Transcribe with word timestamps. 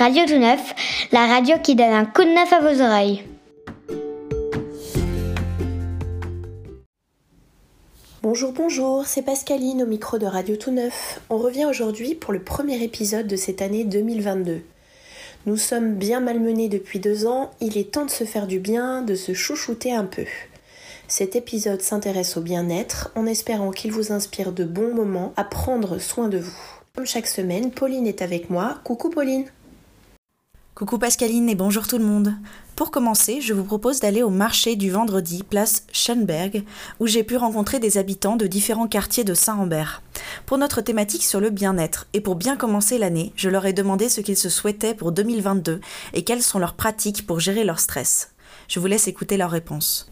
Radio 0.00 0.24
Tout 0.24 0.38
Neuf, 0.38 0.74
la 1.12 1.26
radio 1.26 1.58
qui 1.62 1.74
donne 1.76 1.92
un 1.92 2.06
coup 2.06 2.24
de 2.24 2.30
neuf 2.30 2.50
à 2.54 2.60
vos 2.60 2.80
oreilles. 2.80 3.22
Bonjour, 8.22 8.52
bonjour, 8.52 9.04
c'est 9.04 9.20
Pascaline 9.20 9.82
au 9.82 9.86
micro 9.86 10.16
de 10.16 10.24
Radio 10.24 10.56
Tout 10.56 10.70
Neuf. 10.70 11.20
On 11.28 11.36
revient 11.36 11.66
aujourd'hui 11.66 12.14
pour 12.14 12.32
le 12.32 12.42
premier 12.42 12.82
épisode 12.82 13.26
de 13.26 13.36
cette 13.36 13.60
année 13.60 13.84
2022. 13.84 14.62
Nous 15.44 15.56
sommes 15.58 15.96
bien 15.96 16.20
malmenés 16.20 16.70
depuis 16.70 16.98
deux 16.98 17.26
ans, 17.26 17.50
il 17.60 17.76
est 17.76 17.92
temps 17.92 18.06
de 18.06 18.10
se 18.10 18.24
faire 18.24 18.46
du 18.46 18.58
bien, 18.58 19.02
de 19.02 19.14
se 19.14 19.34
chouchouter 19.34 19.92
un 19.92 20.06
peu. 20.06 20.24
Cet 21.08 21.36
épisode 21.36 21.82
s'intéresse 21.82 22.38
au 22.38 22.40
bien-être 22.40 23.12
en 23.16 23.26
espérant 23.26 23.70
qu'il 23.70 23.92
vous 23.92 24.12
inspire 24.12 24.52
de 24.52 24.64
bons 24.64 24.94
moments 24.94 25.34
à 25.36 25.44
prendre 25.44 25.98
soin 25.98 26.28
de 26.28 26.38
vous. 26.38 26.56
Comme 26.96 27.04
chaque 27.04 27.26
semaine, 27.26 27.70
Pauline 27.70 28.06
est 28.06 28.22
avec 28.22 28.48
moi. 28.48 28.78
Coucou 28.82 29.10
Pauline 29.10 29.44
Coucou 30.80 30.96
Pascaline 30.96 31.50
et 31.50 31.54
bonjour 31.54 31.86
tout 31.86 31.98
le 31.98 32.06
monde. 32.06 32.32
Pour 32.74 32.90
commencer, 32.90 33.42
je 33.42 33.52
vous 33.52 33.64
propose 33.64 34.00
d'aller 34.00 34.22
au 34.22 34.30
marché 34.30 34.76
du 34.76 34.90
vendredi, 34.90 35.42
place 35.42 35.84
Schoenberg, 35.92 36.64
où 37.00 37.06
j'ai 37.06 37.22
pu 37.22 37.36
rencontrer 37.36 37.80
des 37.80 37.98
habitants 37.98 38.36
de 38.36 38.46
différents 38.46 38.88
quartiers 38.88 39.22
de 39.22 39.34
Saint-Rambert. 39.34 40.00
Pour 40.46 40.56
notre 40.56 40.80
thématique 40.80 41.22
sur 41.22 41.38
le 41.38 41.50
bien-être, 41.50 42.06
et 42.14 42.22
pour 42.22 42.34
bien 42.34 42.56
commencer 42.56 42.96
l'année, 42.96 43.34
je 43.36 43.50
leur 43.50 43.66
ai 43.66 43.74
demandé 43.74 44.08
ce 44.08 44.22
qu'ils 44.22 44.38
se 44.38 44.48
souhaitaient 44.48 44.94
pour 44.94 45.12
2022 45.12 45.82
et 46.14 46.24
quelles 46.24 46.42
sont 46.42 46.58
leurs 46.58 46.72
pratiques 46.72 47.26
pour 47.26 47.40
gérer 47.40 47.64
leur 47.64 47.78
stress. 47.78 48.32
Je 48.66 48.80
vous 48.80 48.86
laisse 48.86 49.06
écouter 49.06 49.36
leurs 49.36 49.50
réponses. 49.50 50.10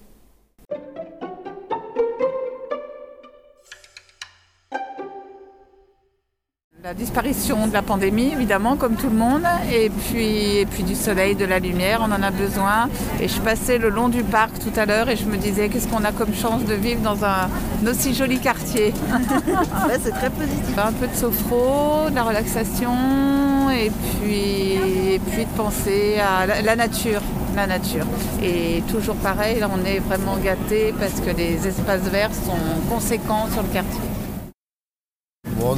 La 6.85 6.95
disparition 6.95 7.67
de 7.67 7.73
la 7.73 7.83
pandémie, 7.83 8.31
évidemment, 8.33 8.77
comme 8.77 8.95
tout 8.95 9.09
le 9.09 9.17
monde, 9.17 9.43
et 9.73 9.91
puis, 9.91 10.59
et 10.59 10.67
puis 10.67 10.85
du 10.85 10.95
soleil, 10.95 11.35
de 11.35 11.45
la 11.45 11.59
lumière, 11.59 12.01
on 12.03 12.13
en 12.13 12.23
a 12.23 12.31
besoin. 12.31 12.89
Et 13.21 13.27
je 13.27 13.41
passais 13.41 13.79
le 13.79 13.89
long 13.89 14.09
du 14.09 14.23
parc 14.23 14.61
tout 14.61 14.71
à 14.79 14.87
l'heure 14.87 15.09
et 15.09 15.17
je 15.17 15.25
me 15.25 15.37
disais 15.37 15.69
qu'est-ce 15.71 15.89
qu'on 15.89 16.05
a 16.05 16.13
comme 16.13 16.33
chance 16.33 16.65
de 16.65 16.75
vivre 16.75 17.01
dans 17.01 17.25
un, 17.25 17.49
aussi 17.85 18.15
joli 18.15 18.39
quartier? 18.39 18.95
c'est 20.01 20.13
très 20.13 20.31
positif. 20.31 20.79
Un 20.79 20.93
peu 20.93 21.09
de 21.09 21.15
sophro, 21.17 22.11
de 22.11 22.15
la 22.15 22.23
relaxation, 22.23 23.71
et 23.71 23.91
puis, 23.91 24.75
et 25.15 25.21
puis 25.33 25.47
de 25.47 25.51
penser 25.57 26.19
à 26.21 26.47
la, 26.47 26.63
la 26.63 26.77
nature. 26.77 27.23
La 27.57 27.67
nature. 27.67 28.07
Et 28.41 28.85
toujours 28.89 29.17
pareil, 29.17 29.59
là 29.59 29.69
on 29.69 29.85
est 29.85 29.99
vraiment 29.99 30.37
gâtés 30.37 30.95
parce 31.01 31.19
que 31.19 31.37
les 31.37 31.67
espaces 31.67 32.03
verts 32.03 32.33
sont 32.33 32.89
conséquents 32.89 33.49
sur 33.53 33.63
le 33.63 33.69
quartier. 33.69 34.01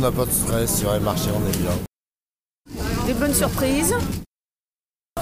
On 0.01 0.05
n'a 0.05 0.13
pas 0.13 0.25
de 0.25 0.31
stress, 0.31 0.79
sur 0.79 0.95
les 0.95 1.01
marchés, 1.01 1.29
on 1.31 1.47
est 1.47 1.59
bien. 1.59 1.73
Des 3.07 3.13
bonnes 3.13 3.35
surprises. 3.35 3.95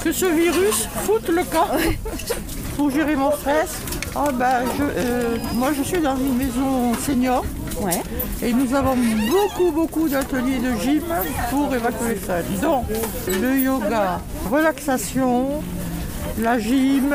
Que 0.01 0.13
ce 0.13 0.27
virus 0.27 0.87
foute 1.05 1.29
le 1.31 1.43
camp 1.43 1.67
pour 2.77 2.89
gérer 2.89 3.17
mon 3.17 3.33
stress. 3.33 3.81
Ah 4.15 4.31
bah, 4.33 4.61
je, 4.79 4.85
euh, 4.85 5.37
moi, 5.55 5.73
je 5.73 5.83
suis 5.83 6.01
dans 6.01 6.17
une 6.17 6.37
maison 6.37 6.95
senior. 6.95 7.45
Ouais. 7.81 8.01
Et 8.41 8.53
nous 8.53 8.73
avons 8.73 8.95
beaucoup, 8.95 9.73
beaucoup 9.73 10.09
d'ateliers 10.09 10.61
de 10.61 10.73
gym 10.77 11.03
pour 11.51 11.75
évacuer 11.75 12.17
ça. 12.25 12.41
Donc, 12.63 12.85
le 13.27 13.59
yoga, 13.59 14.21
relaxation, 14.49 15.61
la 16.39 16.57
gym, 16.61 17.13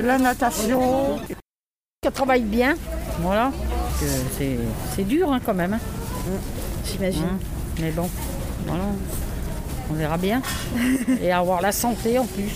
la 0.00 0.18
natation. 0.18 1.18
Ça 2.04 2.12
travaille 2.12 2.42
bien. 2.42 2.76
Voilà. 3.22 3.50
C'est, 4.38 4.56
c'est 4.94 5.02
dur 5.04 5.32
hein, 5.32 5.40
quand 5.44 5.54
même. 5.54 5.74
hein. 5.74 5.80
J'imagine. 6.90 7.22
Hein. 7.24 7.38
Mais 7.80 7.90
bon, 7.90 8.08
voilà. 8.66 8.84
On 9.90 9.94
verra 9.94 10.16
bien. 10.18 10.42
Et 11.22 11.30
avoir 11.32 11.60
la 11.62 11.72
santé 11.72 12.18
en 12.18 12.24
plus. 12.26 12.50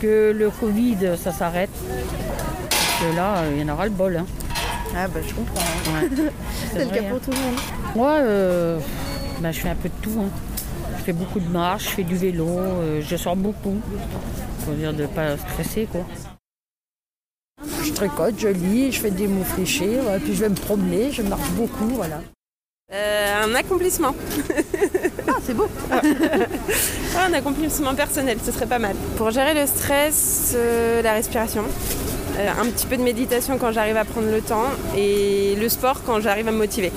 Que 0.00 0.32
le 0.36 0.50
Covid, 0.50 1.16
ça 1.22 1.32
s'arrête. 1.32 1.70
Parce 2.70 3.10
que 3.12 3.16
là, 3.16 3.42
il 3.54 3.60
y 3.60 3.64
en 3.70 3.72
aura 3.74 3.84
le 3.84 3.90
bol. 3.90 4.16
hein. 4.16 4.26
Ah 4.96 5.08
bah 5.08 5.20
je 5.26 5.34
comprends. 5.34 5.60
Ouais. 5.92 6.08
C'est 6.72 6.84
le 6.84 6.90
cas 6.90 7.02
pour 7.02 7.16
hein. 7.16 7.20
tout 7.24 7.30
le 7.32 7.36
monde. 7.36 7.56
Moi, 7.94 8.12
euh, 8.12 8.78
bah, 9.40 9.52
je 9.52 9.60
fais 9.60 9.68
un 9.68 9.74
peu 9.74 9.88
de 9.90 9.94
tout. 10.00 10.18
hein. 10.20 10.30
Je 10.98 11.02
fais 11.04 11.12
beaucoup 11.12 11.38
de 11.40 11.48
marche, 11.48 11.84
je 11.84 11.90
fais 11.90 12.02
du 12.04 12.16
vélo, 12.16 12.48
euh, 12.48 13.00
je 13.02 13.16
sors 13.16 13.36
beaucoup. 13.36 13.76
Faut 14.64 14.72
dire 14.72 14.92
de 14.94 15.06
pas 15.06 15.36
stresser 15.36 15.86
quoi. 15.90 16.04
Je 17.84 17.92
tricote, 17.92 18.34
je 18.38 18.48
lis, 18.48 18.90
je 18.92 19.00
fais 19.00 19.10
des 19.10 19.28
mots 19.28 19.44
fléchés, 19.44 19.98
puis 20.24 20.34
je 20.34 20.40
vais 20.40 20.48
me 20.48 20.54
promener, 20.56 21.12
je 21.12 21.22
marche 21.22 21.48
beaucoup, 21.50 21.88
voilà. 21.90 22.20
Euh, 22.92 23.44
un 23.44 23.54
accomplissement. 23.54 24.14
Ah, 25.28 25.38
c'est 25.44 25.54
beau 25.54 25.68
un 27.18 27.32
accomplissement 27.32 27.96
personnel, 27.96 28.38
ce 28.44 28.52
serait 28.52 28.66
pas 28.66 28.78
mal. 28.78 28.94
Pour 29.16 29.32
gérer 29.32 29.54
le 29.54 29.66
stress, 29.66 30.52
euh, 30.54 31.02
la 31.02 31.14
respiration. 31.14 31.64
Euh, 32.38 32.48
un 32.60 32.66
petit 32.66 32.86
peu 32.86 32.96
de 32.96 33.02
méditation 33.02 33.58
quand 33.58 33.72
j'arrive 33.72 33.96
à 33.96 34.04
prendre 34.04 34.30
le 34.30 34.40
temps 34.40 34.66
et 34.96 35.56
le 35.56 35.68
sport 35.68 36.02
quand 36.04 36.20
j'arrive 36.20 36.46
à 36.46 36.52
me 36.52 36.58
motiver. 36.58 36.92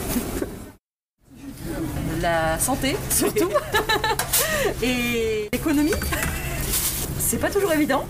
la 2.22 2.60
santé 2.60 2.96
surtout 3.10 3.50
et 4.84 5.50
l'économie. 5.52 5.96
C'est 7.18 7.40
pas 7.40 7.50
toujours 7.50 7.74
évident. 7.74 8.06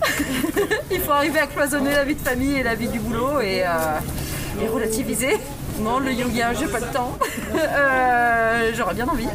Il 0.90 1.00
faut 1.00 1.12
arriver 1.12 1.38
à 1.38 1.46
cloisonner 1.46 1.92
la 1.92 2.04
vie 2.04 2.14
de 2.14 2.20
famille 2.20 2.56
et 2.58 2.62
la 2.62 2.74
vie 2.74 2.88
du 2.88 2.98
boulot 2.98 3.40
et, 3.40 3.62
euh, 3.64 4.62
et 4.62 4.68
relativiser. 4.68 5.38
Non, 5.82 5.98
le 5.98 6.12
yoga, 6.12 6.52
j'ai 6.54 6.66
pas 6.66 6.80
de 6.80 6.92
temps. 6.92 7.16
Euh, 7.52 8.70
J'aurais 8.76 8.94
bien 8.94 9.08
envie, 9.08 9.26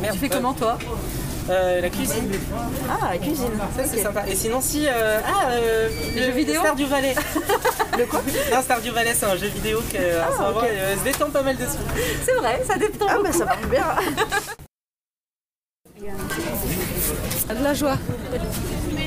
mais 0.00 0.08
tu 0.10 0.18
fais 0.18 0.28
comment 0.28 0.54
toi 0.54 0.78
Euh, 1.50 1.80
la 1.80 1.90
cuisine. 1.90 2.30
Ah, 2.90 3.12
la 3.12 3.18
cuisine. 3.18 3.50
Ça, 3.76 3.84
c'est 3.84 4.02
sympa. 4.02 4.24
Et 4.26 4.34
sinon, 4.34 4.60
si. 4.60 4.86
euh, 4.88 5.20
ah, 5.24 5.48
euh, 5.50 5.88
le 6.16 6.22
jeux 6.22 6.30
vidéo 6.32 6.60
Star 6.60 6.74
du 6.74 6.86
Valais. 6.86 7.14
Le 7.98 8.04
quoi 8.06 8.20
Non, 8.52 8.62
Star 8.62 8.80
du 8.80 8.90
Valais, 8.90 9.14
c'est 9.14 9.26
un 9.26 9.36
jeu 9.36 9.46
vidéo 9.48 9.80
qui 9.90 9.96
Ah, 9.98 10.52
se 10.98 11.04
détend 11.04 11.30
pas 11.30 11.42
mal 11.42 11.56
dessus. 11.56 11.78
C'est 12.24 12.34
vrai, 12.34 12.62
ça 12.66 12.76
dépend. 12.78 13.06
Ah 13.08 13.18
bah 13.22 13.32
ça 13.32 13.44
marche 13.44 13.66
bien. 13.68 13.84
De 17.54 17.62
la 17.64 17.74
joie. 17.74 17.96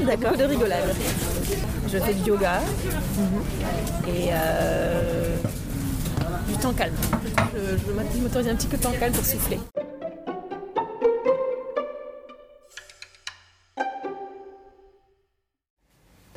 D'accord. 0.05 0.37
De 0.37 0.43
rigolade. 0.43 0.95
Je 1.91 1.97
fais 1.97 2.13
du 2.13 2.29
yoga 2.29 2.61
et 4.07 4.29
euh, 4.31 5.35
du 5.37 5.38
temps 5.38 5.38
Je, 6.79 7.77
je 7.77 8.21
m'autorise 8.21 8.47
un 8.47 8.55
petit 8.55 8.67
peu 8.67 8.77
de 8.77 8.83
temps 8.83 8.93
calme 8.97 9.13
pour 9.13 9.25
souffler. 9.25 9.59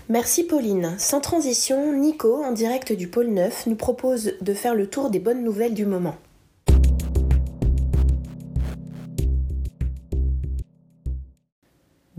Merci 0.09 0.45
Pauline. 0.45 0.97
Sans 0.99 1.21
transition, 1.21 1.93
Nico, 1.93 2.43
en 2.43 2.53
direct 2.53 2.93
du 2.93 3.07
pôle 3.07 3.29
9, 3.29 3.67
nous 3.69 3.77
propose 3.77 4.35
de 4.41 4.53
faire 4.53 4.75
le 4.75 4.89
tour 4.89 5.11
des 5.11 5.21
bonnes 5.21 5.45
nouvelles 5.45 5.75
du 5.75 5.87
moment. 5.87 6.17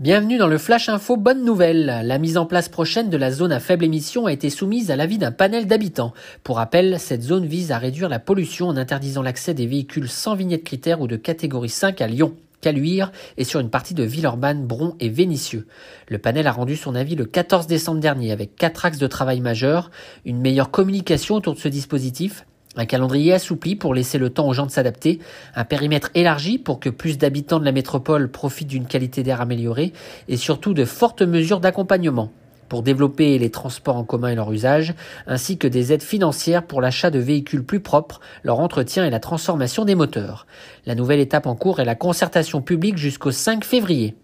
Bienvenue 0.04 0.36
dans 0.36 0.48
le 0.48 0.58
Flash 0.58 0.90
Info 0.90 1.16
Bonne 1.16 1.46
Nouvelle. 1.46 2.02
La 2.04 2.18
mise 2.18 2.36
en 2.36 2.44
place 2.44 2.68
prochaine 2.68 3.08
de 3.08 3.16
la 3.16 3.30
zone 3.30 3.52
à 3.52 3.58
faible 3.58 3.86
émission 3.86 4.26
a 4.26 4.34
été 4.34 4.50
soumise 4.50 4.90
à 4.90 4.96
l'avis 4.96 5.16
d'un 5.16 5.32
panel 5.32 5.66
d'habitants. 5.66 6.12
Pour 6.42 6.56
rappel, 6.56 7.00
cette 7.00 7.22
zone 7.22 7.46
vise 7.46 7.72
à 7.72 7.78
réduire 7.78 8.10
la 8.10 8.18
pollution 8.18 8.68
en 8.68 8.76
interdisant 8.76 9.22
l'accès 9.22 9.54
des 9.54 9.66
véhicules 9.66 10.10
sans 10.10 10.34
vignette 10.34 10.62
critère 10.62 11.00
ou 11.00 11.06
de 11.06 11.16
catégorie 11.16 11.70
5 11.70 12.02
à 12.02 12.06
Lyon. 12.06 12.34
Caluire 12.60 13.12
et 13.38 13.44
sur 13.44 13.60
une 13.60 13.70
partie 13.70 13.94
de 13.94 14.04
Villeurbanne, 14.04 14.66
Bron 14.66 14.94
et 15.00 15.08
Vénissieux. 15.08 15.66
Le 16.08 16.18
panel 16.18 16.46
a 16.48 16.52
rendu 16.52 16.76
son 16.76 16.94
avis 16.94 17.16
le 17.16 17.24
14 17.24 17.66
décembre 17.66 18.00
dernier 18.00 18.30
avec 18.30 18.56
quatre 18.56 18.84
axes 18.84 18.98
de 18.98 19.06
travail 19.06 19.40
majeurs, 19.40 19.90
une 20.26 20.42
meilleure 20.42 20.70
communication 20.70 21.36
autour 21.36 21.54
de 21.54 21.60
ce 21.60 21.68
dispositif, 21.68 22.44
un 22.76 22.86
calendrier 22.86 23.32
assoupli 23.32 23.76
pour 23.76 23.94
laisser 23.94 24.18
le 24.18 24.30
temps 24.30 24.48
aux 24.48 24.52
gens 24.52 24.66
de 24.66 24.70
s'adapter, 24.70 25.20
un 25.54 25.64
périmètre 25.64 26.10
élargi 26.14 26.58
pour 26.58 26.80
que 26.80 26.90
plus 26.90 27.18
d'habitants 27.18 27.60
de 27.60 27.64
la 27.64 27.72
métropole 27.72 28.30
profitent 28.30 28.68
d'une 28.68 28.86
qualité 28.86 29.22
d'air 29.22 29.40
améliorée 29.40 29.92
et 30.28 30.36
surtout 30.36 30.74
de 30.74 30.84
fortes 30.84 31.22
mesures 31.22 31.60
d'accompagnement 31.60 32.30
pour 32.68 32.82
développer 32.82 33.38
les 33.38 33.50
transports 33.50 33.96
en 33.96 34.04
commun 34.04 34.28
et 34.28 34.34
leur 34.34 34.50
usage, 34.50 34.94
ainsi 35.26 35.58
que 35.58 35.68
des 35.68 35.92
aides 35.92 36.02
financières 36.02 36.66
pour 36.66 36.80
l'achat 36.80 37.10
de 37.10 37.18
véhicules 37.18 37.64
plus 37.64 37.80
propres, 37.80 38.20
leur 38.42 38.58
entretien 38.58 39.04
et 39.04 39.10
la 39.10 39.20
transformation 39.20 39.84
des 39.84 39.94
moteurs. 39.94 40.46
La 40.86 40.94
nouvelle 40.94 41.20
étape 41.20 41.46
en 41.46 41.54
cours 41.54 41.80
est 41.80 41.84
la 41.84 41.94
concertation 41.94 42.62
publique 42.62 42.96
jusqu'au 42.96 43.30
5 43.30 43.64
février. 43.64 44.16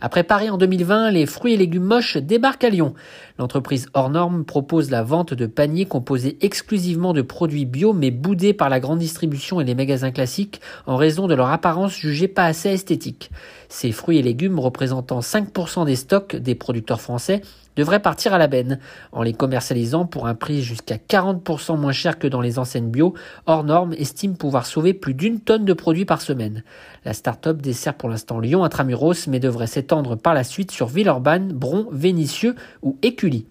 Après 0.00 0.24
Paris 0.24 0.50
en 0.50 0.58
2020, 0.58 1.10
les 1.10 1.26
fruits 1.26 1.54
et 1.54 1.56
légumes 1.56 1.84
moches 1.84 2.16
débarquent 2.16 2.64
à 2.64 2.70
Lyon. 2.70 2.94
L'entreprise 3.38 3.88
hors 3.94 4.10
norme 4.10 4.44
propose 4.44 4.90
la 4.90 5.02
vente 5.02 5.34
de 5.34 5.46
paniers 5.46 5.86
composés 5.86 6.36
exclusivement 6.40 7.12
de 7.12 7.22
produits 7.22 7.64
bio 7.64 7.92
mais 7.92 8.10
boudés 8.10 8.52
par 8.52 8.68
la 8.68 8.80
grande 8.80 8.98
distribution 8.98 9.60
et 9.60 9.64
les 9.64 9.74
magasins 9.74 10.10
classiques 10.10 10.60
en 10.86 10.96
raison 10.96 11.26
de 11.26 11.34
leur 11.34 11.50
apparence 11.50 11.96
jugée 11.96 12.28
pas 12.28 12.44
assez 12.44 12.70
esthétique. 12.70 13.30
Ces 13.68 13.92
fruits 13.92 14.18
et 14.18 14.22
légumes 14.22 14.58
représentant 14.58 15.20
5% 15.20 15.84
des 15.84 15.96
stocks 15.96 16.36
des 16.36 16.54
producteurs 16.54 17.00
français 17.00 17.42
devraient 17.76 18.00
partir 18.00 18.32
à 18.32 18.38
la 18.38 18.46
benne, 18.46 18.78
en 19.12 19.22
les 19.22 19.34
commercialisant 19.34 20.06
pour 20.06 20.26
un 20.26 20.34
prix 20.34 20.62
jusqu'à 20.62 20.96
40% 20.96 21.78
moins 21.78 21.92
cher 21.92 22.18
que 22.18 22.26
dans 22.26 22.40
les 22.40 22.58
enseignes 22.58 22.90
bio. 22.90 23.14
Hors 23.46 23.64
norme 23.64 23.92
estime 23.92 24.36
pouvoir 24.36 24.66
sauver 24.66 24.94
plus 24.94 25.14
d'une 25.14 25.40
tonne 25.40 25.64
de 25.64 25.72
produits 25.72 26.06
par 26.06 26.22
semaine. 26.22 26.64
La 27.04 27.12
start-up 27.12 27.60
dessert 27.60 27.94
pour 27.94 28.08
l'instant 28.08 28.40
Lyon 28.40 28.64
intramuros, 28.64 29.26
mais 29.28 29.40
devrait 29.40 29.66
s'étendre 29.66 30.16
par 30.16 30.34
la 30.34 30.44
suite 30.44 30.70
sur 30.70 30.86
Villeurbanne, 30.86 31.52
Bron, 31.52 31.86
Vénissieux 31.92 32.56
ou 32.82 32.96
Écully. 33.02 33.46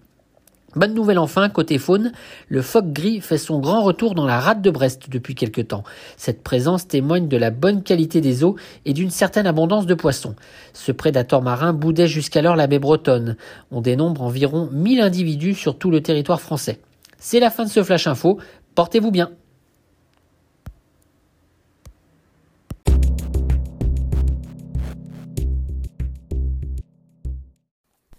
Bonne 0.76 0.92
nouvelle 0.92 1.18
enfin, 1.18 1.48
côté 1.48 1.78
faune, 1.78 2.12
le 2.48 2.60
phoque 2.60 2.92
gris 2.92 3.22
fait 3.22 3.38
son 3.38 3.60
grand 3.60 3.82
retour 3.82 4.14
dans 4.14 4.26
la 4.26 4.38
rade 4.38 4.60
de 4.60 4.70
Brest 4.70 5.08
depuis 5.08 5.34
quelque 5.34 5.62
temps. 5.62 5.84
Cette 6.18 6.42
présence 6.42 6.86
témoigne 6.86 7.28
de 7.28 7.36
la 7.38 7.50
bonne 7.50 7.82
qualité 7.82 8.20
des 8.20 8.44
eaux 8.44 8.56
et 8.84 8.92
d'une 8.92 9.08
certaine 9.08 9.46
abondance 9.46 9.86
de 9.86 9.94
poissons. 9.94 10.36
Ce 10.74 10.92
prédateur 10.92 11.40
marin 11.40 11.72
boudait 11.72 12.08
jusqu'alors 12.08 12.56
la 12.56 12.66
baie 12.66 12.78
bretonne. 12.78 13.36
On 13.70 13.80
dénombre 13.80 14.20
environ 14.20 14.68
1000 14.70 15.00
individus 15.00 15.54
sur 15.54 15.78
tout 15.78 15.90
le 15.90 16.02
territoire 16.02 16.42
français. 16.42 16.78
C'est 17.18 17.40
la 17.40 17.48
fin 17.48 17.64
de 17.64 17.70
ce 17.70 17.82
Flash 17.82 18.06
Info. 18.06 18.38
Portez-vous 18.74 19.10
bien. 19.10 19.30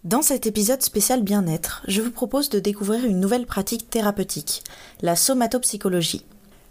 Dans 0.07 0.21
cet 0.21 0.47
épisode 0.47 0.81
spécial 0.81 1.21
bien-être, 1.21 1.83
je 1.89 2.01
vous 2.01 2.11
propose 2.11 2.47
de 2.47 2.59
découvrir 2.59 3.03
une 3.03 3.19
nouvelle 3.19 3.45
pratique 3.45 3.89
thérapeutique, 3.89 4.63
la 5.01 5.17
somatopsychologie. 5.17 6.23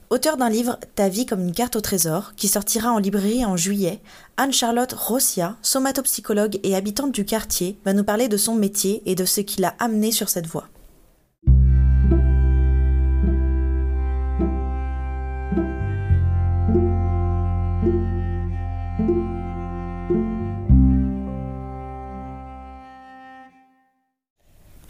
Auteur 0.09 0.39
d'un 0.39 0.49
livre 0.49 0.79
Ta 0.95 1.11
vie 1.11 1.27
comme 1.27 1.43
une 1.43 1.53
carte 1.53 1.77
au 1.77 1.83
trésor, 1.83 2.33
qui 2.39 2.49
sortira 2.49 2.91
en 2.91 2.99
librairie 2.99 3.45
en 3.45 3.55
juillet, 3.55 4.01
Anne-Charlotte 4.39 4.95
Rossia, 4.95 5.55
somatopsychologue 5.61 6.61
et 6.63 6.75
habitante 6.75 7.13
du 7.13 7.27
quartier, 7.27 7.77
va 7.85 7.93
nous 7.93 8.05
parler 8.05 8.29
de 8.29 8.39
son 8.39 8.55
métier 8.55 9.03
et 9.05 9.15
de 9.15 9.27
ce 9.27 9.43
qui 9.43 9.61
l'a 9.61 9.75
amené 9.81 10.13
sur 10.13 10.31
cette 10.31 10.47
voie. 10.47 10.69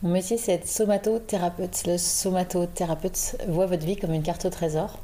Mon 0.06 0.12
métier, 0.12 0.38
c'est 0.38 0.53
être 0.53 0.69
somatothérapeute. 0.69 1.82
Le 1.85 1.99
somatothérapeute 1.99 3.38
voit 3.49 3.67
votre 3.67 3.85
vie 3.85 3.97
comme 3.97 4.14
une 4.14 4.23
carte 4.23 4.44
au 4.44 4.50
trésor. 4.50 5.00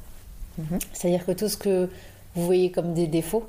Mhm. 0.58 0.78
C'est-à-dire 0.92 1.26
que 1.26 1.32
tout 1.32 1.48
ce 1.48 1.56
que 1.56 1.90
vous 2.36 2.44
voyez 2.46 2.70
comme 2.70 2.94
des 2.94 3.08
défauts, 3.08 3.42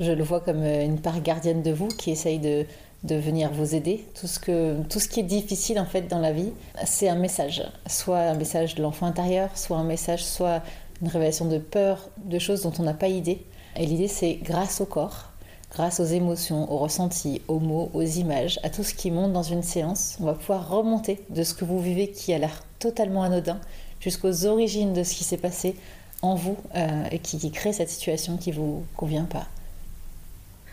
je 0.00 0.12
le 0.12 0.22
vois 0.22 0.40
comme 0.40 0.62
euh, 0.62 0.84
une 0.84 1.00
part 1.00 1.22
gardienne 1.22 1.62
de 1.62 1.70
vous 1.70 1.88
qui 1.88 2.10
essaye 2.10 2.38
de, 2.38 2.66
de 3.04 3.14
venir 3.14 3.50
vous 3.50 3.74
aider. 3.74 4.04
Tout 4.20 4.26
ce, 4.26 4.38
que, 4.38 4.82
tout 4.82 5.00
ce 5.00 5.08
qui 5.08 5.20
est 5.20 5.22
difficile 5.22 5.80
en 5.80 5.86
fait 5.86 6.02
dans 6.02 6.18
la 6.18 6.32
vie, 6.32 6.52
c'est 6.84 7.08
un 7.08 7.16
message. 7.16 7.62
Soit 7.86 8.18
un 8.18 8.34
message 8.34 8.74
de 8.74 8.82
l'enfant 8.82 9.06
intérieur, 9.06 9.48
soit 9.56 9.78
un 9.78 9.84
message, 9.84 10.22
soit 10.22 10.62
une 11.00 11.08
révélation 11.08 11.46
de 11.46 11.56
peur, 11.56 12.10
de 12.22 12.38
choses 12.38 12.60
dont 12.64 12.72
on 12.78 12.82
n'a 12.82 12.92
pas 12.92 13.08
idée. 13.08 13.46
Et 13.76 13.86
l'idée, 13.86 14.08
c'est 14.08 14.34
grâce 14.34 14.82
au 14.82 14.86
corps, 14.86 15.27
grâce 15.72 16.00
aux 16.00 16.04
émotions, 16.04 16.70
aux 16.72 16.78
ressentis, 16.78 17.42
aux 17.48 17.58
mots, 17.58 17.90
aux 17.92 18.02
images, 18.02 18.58
à 18.62 18.70
tout 18.70 18.82
ce 18.82 18.94
qui 18.94 19.10
monte 19.10 19.32
dans 19.32 19.42
une 19.42 19.62
séance, 19.62 20.16
on 20.20 20.24
va 20.24 20.34
pouvoir 20.34 20.68
remonter 20.68 21.20
de 21.30 21.42
ce 21.42 21.54
que 21.54 21.64
vous 21.64 21.80
vivez 21.80 22.10
qui 22.10 22.32
a 22.32 22.38
l'air 22.38 22.64
totalement 22.78 23.22
anodin 23.22 23.60
jusqu'aux 24.00 24.46
origines 24.46 24.92
de 24.92 25.02
ce 25.02 25.14
qui 25.14 25.24
s'est 25.24 25.36
passé 25.36 25.76
en 26.22 26.34
vous 26.34 26.56
euh, 26.74 27.04
et 27.10 27.18
qui, 27.18 27.50
crée 27.50 27.72
cette 27.72 27.90
situation 27.90 28.36
qui 28.36 28.50
ne 28.50 28.56
vous 28.56 28.84
convient 28.96 29.24
pas. 29.24 29.46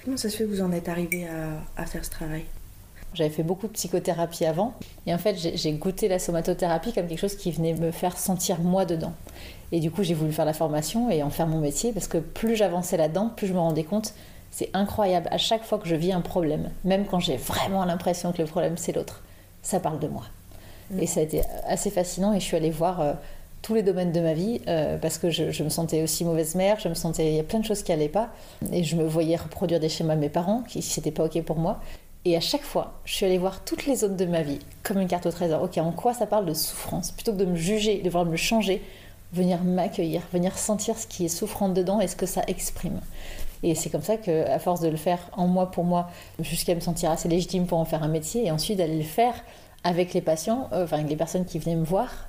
Comment 0.03 0.17
ça 0.17 0.29
se 0.29 0.37
fait 0.37 0.43
que 0.43 0.49
vous 0.49 0.61
en 0.61 0.71
êtes 0.71 0.87
arrivé 0.87 1.27
à, 1.77 1.85
faire 1.85 2.05
ce 2.05 2.11
travail? 2.11 2.45
J'avais 3.13 3.29
fait 3.29 3.43
beaucoup 3.43 3.67
de 3.67 3.71
psychothérapie 3.71 4.45
avant. 4.45 4.73
Et 5.07 5.13
en 5.13 5.17
fait, 5.17 5.35
j'ai 5.37 5.71
goûté 5.73 6.07
la 6.07 6.19
somatothérapie 6.19 6.93
comme 6.93 7.07
quelque 7.07 7.19
chose 7.19 7.35
qui 7.35 7.51
venait 7.51 7.73
me 7.73 7.91
faire 7.91 8.17
sentir 8.17 8.59
moi 8.59 8.85
dedans. 8.85 9.13
Et 9.71 9.79
du 9.79 9.89
coup, 9.89 10.03
j'ai 10.03 10.13
voulu 10.13 10.31
faire 10.31 10.45
la 10.45 10.53
formation 10.53 11.09
et 11.09 11.23
en 11.23 11.29
faire 11.29 11.47
mon 11.47 11.59
métier 11.59 11.91
parce 11.91 12.07
que 12.07 12.17
plus 12.17 12.55
j'avançais 12.55 12.97
là-dedans, 12.97 13.31
plus 13.35 13.47
je 13.47 13.53
me 13.53 13.59
rendais 13.59 13.83
compte 13.83 14.13
c'est 14.55 14.69
incroyable. 14.73 15.27
À 15.31 15.37
chaque 15.37 15.65
fois 15.65 15.79
que 15.79 15.87
je 15.89 15.95
vis 15.95 16.13
un 16.13 16.21
problème, 16.21 16.69
même 16.85 17.05
quand 17.05 17.19
j'ai 17.19 17.35
vraiment 17.35 17.83
l'impression 17.83 18.31
que 18.31 18.41
le 18.41 18.47
problème 18.47 18.77
c'est 18.77 18.93
l'autre, 18.93 19.21
ça 19.61 19.81
parle 19.81 19.99
de 19.99 20.07
moi. 20.07 20.23
Mm. 20.91 20.99
Et 21.01 21.07
ça 21.07 21.19
a 21.19 21.23
été 21.23 21.41
assez 21.67 21.89
fascinant 21.89 22.33
et 22.33 22.39
je 22.39 22.45
suis 22.45 22.55
allée 22.55 22.69
voir 22.69 23.01
euh, 23.01 23.13
tous 23.61 23.73
les 23.73 23.83
domaines 23.83 24.13
de 24.13 24.21
ma 24.21 24.33
vie 24.33 24.61
euh, 24.69 24.97
parce 24.97 25.17
que 25.17 25.29
je, 25.29 25.61
me 25.61 25.67
sentais 25.67 26.01
aussi 26.03 26.23
mauvaise 26.23 26.55
mère, 26.55 26.79
je 26.79 26.87
me 26.87 26.93
sentais, 26.93 27.27
il 27.27 27.35
y 27.35 27.39
a 27.39 27.43
plein 27.43 27.59
de 27.59 27.65
choses 27.65 27.83
qui 27.83 27.91
n'allaient 27.91 28.07
pas 28.07 28.29
et 28.71 28.85
je 28.85 28.95
me 28.95 29.03
voyais 29.03 29.35
reproduire 29.35 29.81
des 29.81 29.89
schémas 29.89 30.15
de 30.15 30.21
mes 30.21 30.29
parents 30.29 30.61
qui 30.61 30.77
n'étaient 30.77 31.11
pas 31.11 31.25
ok 31.25 31.41
pour 31.41 31.57
moi. 31.57 31.81
Et 32.23 32.37
à 32.37 32.41
chaque 32.41 32.63
fois, 32.63 32.93
je 33.03 33.13
suis 33.13 33.25
allée 33.25 33.37
voir 33.37 33.59
toutes 33.65 33.85
les 33.85 33.97
zones 33.97 34.15
de 34.15 34.25
ma 34.25 34.41
vie 34.41 34.59
comme 34.83 35.01
une 35.01 35.09
carte 35.09 35.25
au 35.25 35.31
trésor. 35.31 35.63
Ok, 35.63 35.77
en 35.79 35.91
quoi 35.91 36.13
ça 36.13 36.27
parle 36.27 36.45
de 36.45 36.53
souffrance? 36.53 37.11
Plutôt 37.11 37.33
que 37.33 37.37
de 37.39 37.45
me 37.45 37.57
juger, 37.57 37.97
de 37.97 38.09
vouloir 38.09 38.25
me 38.25 38.37
changer, 38.37 38.81
venir 39.33 39.61
m'accueillir, 39.65 40.21
venir 40.31 40.57
sentir 40.57 40.97
ce 40.97 41.07
qui 41.07 41.25
est 41.25 41.29
souffrant 41.29 41.67
dedans 41.67 41.99
et 41.99 42.07
ce 42.07 42.15
que 42.15 42.25
ça 42.25 42.41
exprime. 42.47 43.01
Et 43.65 43.73
c'est 43.73 43.89
comme 43.89 44.03
ça 44.03 44.15
que, 44.17 44.47
à 44.47 44.59
force 44.59 44.79
de 44.79 44.89
le 44.89 44.95
faire 44.95 45.17
en 45.33 45.47
moi 45.47 45.71
pour 45.71 45.85
moi, 45.85 46.07
jusqu'à 46.39 46.75
me 46.75 46.79
sentir 46.79 47.09
assez 47.09 47.27
légitime 47.27 47.65
pour 47.65 47.79
en 47.79 47.85
faire 47.85 48.03
un 48.03 48.07
métier, 48.07 48.45
et 48.45 48.51
ensuite 48.51 48.77
d'aller 48.77 48.97
le 48.97 49.03
faire 49.03 49.33
avec 49.83 50.13
les 50.13 50.21
patients, 50.21 50.69
euh, 50.71 50.83
enfin 50.83 50.97
avec 50.97 51.09
les 51.09 51.15
personnes 51.15 51.45
qui 51.45 51.57
venaient 51.57 51.75
me 51.75 51.83
voir, 51.83 52.27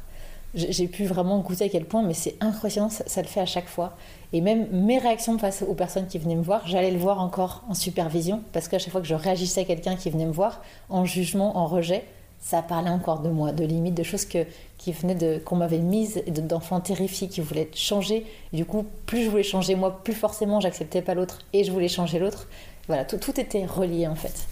j'ai 0.55 0.89
pu 0.89 1.05
vraiment 1.05 1.39
goûter 1.41 1.65
à 1.65 1.69
quel 1.69 1.85
point, 1.85 2.03
mais 2.03 2.15
c'est 2.15 2.37
impressionnant, 2.41 2.89
ça, 2.89 3.21
le 3.21 3.29
fait 3.29 3.41
à 3.41 3.47
chaque 3.47 3.69
fois. 3.69 3.99
Et 4.33 4.41
même 4.41 4.69
mes 4.73 4.97
réactions 4.97 5.37
face 5.37 5.61
aux 5.61 5.75
personnes 5.75 6.07
qui 6.07 6.17
venaient 6.17 6.37
me 6.37 6.43
voir, 6.43 6.67
j'allais 6.67 6.91
le 6.91 6.97
voir 6.97 7.21
encore 7.21 7.65
en 7.69 7.75
supervision, 7.75 8.43
parce 8.55 8.67
qu'à 8.69 8.79
chaque 8.79 8.93
fois 8.93 9.03
que 9.03 9.07
je 9.07 9.15
réagissais 9.15 9.61
à 9.61 9.65
quelqu'un 9.65 9.97
qui 9.97 10.09
venait 10.09 10.25
me 10.25 10.33
voir, 10.33 10.63
en 10.89 11.05
jugement, 11.05 11.59
en 11.59 11.67
rejet, 11.67 12.05
ça 12.41 12.63
parlait 12.63 12.91
encore 12.91 13.21
de 13.21 13.29
moi, 13.29 13.53
de 13.53 13.65
limites, 13.65 13.95
de 13.95 14.03
choses 14.03 14.25
que, 14.25 14.47
qui 14.79 14.93
venaient 14.93 15.15
de 15.15 15.39
qu'on 15.39 15.57
m'avait 15.57 15.79
mises, 15.79 16.23
d'enfants 16.27 16.81
terrifiés 16.81 17.29
qui 17.29 17.41
voulaient 17.41 17.71
changer. 17.75 18.25
du 18.53 18.65
coup, 18.65 18.87
plus 19.07 19.25
je 19.25 19.31
voulais 19.31 19.43
changer 19.43 19.75
moi, 19.75 20.01
plus 20.05 20.15
forcément 20.15 20.61
j'acceptais 20.61 21.03
pas 21.03 21.15
l'autre 21.15 21.41
et 21.53 21.65
je 21.65 21.73
voulais 21.73 21.89
changer 21.89 22.19
l'autre. 22.19 22.49
Voilà, 22.87 23.05
tout, 23.05 23.19
tout, 23.19 23.39
était 23.41 23.67
relié 23.67 24.07
en 24.07 24.15
fait. 24.15 24.47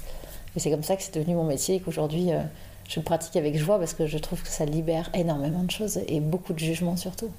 Et 0.57 0.61
c'est 0.61 0.71
comme 0.71 0.83
ça 0.83 0.97
que 0.97 1.03
c'est 1.03 1.15
devenu 1.15 1.35
mon 1.35 1.45
métier 1.45 1.77
et 1.77 1.81
qu'aujourd'hui 1.81 2.33
euh, 2.33 2.41
je 2.89 3.01
pratique 3.01 3.37
avec 3.37 3.57
joie 3.57 3.79
parce 3.79 3.95
que 3.95 4.07
je 4.07 4.19
trouve 4.19 4.43
que 4.43 4.49
ça 4.49 4.65
libère 4.65 5.11
énormément 5.15 5.63
de 5.63 5.71
choses 5.71 6.01
et 6.09 6.21
beaucoup 6.21 6.53
de 6.53 6.59
jugements 6.59 6.97
surtout. 6.97 7.31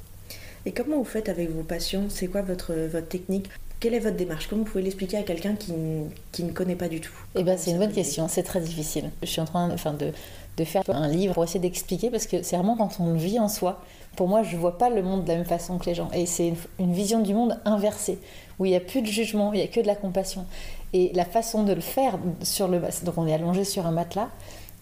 Et 0.66 0.72
comment 0.72 0.98
vous 0.98 1.04
faites 1.04 1.30
avec 1.30 1.52
vos 1.52 1.64
patients 1.64 2.06
C'est 2.10 2.28
quoi 2.28 2.42
votre, 2.42 2.74
votre 2.74 3.08
technique? 3.08 3.50
Quelle 3.80 3.94
est 3.94 4.00
votre 4.00 4.16
démarche? 4.16 4.48
Comment 4.48 4.64
vous 4.64 4.70
pouvez 4.70 4.84
l'expliquer 4.84 5.18
à 5.18 5.24
quelqu'un 5.24 5.56
qui, 5.56 5.74
qui, 6.32 6.44
ne 6.44 6.52
connaît 6.52 6.76
pas 6.76 6.88
du 6.88 7.02
tout? 7.02 7.14
Eh 7.36 7.44
ben, 7.44 7.58
c'est 7.58 7.72
une 7.72 7.78
bonne 7.78 7.92
question, 7.92 8.28
c'est 8.28 8.44
très 8.44 8.62
difficile. 8.62 9.12
Je 9.22 9.28
suis 9.28 9.42
en 9.42 9.46
train 9.46 9.70
enfin, 9.72 9.94
de, 9.94 10.12
de 10.58 10.64
faire 10.64 10.84
un 10.88 11.08
livre 11.08 11.34
pour 11.34 11.44
essayer 11.44 11.60
d'expliquer 11.60 12.10
parce 12.10 12.28
que 12.28 12.42
c'est 12.42 12.56
vraiment 12.56 12.78
quand 12.78 13.00
on 13.00 13.14
le 13.14 13.20
vit 13.20 13.40
en 13.40 13.50
soi. 13.50 13.82
Pour 14.16 14.28
moi, 14.28 14.44
je 14.44 14.56
vois 14.56 14.78
pas 14.78 14.90
le 14.90 15.02
monde 15.02 15.24
de 15.24 15.30
la 15.30 15.36
même 15.36 15.46
façon 15.46 15.78
que 15.78 15.86
les 15.86 15.96
gens. 15.96 16.10
Et 16.14 16.26
c'est 16.26 16.54
une, 16.80 16.94
vision 16.94 17.20
du 17.20 17.34
monde 17.34 17.60
inversée, 17.66 18.18
où 18.60 18.66
il 18.66 18.70
n'y 18.70 18.78
a 18.78 18.82
plus 18.82 19.02
de 19.02 19.08
jugement, 19.08 19.52
il 19.54 19.58
n'y 19.58 19.64
a 19.64 19.68
que 19.68 19.82
de 19.82 19.88
la 19.88 19.96
compassion. 19.96 20.46
Et 20.94 21.12
la 21.14 21.26
façon 21.26 21.64
de 21.64 21.74
le 21.74 21.82
faire 21.82 22.18
sur 22.42 22.68
le 22.70 22.80
donc 23.04 23.18
on 23.18 23.28
est 23.28 23.34
allongé 23.34 23.66
sur 23.66 23.86
un 23.86 23.92
matelas, 23.92 24.30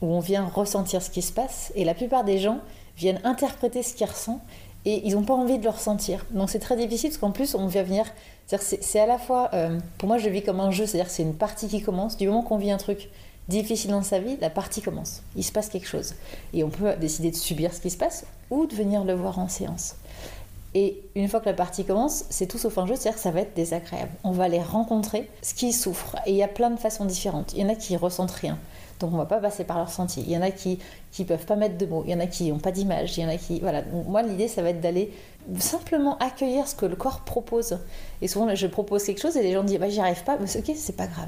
où 0.02 0.08
on 0.14 0.20
vient 0.20 0.46
ressentir 0.46 1.02
ce 1.02 1.10
qui 1.10 1.24
se 1.24 1.34
passe, 1.34 1.72
et 1.76 1.84
la 1.84 1.96
plupart 1.96 2.24
des 2.24 2.38
gens 2.38 2.60
viennent 2.96 3.20
interpréter 3.24 3.82
ce 3.82 3.96
qu'ils 3.96 4.08
ressentent, 4.08 4.42
et 4.86 5.08
ils 5.08 5.14
n'ont 5.16 5.24
pas 5.24 5.34
envie 5.34 5.58
de 5.58 5.64
le 5.64 5.70
ressentir. 5.70 6.26
Donc 6.32 6.50
c'est 6.50 6.60
très 6.60 6.76
difficile, 6.76 7.10
parce 7.10 7.20
qu'en 7.20 7.32
plus, 7.32 7.56
on 7.56 7.68
vient 7.68 7.84
venir... 7.84 8.06
C'est 8.48 9.00
à 9.00 9.06
la 9.06 9.18
fois... 9.18 9.50
Euh, 9.54 9.80
pour 9.98 10.08
moi, 10.08 10.18
je 10.18 10.30
vis 10.30 10.44
comme 10.44 10.60
un 10.60 10.72
jeu, 10.72 10.86
c'est-à-dire 10.86 11.10
c'est 11.10 11.24
une 11.24 11.36
partie 11.36 11.68
qui 11.68 11.82
commence, 11.82 12.18
du 12.18 12.28
moment 12.28 12.42
qu'on 12.42 12.58
vit 12.58 12.72
un 12.72 12.78
truc 12.78 13.10
difficile 13.48 13.92
dans 13.92 14.04
sa 14.04 14.20
vie, 14.20 14.38
la 14.42 14.50
partie 14.50 14.82
commence. 14.82 15.22
Il 15.36 15.44
se 15.44 15.52
passe 15.52 15.70
quelque 15.70 15.88
chose. 15.88 16.14
Et 16.54 16.64
on 16.64 16.70
peut 16.70 16.94
décider 17.00 17.32
de 17.32 17.36
subir 17.36 17.74
ce 17.74 17.82
qui 17.82 17.90
se 17.90 17.98
passe 17.98 18.26
ou 18.50 18.66
de 18.66 18.76
venir 18.76 19.04
le 19.04 19.14
voir 19.14 19.40
en 19.40 19.48
séance. 19.48 19.96
Et 20.76 21.02
une 21.16 21.28
fois 21.28 21.40
que 21.40 21.46
la 21.46 21.54
partie 21.54 21.86
commence, 21.86 22.26
c'est 22.30 22.48
tout 22.48 22.58
sauf 22.58 22.78
un 22.78 22.88
jeu, 22.88 22.96
c'est-à-dire 22.96 23.16
que 23.16 23.22
ça 23.22 23.32
va 23.32 23.42
être 23.42 23.54
désagréable. 23.54 24.12
On 24.24 24.32
va 24.32 24.48
les 24.48 24.62
rencontrer, 24.62 25.30
ce 25.42 25.54
qui 25.54 25.72
souffre. 25.72 26.16
Et 26.26 26.32
il 26.32 26.36
y 26.36 26.44
a 26.44 26.48
plein 26.48 26.72
de 26.72 26.80
façons 26.80 27.06
différentes. 27.06 27.54
Il 27.54 27.60
y 27.60 27.66
en 27.66 27.70
a 27.70 27.76
qui 27.76 27.96
ressentent 27.96 28.32
rien. 28.32 28.58
Donc 29.04 29.14
on 29.14 29.18
va 29.18 29.26
pas 29.26 29.40
passer 29.40 29.66
par 29.66 29.78
leur 29.78 29.88
ressenti. 29.88 30.24
Il 30.26 30.32
y 30.32 30.38
en 30.38 30.42
a 30.42 30.50
qui 30.50 30.80
qui 31.12 31.26
peuvent 31.26 31.46
pas 31.46 31.58
mettre 31.58 31.78
de 31.78 31.86
mots. 31.86 32.04
Il 32.06 32.12
y 32.12 32.16
en 32.16 32.22
a 32.22 32.26
qui 32.26 32.50
n'ont 32.50 32.60
pas 32.60 32.72
d'image. 32.72 33.18
Il 33.18 33.24
y 33.24 33.26
en 33.26 33.30
a 33.30 33.36
qui 33.36 33.60
voilà. 33.60 33.84
moi 34.08 34.22
l'idée 34.22 34.48
ça 34.48 34.62
va 34.62 34.70
être 34.70 34.80
d'aller 34.80 35.12
simplement 35.60 36.18
accueillir 36.20 36.68
ce 36.70 36.76
que 36.76 36.86
le 36.86 36.96
corps 36.96 37.20
propose. 37.20 37.80
Et 38.22 38.30
souvent 38.30 38.56
je 38.56 38.68
propose 38.68 39.04
quelque 39.04 39.22
chose 39.22 39.36
et 39.36 39.44
les 39.44 39.52
gens 39.52 39.64
disent 39.66 39.78
bah 39.78 39.90
j'y 39.90 40.00
arrive 40.00 40.24
pas. 40.24 40.38
Mais 40.38 40.48
ok 40.58 40.72
c'est 40.74 40.96
pas 40.96 41.08
grave. 41.08 41.28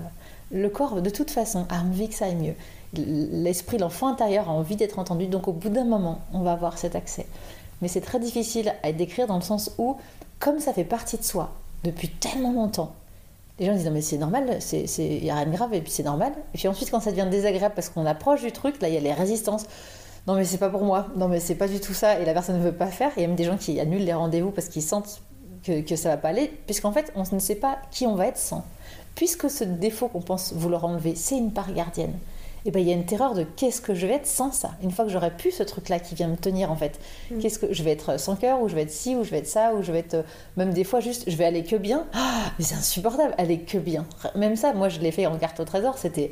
Le 0.51 0.69
corps, 0.69 1.01
de 1.01 1.09
toute 1.09 1.31
façon, 1.31 1.65
a 1.69 1.81
envie 1.81 2.07
que 2.07 2.15
ça 2.15 2.25
aille 2.25 2.35
mieux. 2.35 2.53
L'esprit, 2.93 3.77
l'enfant 3.77 4.07
intérieur 4.07 4.47
a 4.47 4.53
envie 4.53 4.75
d'être 4.75 4.99
entendu, 4.99 5.25
donc 5.25 5.47
au 5.47 5.53
bout 5.53 5.69
d'un 5.69 5.83
moment, 5.83 6.19
on 6.33 6.41
va 6.41 6.51
avoir 6.51 6.77
cet 6.77 6.95
accès. 6.95 7.25
Mais 7.81 7.87
c'est 7.87 8.01
très 8.01 8.19
difficile 8.19 8.73
à 8.83 8.91
décrire 8.91 9.25
dans 9.25 9.35
le 9.35 9.41
sens 9.41 9.71
où, 9.79 9.97
comme 10.39 10.59
ça 10.59 10.71
fait 10.71 10.83
partie 10.83 11.17
de 11.17 11.23
soi 11.23 11.49
depuis 11.83 12.09
tellement 12.09 12.53
longtemps, 12.53 12.93
les 13.59 13.65
gens 13.65 13.73
disent 13.73 13.85
non 13.85 13.91
mais 13.91 14.01
c'est 14.01 14.17
normal, 14.17 14.59
il 14.71 15.23
n'y 15.23 15.29
a 15.29 15.35
rien 15.35 15.45
de 15.45 15.51
grave 15.51 15.73
et 15.73 15.81
puis 15.81 15.91
c'est 15.91 16.03
normal. 16.03 16.33
Et 16.53 16.57
puis 16.57 16.67
ensuite 16.67 16.91
quand 16.91 16.99
ça 16.99 17.11
devient 17.11 17.27
désagréable 17.29 17.75
parce 17.75 17.89
qu'on 17.89 18.05
approche 18.05 18.41
du 18.41 18.51
truc, 18.51 18.81
là 18.81 18.87
il 18.89 18.93
y 18.93 18.97
a 18.97 19.01
les 19.01 19.13
résistances. 19.13 19.65
Non 20.27 20.35
mais 20.35 20.43
c'est 20.43 20.57
pas 20.57 20.69
pour 20.69 20.83
moi, 20.83 21.07
non 21.15 21.27
mais 21.27 21.39
c'est 21.39 21.55
pas 21.55 21.67
du 21.67 21.79
tout 21.79 21.93
ça 21.93 22.19
et 22.19 22.25
la 22.25 22.33
personne 22.33 22.57
ne 22.57 22.63
veut 22.63 22.73
pas 22.73 22.87
faire. 22.87 23.11
Il 23.15 23.21
y 23.21 23.23
a 23.25 23.27
même 23.27 23.35
des 23.35 23.43
gens 23.43 23.57
qui 23.57 23.79
annulent 23.79 24.05
les 24.05 24.13
rendez-vous 24.13 24.51
parce 24.51 24.67
qu'ils 24.67 24.81
sentent 24.81 25.21
que, 25.63 25.81
que 25.81 25.95
ça 25.95 26.09
va 26.09 26.17
pas 26.17 26.29
aller, 26.29 26.51
puisqu'en 26.65 26.91
fait 26.91 27.11
on 27.15 27.23
ne 27.31 27.39
sait 27.39 27.55
pas 27.55 27.77
qui 27.91 28.05
on 28.05 28.15
va 28.15 28.27
être 28.27 28.37
sans 28.37 28.65
puisque 29.15 29.49
ce 29.49 29.63
défaut 29.63 30.09
qu'on 30.09 30.21
pense 30.21 30.53
vouloir 30.53 30.85
enlever, 30.85 31.15
c'est 31.15 31.37
une 31.37 31.51
part 31.51 31.73
gardienne, 31.73 32.13
et 32.65 32.71
ben 32.71 32.79
il 32.79 32.87
y 32.87 32.91
a 32.91 32.95
une 32.95 33.05
terreur 33.05 33.33
de 33.35 33.43
qu'est-ce 33.43 33.79
que 33.79 33.93
je 33.93 34.07
vais 34.07 34.15
être 34.15 34.25
sans 34.27 34.51
ça. 34.51 34.71
Une 34.81 34.91
fois 34.91 35.05
que 35.05 35.11
j'aurais 35.11 35.31
pu 35.35 35.51
ce 35.51 35.63
truc-là 35.63 35.99
qui 35.99 36.15
vient 36.15 36.27
me 36.27 36.35
tenir 36.37 36.71
en 36.71 36.75
fait, 36.75 36.99
Mm. 37.31 37.39
qu'est-ce 37.39 37.59
que 37.59 37.73
je 37.73 37.83
vais 37.83 37.91
être 37.91 38.19
sans 38.19 38.35
cœur 38.35 38.61
ou 38.61 38.67
je 38.67 38.75
vais 38.75 38.81
être 38.81 38.91
ci 38.91 39.15
ou 39.15 39.23
je 39.23 39.29
vais 39.31 39.37
être 39.37 39.47
ça 39.47 39.73
ou 39.75 39.83
je 39.83 39.91
vais 39.91 39.99
être 39.99 40.15
euh, 40.15 40.23
même 40.57 40.73
des 40.73 40.83
fois 40.83 40.99
juste 40.99 41.29
je 41.29 41.35
vais 41.35 41.45
aller 41.45 41.63
que 41.63 41.75
bien. 41.75 42.05
Ah, 42.13 42.51
mais 42.57 42.65
c'est 42.65 42.75
insupportable, 42.75 43.33
aller 43.37 43.59
que 43.59 43.77
bien. 43.77 44.05
Même 44.35 44.55
ça, 44.55 44.73
moi 44.73 44.89
je 44.89 44.99
l'ai 44.99 45.11
fait 45.11 45.27
en 45.27 45.37
carte 45.37 45.59
au 45.59 45.65
trésor, 45.65 45.97
c'était 45.97 46.31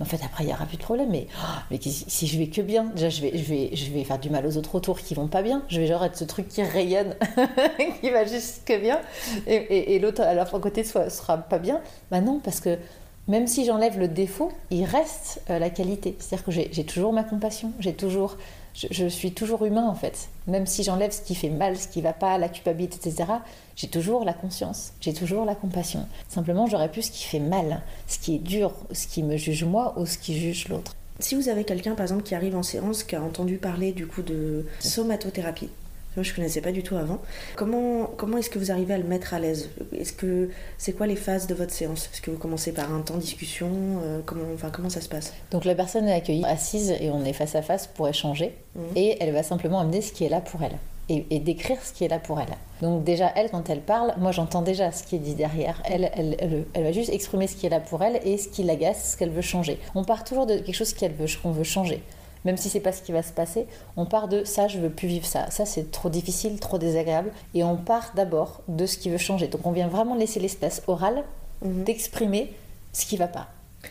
en 0.00 0.04
fait, 0.04 0.18
après, 0.24 0.42
il 0.42 0.48
n'y 0.48 0.52
aura 0.52 0.66
plus 0.66 0.76
de 0.76 0.82
problème. 0.82 1.08
Mais, 1.12 1.28
oh, 1.38 1.58
mais 1.70 1.78
si 1.80 2.26
je 2.26 2.36
vais 2.36 2.48
que 2.48 2.60
bien, 2.60 2.86
déjà, 2.96 3.10
je 3.10 3.22
vais, 3.22 3.30
je, 3.38 3.44
vais, 3.44 3.70
je 3.74 3.92
vais 3.92 4.02
faire 4.02 4.18
du 4.18 4.28
mal 4.28 4.44
aux 4.44 4.56
autres 4.56 4.74
autour 4.74 4.98
qui 4.98 5.14
vont 5.14 5.28
pas 5.28 5.40
bien. 5.40 5.62
Je 5.68 5.80
vais 5.80 5.86
genre 5.86 6.04
être 6.04 6.16
ce 6.16 6.24
truc 6.24 6.48
qui 6.48 6.64
rayonne, 6.64 7.14
qui 8.00 8.10
va 8.10 8.24
juste 8.24 8.62
que 8.64 8.76
bien. 8.76 8.98
Et, 9.46 9.54
et, 9.54 9.94
et 9.94 9.98
l'autre, 10.00 10.22
à 10.22 10.34
la 10.34 10.46
fois 10.46 10.58
à 10.58 10.62
côté, 10.62 10.82
sera 10.82 11.38
pas 11.38 11.60
bien. 11.60 11.80
Bah 12.10 12.20
non, 12.20 12.40
parce 12.42 12.58
que 12.58 12.76
même 13.26 13.46
si 13.46 13.64
j'enlève 13.64 13.98
le 13.98 14.08
défaut, 14.08 14.52
il 14.70 14.84
reste 14.84 15.40
euh, 15.48 15.58
la 15.58 15.70
qualité. 15.70 16.16
C'est-à-dire 16.18 16.44
que 16.44 16.50
j'ai 16.50 16.84
toujours 16.84 17.12
ma 17.12 17.24
compassion, 17.24 17.72
j'ai 17.80 17.94
toujours, 17.94 18.36
je, 18.74 18.86
je 18.90 19.06
suis 19.06 19.32
toujours 19.32 19.64
humain 19.64 19.88
en 19.88 19.94
fait. 19.94 20.28
Même 20.46 20.66
si 20.66 20.82
j'enlève 20.82 21.10
ce 21.10 21.22
qui 21.22 21.34
fait 21.34 21.48
mal, 21.48 21.76
ce 21.76 21.88
qui 21.88 22.02
va 22.02 22.12
pas, 22.12 22.36
la 22.36 22.48
culpabilité, 22.48 22.96
etc., 22.96 23.32
j'ai 23.76 23.88
toujours 23.88 24.24
la 24.24 24.34
conscience, 24.34 24.92
j'ai 25.00 25.14
toujours 25.14 25.44
la 25.44 25.54
compassion. 25.54 26.06
Simplement, 26.28 26.66
j'aurais 26.66 26.90
plus 26.90 27.02
ce 27.02 27.10
qui 27.10 27.24
fait 27.24 27.40
mal, 27.40 27.82
ce 28.06 28.18
qui 28.18 28.36
est 28.36 28.38
dur, 28.38 28.72
ce 28.92 29.06
qui 29.06 29.22
me 29.22 29.36
juge 29.36 29.64
moi 29.64 29.94
ou 29.96 30.06
ce 30.06 30.18
qui 30.18 30.38
juge 30.38 30.68
l'autre. 30.68 30.94
Si 31.20 31.34
vous 31.36 31.48
avez 31.48 31.64
quelqu'un, 31.64 31.94
par 31.94 32.04
exemple, 32.04 32.24
qui 32.24 32.34
arrive 32.34 32.56
en 32.56 32.62
séance, 32.62 33.04
qui 33.04 33.14
a 33.16 33.22
entendu 33.22 33.56
parler 33.56 33.92
du 33.92 34.06
coup 34.06 34.22
de 34.22 34.66
somatothérapie, 34.80 35.70
moi 36.16 36.22
je 36.22 36.32
connaissais 36.34 36.60
pas 36.60 36.72
du 36.72 36.82
tout 36.82 36.96
avant, 36.96 37.18
comment, 37.56 38.06
comment 38.16 38.38
est-ce 38.38 38.50
que 38.50 38.58
vous 38.58 38.70
arrivez 38.70 38.94
à 38.94 38.98
le 38.98 39.04
mettre 39.04 39.34
à 39.34 39.38
l'aise? 39.38 39.68
Est-ce 39.98 40.12
que 40.12 40.50
c'est 40.78 40.92
quoi 40.92 41.06
les 41.06 41.16
phases 41.16 41.46
de 41.46 41.54
votre 41.54 41.72
séance? 41.72 42.08
Est-ce 42.12 42.20
que 42.20 42.30
vous 42.30 42.38
commencez 42.38 42.72
par 42.72 42.92
un 42.92 43.00
temps 43.00 43.14
de 43.14 43.20
discussion 43.20 43.68
euh, 44.04 44.20
comment, 44.24 44.44
enfin, 44.54 44.70
comment 44.70 44.90
ça 44.90 45.00
se 45.00 45.08
passe? 45.08 45.32
Donc 45.50 45.64
la 45.64 45.74
personne 45.74 46.06
est 46.08 46.14
accueillie 46.14 46.44
assise 46.44 46.90
et 47.00 47.10
on 47.10 47.24
est 47.24 47.32
face 47.32 47.54
à 47.54 47.62
face 47.62 47.86
pour 47.86 48.08
échanger 48.08 48.54
Mhm. 48.76 48.82
et 48.96 49.16
elle 49.20 49.32
va 49.32 49.44
simplement 49.44 49.78
amener 49.78 50.00
ce 50.02 50.12
qui 50.12 50.24
est 50.24 50.28
là 50.28 50.40
pour 50.40 50.60
elle 50.64 50.76
et, 51.08 51.26
et 51.30 51.38
décrire 51.38 51.80
ce 51.80 51.92
qui 51.92 52.02
est 52.04 52.08
là 52.08 52.18
pour 52.18 52.40
elle. 52.40 52.48
Donc 52.82 53.04
déjà 53.04 53.30
elle 53.36 53.48
quand 53.50 53.70
elle 53.70 53.80
parle, 53.82 54.14
moi 54.18 54.32
j'entends 54.32 54.62
déjà 54.62 54.90
ce 54.90 55.04
qui 55.04 55.14
est 55.14 55.20
dit 55.20 55.34
derrière. 55.36 55.80
Elle, 55.84 56.10
elle, 56.16 56.34
elle, 56.40 56.64
elle 56.74 56.82
va 56.82 56.90
juste 56.90 57.10
exprimer 57.10 57.46
ce 57.46 57.54
qui 57.54 57.66
est 57.66 57.68
là 57.70 57.78
pour 57.78 58.02
elle 58.02 58.20
et 58.24 58.36
ce 58.36 58.48
qui 58.48 58.64
l'agace, 58.64 59.12
ce 59.12 59.16
qu'elle 59.16 59.30
veut 59.30 59.42
changer. 59.42 59.78
On 59.94 60.02
part 60.04 60.24
toujours 60.24 60.46
de 60.46 60.56
quelque 60.56 60.74
chose 60.74 60.92
qu'elle 60.92 61.12
veut, 61.12 61.26
qu'on 61.40 61.52
veut 61.52 61.62
changer. 61.62 62.02
Même 62.44 62.56
si 62.56 62.68
c'est 62.68 62.80
pas 62.80 62.92
ce 62.92 63.02
qui 63.02 63.12
va 63.12 63.22
se 63.22 63.32
passer, 63.32 63.66
on 63.96 64.06
part 64.06 64.28
de 64.28 64.44
ça, 64.44 64.68
je 64.68 64.78
veux 64.78 64.90
plus 64.90 65.08
vivre 65.08 65.26
ça. 65.26 65.50
Ça, 65.50 65.64
c'est 65.64 65.90
trop 65.90 66.10
difficile, 66.10 66.60
trop 66.60 66.78
désagréable. 66.78 67.32
Et 67.54 67.64
on 67.64 67.76
part 67.76 68.12
d'abord 68.14 68.62
de 68.68 68.86
ce 68.86 68.98
qui 68.98 69.10
veut 69.10 69.18
changer. 69.18 69.48
Donc 69.48 69.66
on 69.66 69.72
vient 69.72 69.88
vraiment 69.88 70.14
laisser 70.14 70.40
l'espace 70.40 70.82
oral 70.86 71.24
d'exprimer 71.62 72.52
ce 72.92 73.06
qui 73.06 73.16
va 73.16 73.28
pas. 73.28 73.48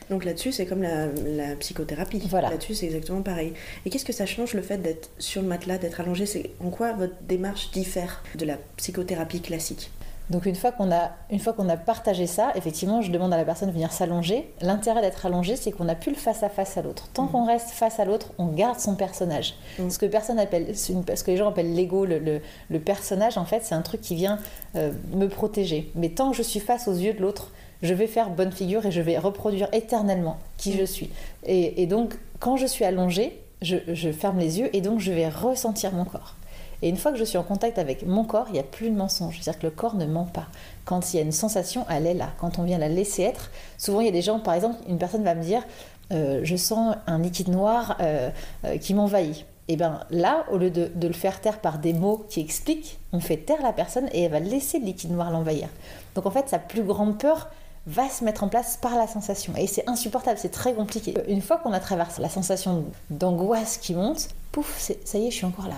Donc 0.09 0.25
là-dessus, 0.25 0.51
c'est 0.51 0.65
comme 0.65 0.81
la, 0.81 1.07
la 1.07 1.55
psychothérapie. 1.55 2.21
Voilà. 2.29 2.49
Là-dessus, 2.49 2.75
c'est 2.75 2.85
exactement 2.85 3.21
pareil. 3.21 3.53
Et 3.85 3.89
qu'est-ce 3.89 4.05
que 4.05 4.13
ça 4.13 4.25
change 4.25 4.53
le 4.53 4.61
fait 4.61 4.77
d'être 4.77 5.09
sur 5.19 5.41
le 5.41 5.47
matelas, 5.47 5.77
d'être 5.77 5.99
allongé? 5.99 6.25
C'est 6.25 6.51
en 6.63 6.69
quoi 6.69 6.93
votre 6.93 7.15
démarche 7.21 7.71
diffère 7.71 8.23
de 8.35 8.45
la 8.45 8.57
psychothérapie 8.77 9.41
classique? 9.41 9.91
Donc 10.33 10.45
une 10.47 10.55
fois 10.55 10.71
qu'on 10.71 10.91
a, 10.91 11.11
une 11.29 11.39
fois 11.39 11.53
qu'on 11.53 11.69
a 11.69 11.77
partagé 11.77 12.27
ça, 12.27 12.51
effectivement, 12.55 13.01
je 13.01 13.11
demande 13.11 13.31
à 13.33 13.37
la 13.37 13.45
personne 13.45 13.69
de 13.69 13.73
venir 13.73 13.91
s'allonger. 13.93 14.51
L'intérêt 14.61 14.99
d'être 15.01 15.25
allongé, 15.25 15.55
c'est 15.55 15.71
qu'on 15.71 15.85
n'a 15.85 15.95
plus 15.95 16.11
le 16.11 16.17
face 16.17 16.43
à 16.43 16.49
face 16.49 16.75
à 16.75 16.81
l'autre. 16.81 17.07
Tant 17.13 17.27
qu'on 17.27 17.45
reste 17.45 17.69
face 17.69 17.99
à 17.99 18.05
l'autre, 18.05 18.33
on 18.39 18.47
garde 18.47 18.79
son 18.79 18.95
personnage. 18.95 19.53
Ce 19.89 19.97
que 19.97 20.05
personne 20.07 20.39
appelle, 20.39 20.75
ce 20.77 20.91
que 21.23 21.31
les 21.31 21.37
gens 21.37 21.47
appellent 21.49 21.73
l'ego, 21.73 22.05
le, 22.05 22.19
le- 22.19 22.41
le 22.69 22.79
personnage, 22.79 23.37
en 23.37 23.45
fait, 23.45 23.61
c'est 23.63 23.75
un 23.75 23.81
truc 23.83 24.01
qui 24.01 24.15
vient 24.15 24.39
euh, 24.75 24.91
me 25.13 25.27
protéger. 25.27 25.91
Mais 25.95 26.09
tant 26.09 26.31
que 26.31 26.35
je 26.37 26.43
suis 26.43 26.59
face 26.59 26.87
aux 26.87 26.95
yeux 26.95 27.13
de 27.13 27.21
l'autre, 27.21 27.51
je 27.83 27.93
vais 27.93 28.07
faire 28.07 28.29
bonne 28.29 28.51
figure 28.51 28.85
et 28.85 28.91
je 28.91 29.01
vais 29.01 29.17
reproduire 29.19 29.67
éternellement 29.71 30.37
qui 30.57 30.73
je 30.73 30.83
suis. 30.83 31.11
Et, 31.45 31.81
et 31.83 31.85
donc, 31.85 32.15
quand 32.39 32.57
je 32.57 32.65
suis 32.65 32.85
allongée, 32.85 33.39
je, 33.61 33.75
je 33.87 34.11
ferme 34.11 34.39
les 34.39 34.59
yeux 34.59 34.75
et 34.75 34.81
donc 34.81 34.99
je 34.99 35.11
vais 35.11 35.29
ressentir 35.29 35.91
mon 35.93 36.05
corps. 36.05 36.35
Et 36.83 36.89
une 36.89 36.97
fois 36.97 37.13
que 37.13 37.17
je 37.17 37.23
suis 37.23 37.37
en 37.37 37.43
contact 37.43 37.79
avec 37.79 38.05
mon 38.05 38.25
corps, 38.25 38.47
il 38.49 38.53
n'y 38.53 38.59
a 38.59 38.63
plus 38.63 38.89
de 38.89 38.95
mensonge. 38.95 39.39
C'est-à-dire 39.41 39.61
que 39.61 39.67
le 39.67 39.71
corps 39.71 39.95
ne 39.95 40.05
ment 40.05 40.25
pas. 40.25 40.47
Quand 40.83 41.13
il 41.13 41.17
y 41.17 41.19
a 41.19 41.23
une 41.23 41.31
sensation, 41.31 41.85
elle 41.89 42.05
est 42.05 42.13
là. 42.13 42.31
Quand 42.37 42.59
on 42.59 42.63
vient 42.63 42.77
la 42.77 42.89
laisser 42.89 43.23
être, 43.23 43.51
souvent 43.77 44.01
il 44.01 44.05
y 44.05 44.09
a 44.09 44.11
des 44.11 44.21
gens, 44.21 44.41
par 44.41 44.53
exemple, 44.53 44.75
une 44.89 44.97
personne 44.97 45.23
va 45.23 45.33
me 45.33 45.41
dire 45.41 45.63
euh, 46.11 46.41
Je 46.43 46.57
sens 46.57 46.97
un 47.07 47.19
liquide 47.19 47.47
noir 47.47 47.95
euh, 48.01 48.29
euh, 48.65 48.77
qui 48.77 48.93
m'envahit. 48.93 49.45
Et 49.69 49.77
bien 49.77 50.01
là, 50.09 50.43
au 50.51 50.57
lieu 50.57 50.71
de, 50.71 50.91
de 50.93 51.07
le 51.07 51.13
faire 51.13 51.39
taire 51.39 51.61
par 51.61 51.79
des 51.79 51.93
mots 51.93 52.25
qui 52.29 52.41
expliquent, 52.41 52.99
on 53.13 53.21
fait 53.21 53.37
taire 53.37 53.61
la 53.63 53.71
personne 53.71 54.09
et 54.11 54.23
elle 54.23 54.31
va 54.31 54.41
laisser 54.41 54.77
le 54.77 54.85
liquide 54.85 55.13
noir 55.13 55.31
l'envahir. 55.31 55.69
Donc 56.15 56.25
en 56.25 56.31
fait, 56.31 56.49
sa 56.49 56.59
plus 56.59 56.83
grande 56.83 57.17
peur 57.17 57.49
va 57.87 58.09
se 58.09 58.25
mettre 58.25 58.43
en 58.43 58.49
place 58.49 58.75
par 58.75 58.97
la 58.97 59.07
sensation. 59.07 59.53
Et 59.55 59.67
c'est 59.67 59.89
insupportable, 59.89 60.37
c'est 60.37 60.51
très 60.51 60.73
compliqué. 60.73 61.13
Une 61.29 61.41
fois 61.41 61.59
qu'on 61.59 61.71
a 61.71 61.79
traversé 61.79 62.21
la 62.21 62.29
sensation 62.29 62.83
d'angoisse 63.09 63.77
qui 63.77 63.95
monte, 63.95 64.27
pouf, 64.51 64.91
ça 65.05 65.17
y 65.17 65.27
est, 65.27 65.31
je 65.31 65.35
suis 65.37 65.45
encore 65.45 65.69
là 65.69 65.75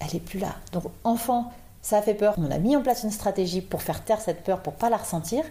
elle 0.00 0.16
est 0.16 0.20
plus 0.20 0.38
là. 0.38 0.54
Donc 0.72 0.84
enfant, 1.04 1.52
ça 1.82 1.98
a 1.98 2.02
fait 2.02 2.14
peur. 2.14 2.34
On 2.38 2.50
a 2.50 2.58
mis 2.58 2.76
en 2.76 2.82
place 2.82 3.04
une 3.04 3.10
stratégie 3.10 3.60
pour 3.60 3.82
faire 3.82 4.04
taire 4.04 4.20
cette 4.20 4.42
peur, 4.42 4.60
pour 4.60 4.74
pas 4.74 4.90
la 4.90 4.96
ressentir. 4.96 5.44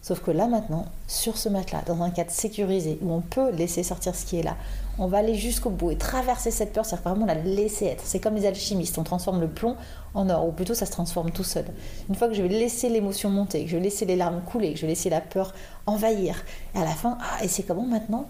Sauf 0.00 0.20
que 0.20 0.30
là 0.30 0.46
maintenant, 0.46 0.86
sur 1.08 1.36
ce 1.36 1.48
matelas, 1.48 1.82
dans 1.84 2.00
un 2.02 2.10
cadre 2.10 2.30
sécurisé 2.30 2.98
où 3.02 3.12
on 3.12 3.20
peut 3.20 3.50
laisser 3.50 3.82
sortir 3.82 4.14
ce 4.14 4.24
qui 4.24 4.38
est 4.38 4.42
là, 4.44 4.56
on 4.96 5.08
va 5.08 5.18
aller 5.18 5.34
jusqu'au 5.34 5.70
bout 5.70 5.90
et 5.90 5.96
traverser 5.96 6.52
cette 6.52 6.72
peur, 6.72 6.86
c'est-à-dire 6.86 7.10
vraiment 7.10 7.26
la 7.26 7.34
laisser 7.34 7.86
être. 7.86 8.04
C'est 8.04 8.20
comme 8.20 8.36
les 8.36 8.46
alchimistes, 8.46 8.96
on 8.98 9.02
transforme 9.02 9.40
le 9.40 9.48
plomb 9.48 9.76
en 10.14 10.30
or, 10.30 10.46
ou 10.46 10.52
plutôt 10.52 10.74
ça 10.74 10.86
se 10.86 10.92
transforme 10.92 11.32
tout 11.32 11.44
seul. 11.44 11.64
Une 12.08 12.14
fois 12.14 12.28
que 12.28 12.34
je 12.34 12.42
vais 12.42 12.48
laisser 12.48 12.88
l'émotion 12.88 13.28
monter, 13.28 13.64
que 13.64 13.70
je 13.70 13.76
vais 13.76 13.82
laisser 13.82 14.04
les 14.06 14.16
larmes 14.16 14.40
couler, 14.42 14.72
que 14.72 14.78
je 14.78 14.82
vais 14.82 14.92
laisser 14.92 15.10
la 15.10 15.20
peur 15.20 15.52
envahir, 15.86 16.44
et 16.74 16.78
à 16.78 16.84
la 16.84 16.92
fin, 16.92 17.18
ah, 17.20 17.44
et 17.44 17.48
c'est 17.48 17.64
comment 17.64 17.84
maintenant? 17.84 18.26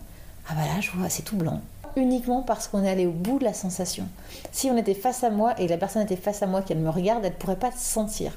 Ah 0.48 0.54
bah 0.54 0.62
là, 0.62 0.80
je 0.80 0.90
vois, 0.92 1.10
c'est 1.10 1.22
tout 1.22 1.36
blanc 1.36 1.60
uniquement 1.98 2.42
parce 2.42 2.68
qu'on 2.68 2.84
est 2.84 2.90
allé 2.90 3.06
au 3.06 3.12
bout 3.12 3.38
de 3.38 3.44
la 3.44 3.52
sensation. 3.52 4.04
Si 4.52 4.70
on 4.70 4.76
était 4.76 4.94
face 4.94 5.24
à 5.24 5.30
moi 5.30 5.58
et 5.58 5.68
la 5.68 5.76
personne 5.76 6.02
était 6.02 6.16
face 6.16 6.42
à 6.42 6.46
moi, 6.46 6.62
qu'elle 6.62 6.78
me 6.78 6.90
regarde, 6.90 7.24
elle 7.24 7.32
ne 7.32 7.36
pourrait 7.36 7.58
pas 7.58 7.72
se 7.72 7.78
sentir. 7.78 8.32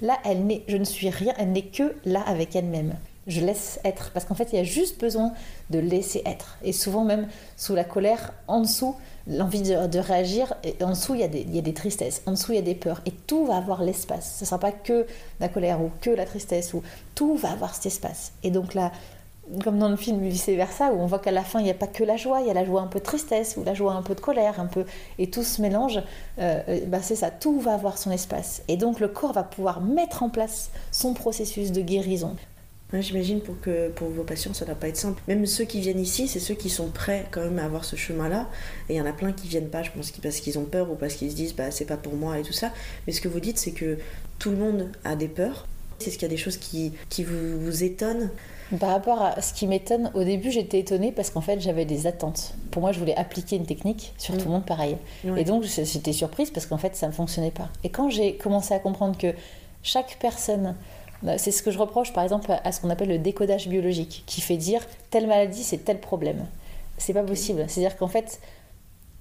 Là, 0.00 0.18
elle 0.24 0.44
n'est, 0.46 0.62
je 0.68 0.76
ne 0.76 0.84
suis 0.84 1.08
rien, 1.08 1.32
elle 1.38 1.52
n'est 1.52 1.66
que 1.66 1.94
là 2.04 2.22
avec 2.26 2.56
elle-même. 2.56 2.94
Je 3.26 3.40
laisse 3.40 3.80
être, 3.84 4.10
parce 4.12 4.26
qu'en 4.26 4.34
fait, 4.34 4.50
il 4.52 4.56
y 4.56 4.58
a 4.58 4.64
juste 4.64 5.00
besoin 5.00 5.32
de 5.70 5.78
laisser 5.78 6.22
être. 6.26 6.58
Et 6.62 6.72
souvent, 6.72 7.04
même 7.04 7.26
sous 7.56 7.74
la 7.74 7.84
colère, 7.84 8.34
en 8.48 8.60
dessous, 8.60 8.96
l'envie 9.26 9.62
de, 9.62 9.98
réagir, 9.98 10.52
et 10.62 10.76
en 10.84 10.90
dessous, 10.90 11.14
il 11.14 11.20
y, 11.20 11.24
a 11.24 11.28
des, 11.28 11.40
il 11.40 11.54
y 11.54 11.58
a 11.58 11.62
des 11.62 11.72
tristesses, 11.72 12.22
en 12.26 12.32
dessous, 12.32 12.52
il 12.52 12.56
y 12.56 12.58
a 12.58 12.62
des 12.62 12.74
peurs. 12.74 13.00
Et 13.06 13.12
tout 13.12 13.46
va 13.46 13.56
avoir 13.56 13.82
l'espace. 13.82 14.36
Ce 14.36 14.44
ne 14.44 14.46
sera 14.46 14.58
pas 14.58 14.72
que 14.72 15.06
la 15.40 15.48
colère 15.48 15.80
ou 15.80 15.90
que 16.02 16.10
la 16.10 16.26
tristesse, 16.26 16.74
ou 16.74 16.82
tout 17.14 17.34
va 17.36 17.52
avoir 17.52 17.74
cet 17.74 17.86
espace. 17.86 18.32
Et 18.42 18.50
donc 18.50 18.74
là, 18.74 18.92
comme 19.62 19.78
dans 19.78 19.88
le 19.88 19.96
film 19.96 20.20
vice 20.26 20.48
versa 20.48 20.92
où 20.92 21.00
on 21.00 21.06
voit 21.06 21.18
qu'à 21.18 21.30
la 21.30 21.42
fin 21.42 21.60
il 21.60 21.64
n'y 21.64 21.70
a 21.70 21.74
pas 21.74 21.86
que 21.86 22.04
la 22.04 22.16
joie, 22.16 22.40
il 22.40 22.46
y 22.46 22.50
a 22.50 22.54
la 22.54 22.64
joie 22.64 22.80
un 22.80 22.86
peu 22.86 22.98
de 22.98 23.04
tristesse 23.04 23.56
ou 23.56 23.64
la 23.64 23.74
joie 23.74 23.92
un 23.92 24.02
peu 24.02 24.14
de 24.14 24.20
colère, 24.20 24.60
un 24.60 24.66
peu 24.66 24.84
et 25.18 25.30
tout 25.30 25.42
se 25.42 25.60
mélange. 25.60 26.00
Euh, 26.38 26.80
bah 26.86 27.00
c'est 27.02 27.16
ça, 27.16 27.30
tout 27.30 27.60
va 27.60 27.74
avoir 27.74 27.98
son 27.98 28.10
espace 28.10 28.62
et 28.68 28.76
donc 28.76 29.00
le 29.00 29.08
corps 29.08 29.32
va 29.32 29.42
pouvoir 29.42 29.80
mettre 29.80 30.22
en 30.22 30.30
place 30.30 30.70
son 30.90 31.14
processus 31.14 31.72
de 31.72 31.80
guérison. 31.80 32.36
J'imagine 33.00 33.40
pour 33.40 33.60
que 33.60 33.88
pour 33.88 34.08
vos 34.08 34.22
patients, 34.22 34.54
ça 34.54 34.64
ne 34.64 34.70
doit 34.70 34.78
pas 34.78 34.88
être 34.88 34.96
simple. 34.96 35.20
Même 35.26 35.46
ceux 35.46 35.64
qui 35.64 35.80
viennent 35.80 36.00
ici, 36.00 36.28
c'est 36.28 36.38
ceux 36.38 36.54
qui 36.54 36.70
sont 36.70 36.88
prêts 36.88 37.26
quand 37.30 37.40
même 37.40 37.58
à 37.58 37.64
avoir 37.64 37.84
ce 37.84 37.96
chemin-là. 37.96 38.48
Et 38.88 38.94
il 38.94 38.96
y 38.96 39.00
en 39.00 39.06
a 39.06 39.12
plein 39.12 39.32
qui 39.32 39.48
viennent 39.48 39.68
pas, 39.68 39.82
je 39.82 39.90
pense, 39.90 40.12
parce 40.12 40.40
qu'ils 40.40 40.58
ont 40.58 40.64
peur 40.64 40.90
ou 40.90 40.94
parce 40.94 41.14
qu'ils 41.14 41.30
se 41.30 41.36
disent, 41.36 41.54
bah 41.54 41.70
c'est 41.70 41.86
pas 41.86 41.96
pour 41.96 42.14
moi 42.14 42.38
et 42.38 42.42
tout 42.42 42.52
ça. 42.52 42.72
Mais 43.06 43.12
ce 43.12 43.20
que 43.20 43.28
vous 43.28 43.40
dites, 43.40 43.58
c'est 43.58 43.72
que 43.72 43.98
tout 44.38 44.50
le 44.50 44.56
monde 44.56 44.90
a 45.04 45.16
des 45.16 45.28
peurs. 45.28 45.66
C'est 45.98 46.10
ce 46.10 46.18
qu'il 46.18 46.28
y 46.28 46.30
a 46.30 46.34
des 46.34 46.40
choses 46.40 46.56
qui, 46.56 46.92
qui 47.08 47.24
vous 47.24 47.82
étonnent. 47.82 48.30
Par 48.80 48.90
rapport 48.90 49.20
à 49.22 49.40
ce 49.40 49.52
qui 49.52 49.66
m'étonne, 49.66 50.10
au 50.14 50.24
début 50.24 50.50
j'étais 50.50 50.80
étonnée 50.80 51.12
parce 51.12 51.30
qu'en 51.30 51.40
fait 51.40 51.60
j'avais 51.60 51.84
des 51.84 52.06
attentes. 52.06 52.54
Pour 52.70 52.82
moi 52.82 52.92
je 52.92 52.98
voulais 52.98 53.16
appliquer 53.16 53.56
une 53.56 53.66
technique 53.66 54.14
sur 54.18 54.36
tout 54.36 54.46
le 54.46 54.50
monde 54.50 54.64
pareil. 54.64 54.96
Et 55.36 55.44
donc 55.44 55.64
j'étais 55.64 56.12
surprise 56.12 56.50
parce 56.50 56.66
qu'en 56.66 56.78
fait 56.78 56.96
ça 56.96 57.06
ne 57.06 57.12
fonctionnait 57.12 57.50
pas. 57.50 57.68
Et 57.84 57.90
quand 57.90 58.08
j'ai 58.08 58.36
commencé 58.36 58.74
à 58.74 58.78
comprendre 58.78 59.16
que 59.18 59.34
chaque 59.82 60.16
personne, 60.18 60.74
euh, 61.26 61.34
c'est 61.38 61.50
ce 61.50 61.62
que 61.62 61.70
je 61.70 61.78
reproche 61.78 62.12
par 62.12 62.24
exemple 62.24 62.50
à 62.52 62.72
ce 62.72 62.80
qu'on 62.80 62.90
appelle 62.90 63.08
le 63.08 63.18
décodage 63.18 63.68
biologique, 63.68 64.24
qui 64.26 64.40
fait 64.40 64.56
dire 64.56 64.80
telle 65.10 65.26
maladie 65.26 65.62
c'est 65.62 65.84
tel 65.84 66.00
problème. 66.00 66.46
C'est 66.96 67.12
pas 67.12 67.22
possible. 67.22 67.64
C'est-à-dire 67.68 67.96
qu'en 67.96 68.08
fait 68.08 68.40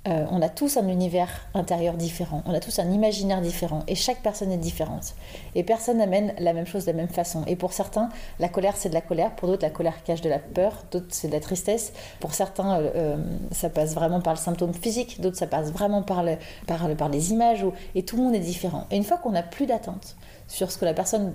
euh, 0.08 0.26
on 0.32 0.42
a 0.42 0.50
tous 0.50 0.76
un 0.78 0.88
univers 0.90 1.30
intérieur 1.54 1.94
différent, 1.94 2.44
on 2.46 2.54
a 2.54 2.60
tous 2.60 2.80
un 2.80 2.92
imaginaire 2.92 3.40
différent, 3.40 3.84
et 3.88 3.96
chaque 3.96 4.22
personne 4.22 4.52
est 4.52 4.58
différente. 4.58 5.16
Et 5.56 5.64
personne 5.64 5.98
n'amène 6.00 6.34
la 6.40 6.52
même 6.54 6.66
chose 6.66 6.86
de 6.86 6.92
la 6.92 6.98
même 6.98 7.08
façon. 7.08 7.44
Et 7.48 7.56
pour 7.56 7.72
certains, 7.72 8.10
la 8.40 8.50
colère 8.50 8.76
c'est 8.76 8.90
de 8.90 8.94
la 8.94 9.02
colère, 9.02 9.36
pour 9.36 9.48
d'autres 9.48 9.64
la 9.64 9.70
colère 9.70 10.04
cache 10.04 10.22
de 10.22 10.30
la 10.30 10.40
peur, 10.40 10.84
d'autres 10.92 11.08
c'est 11.10 11.30
de 11.30 11.34
la 11.34 11.40
tristesse. 11.40 11.94
Pour 12.20 12.34
certains, 12.34 12.80
euh, 12.80 12.92
euh, 12.96 13.18
ça 13.52 13.70
passe 13.70 13.94
vraiment 13.94 14.20
par 14.20 14.34
le 14.34 14.40
symptôme 14.40 14.74
physique, 14.74 15.22
d'autres 15.22 15.38
ça 15.38 15.48
passe 15.48 15.72
vraiment 15.72 16.04
par, 16.04 16.24
le, 16.24 16.36
par, 16.68 16.88
le- 16.88 16.96
par 16.96 17.10
les 17.10 17.32
images, 17.32 17.66
et 17.96 18.04
tout 18.04 18.18
le 18.18 18.24
monde 18.24 18.36
est 18.36 18.40
différent. 18.40 18.86
Et 18.92 18.98
une 18.98 19.06
fois 19.06 19.18
qu'on 19.18 19.32
n'a 19.32 19.44
plus 19.44 19.66
d'attente 19.66 20.18
sur 20.48 20.70
ce 20.72 20.78
que 20.78 20.86
la 20.86 20.94
personne 20.94 21.34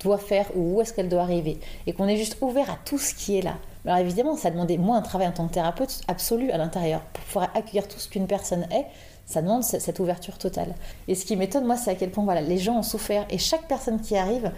doit 0.00 0.18
faire 0.18 0.46
ou 0.54 0.76
où 0.76 0.80
est-ce 0.80 0.92
qu'elle 0.92 1.08
doit 1.08 1.22
arriver, 1.22 1.58
et 1.86 1.92
qu'on 1.92 2.06
est 2.08 2.16
juste 2.16 2.36
ouvert 2.40 2.70
à 2.70 2.78
tout 2.84 2.98
ce 2.98 3.14
qui 3.14 3.36
est 3.38 3.42
là. 3.42 3.56
Alors 3.84 3.98
évidemment, 3.98 4.36
ça 4.36 4.50
demandait 4.50 4.76
moins 4.76 4.98
un 4.98 5.02
travail 5.02 5.26
en 5.28 5.32
tant 5.32 5.48
que 5.48 5.54
thérapeute 5.54 6.00
absolu 6.08 6.50
à 6.50 6.58
l'intérieur. 6.58 7.00
Pour 7.12 7.24
pouvoir 7.24 7.48
accueillir 7.54 7.88
tout 7.88 7.98
ce 7.98 8.08
qu'une 8.08 8.26
personne 8.26 8.66
est, 8.70 8.86
ça 9.26 9.42
demande 9.42 9.64
ce- 9.64 9.78
cette 9.78 9.98
ouverture 10.00 10.38
totale. 10.38 10.74
Et 11.08 11.14
ce 11.14 11.24
qui 11.24 11.36
m'étonne, 11.36 11.64
moi, 11.66 11.76
c'est 11.76 11.90
à 11.90 11.94
quel 11.94 12.10
point 12.10 12.24
voilà, 12.24 12.40
les 12.40 12.58
gens 12.58 12.78
ont 12.78 12.82
souffert, 12.82 13.26
et 13.30 13.38
chaque 13.38 13.66
personne 13.68 14.00
qui 14.00 14.16
arrive 14.16 14.52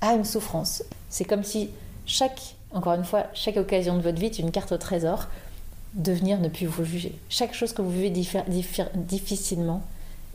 a 0.00 0.14
une 0.14 0.24
souffrance. 0.24 0.82
C'est 1.08 1.24
comme 1.24 1.44
si 1.44 1.70
chaque, 2.06 2.54
encore 2.72 2.94
une 2.94 3.04
fois, 3.04 3.26
chaque 3.34 3.56
occasion 3.56 3.96
de 3.96 4.02
votre 4.02 4.18
vie 4.18 4.26
est 4.26 4.38
une 4.38 4.50
carte 4.50 4.72
au 4.72 4.78
trésor. 4.78 5.26
devenir 5.94 6.38
ne 6.38 6.48
plus 6.48 6.66
vous 6.66 6.84
juger. 6.84 7.18
Chaque 7.30 7.54
chose 7.54 7.72
que 7.72 7.80
vous 7.82 7.90
vivez 7.90 8.10
difficilement 8.94 9.82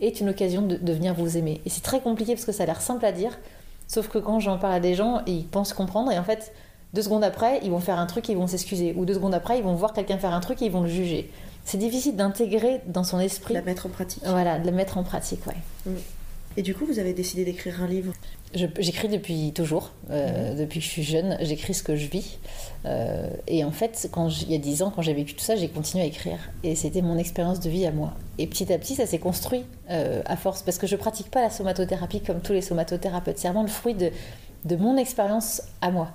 est 0.01 0.19
une 0.19 0.29
occasion 0.29 0.61
de, 0.63 0.75
de 0.75 0.93
venir 0.93 1.13
vous 1.13 1.37
aimer. 1.37 1.61
Et 1.65 1.69
c'est 1.69 1.81
très 1.83 2.01
compliqué 2.01 2.33
parce 2.33 2.45
que 2.45 2.51
ça 2.51 2.63
a 2.63 2.65
l'air 2.65 2.81
simple 2.81 3.05
à 3.05 3.11
dire, 3.11 3.37
sauf 3.87 4.07
que 4.07 4.17
quand 4.17 4.39
j'en 4.39 4.57
parle 4.57 4.73
à 4.73 4.79
des 4.79 4.95
gens, 4.95 5.21
ils 5.27 5.45
pensent 5.45 5.73
comprendre 5.73 6.11
et 6.11 6.17
en 6.17 6.23
fait, 6.23 6.53
deux 6.93 7.01
secondes 7.01 7.23
après, 7.23 7.59
ils 7.63 7.71
vont 7.71 7.79
faire 7.79 7.99
un 7.99 8.05
truc 8.05 8.29
et 8.29 8.33
ils 8.33 8.37
vont 8.37 8.47
s'excuser. 8.47 8.93
Ou 8.95 9.05
deux 9.05 9.15
secondes 9.15 9.33
après, 9.33 9.57
ils 9.57 9.63
vont 9.63 9.73
voir 9.73 9.93
quelqu'un 9.93 10.17
faire 10.17 10.33
un 10.33 10.39
truc 10.39 10.61
et 10.61 10.65
ils 10.65 10.71
vont 10.71 10.81
le 10.81 10.89
juger. 10.89 11.31
C'est 11.65 11.77
difficile 11.77 12.15
d'intégrer 12.15 12.81
dans 12.87 13.03
son 13.03 13.19
esprit. 13.19 13.53
La 13.53 13.61
mettre 13.61 13.85
en 13.85 13.89
pratique. 13.89 14.21
Voilà, 14.25 14.59
de 14.59 14.65
le 14.65 14.71
mettre 14.71 14.97
en 14.97 15.03
pratique, 15.03 15.41
ouais. 15.47 15.93
Et 16.55 16.61
du 16.61 16.75
coup, 16.75 16.85
vous 16.85 16.99
avez 16.99 17.13
décidé 17.13 17.45
d'écrire 17.45 17.81
un 17.81 17.87
livre. 17.87 18.13
J'écris 18.53 19.07
depuis 19.07 19.51
toujours, 19.53 19.91
euh, 20.11 20.53
depuis 20.53 20.79
que 20.79 20.85
je 20.85 20.89
suis 20.89 21.03
jeune, 21.03 21.37
j'écris 21.41 21.73
ce 21.73 21.81
que 21.81 21.95
je 21.95 22.07
vis. 22.07 22.37
Euh, 22.85 23.27
et 23.47 23.63
en 23.63 23.71
fait, 23.71 24.07
quand 24.11 24.29
il 24.43 24.51
y 24.51 24.55
a 24.55 24.59
dix 24.59 24.83
ans, 24.83 24.91
quand 24.95 25.01
j'ai 25.01 25.15
vécu 25.15 25.33
tout 25.33 25.43
ça, 25.43 25.55
j'ai 25.55 25.69
continué 25.69 26.03
à 26.03 26.07
écrire. 26.07 26.37
Et 26.63 26.75
c'était 26.75 27.01
mon 27.01 27.17
expérience 27.17 27.59
de 27.59 27.69
vie 27.69 27.87
à 27.87 27.91
moi. 27.91 28.13
Et 28.37 28.45
petit 28.45 28.71
à 28.71 28.77
petit, 28.77 28.93
ça 28.93 29.07
s'est 29.07 29.17
construit 29.17 29.65
euh, 29.89 30.21
à 30.25 30.37
force, 30.37 30.61
parce 30.61 30.77
que 30.77 30.85
je 30.85 30.95
pratique 30.95 31.31
pas 31.31 31.41
la 31.41 31.49
somatothérapie 31.49 32.21
comme 32.21 32.41
tous 32.41 32.53
les 32.53 32.61
somatothérapeutes. 32.61 33.39
C'est 33.39 33.47
vraiment 33.47 33.63
le 33.63 33.69
fruit 33.69 33.95
de, 33.95 34.11
de 34.65 34.75
mon 34.75 34.97
expérience 34.97 35.63
à 35.81 35.89
moi. 35.89 36.11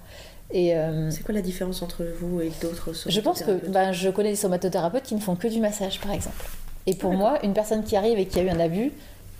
Euh, 0.55 1.11
C'est 1.11 1.25
quoi 1.25 1.35
la 1.35 1.43
différence 1.43 1.83
entre 1.83 2.05
vous 2.21 2.41
et 2.41 2.51
d'autres 2.63 2.93
je 3.07 3.21
pense 3.21 3.41
que 3.41 3.45
somatothérapeutes 3.45 3.71
ben, 3.71 3.93
je 3.93 4.09
connais 4.09 4.31
des 4.31 4.37
somatothérapeutes 4.37 5.03
qui 5.03 5.15
ne 5.15 5.21
font 5.21 5.35
que 5.35 5.49
du 5.49 5.61
massage, 5.61 6.01
par 6.01 6.13
exemple. 6.13 6.47
Et 6.87 6.95
pour 6.95 7.13
moi, 7.13 7.39
une 7.45 7.53
personne 7.53 7.85
qui 7.85 7.97
arrive 7.97 8.19
et 8.19 8.27
qui 8.27 8.39
a 8.39 8.43
eu 8.43 8.49
un 8.49 8.61
abus, 8.61 8.93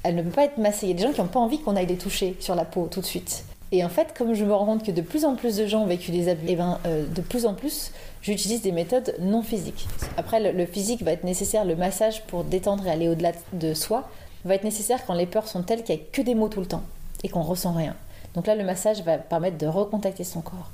elle 0.03 0.15
ne 0.15 0.23
peut 0.23 0.31
pas 0.31 0.45
être 0.45 0.59
massée. 0.59 0.87
Il 0.87 0.91
y 0.91 0.93
a 0.93 0.97
des 0.97 1.03
gens 1.03 1.13
qui 1.13 1.21
n'ont 1.21 1.27
pas 1.27 1.41
envie 1.41 1.61
qu'on 1.61 1.77
aille 1.77 1.87
les 1.87 1.97
toucher 1.97 2.37
sur 2.41 2.55
la 2.55 2.65
peau 2.65 2.89
tout 2.91 3.01
de 3.01 3.07
suite. 3.07 3.45
Et 3.71 3.85
en 3.85 3.89
fait, 3.89 4.15
comme 4.17 4.35
je 4.35 4.45
me 4.45 4.55
rends 4.55 4.65
compte 4.65 4.85
que 4.85 4.91
de 4.91 5.03
plus 5.03 5.25
en 5.25 5.35
plus 5.35 5.57
de 5.57 5.67
gens 5.67 5.83
ont 5.83 5.87
vécu 5.87 6.11
des 6.11 6.29
abus, 6.29 6.49
et 6.49 6.57
ben, 6.57 6.79
euh, 6.87 7.05
de 7.07 7.21
plus 7.21 7.45
en 7.45 7.53
plus, 7.53 7.93
j'utilise 8.23 8.63
des 8.63 8.73
méthodes 8.73 9.15
non 9.21 9.43
physiques. 9.43 9.87
Après, 10.17 10.53
le, 10.53 10.67
physique 10.67 11.03
va 11.03 11.13
être 11.13 11.25
nécessaire, 11.25 11.65
le 11.65 11.77
massage 11.77 12.23
pour 12.27 12.45
détendre 12.45 12.87
et 12.87 12.91
aller 12.91 13.09
au-delà 13.09 13.33
de 13.53 13.75
soi 13.75 14.09
va 14.45 14.55
être 14.55 14.65
nécessaire 14.65 15.05
quand 15.05 15.15
les 15.15 15.27
peurs 15.27 15.49
sont 15.49 15.63
telles 15.63 15.83
qu'il 15.83 15.97
n'y 15.97 16.01
a 16.01 16.05
que 16.13 16.23
des 16.23 16.35
mots 16.35 16.49
tout 16.49 16.61
le 16.61 16.67
temps 16.67 16.83
et 17.23 17.29
qu'on 17.29 17.43
ressent 17.43 17.73
rien. 17.73 17.95
Donc 18.35 18.47
là, 18.47 18.55
le 18.55 18.65
massage 18.65 19.03
va 19.03 19.19
permettre 19.19 19.59
de 19.59 19.67
recontacter 19.67 20.25
son 20.25 20.41
corps. 20.41 20.71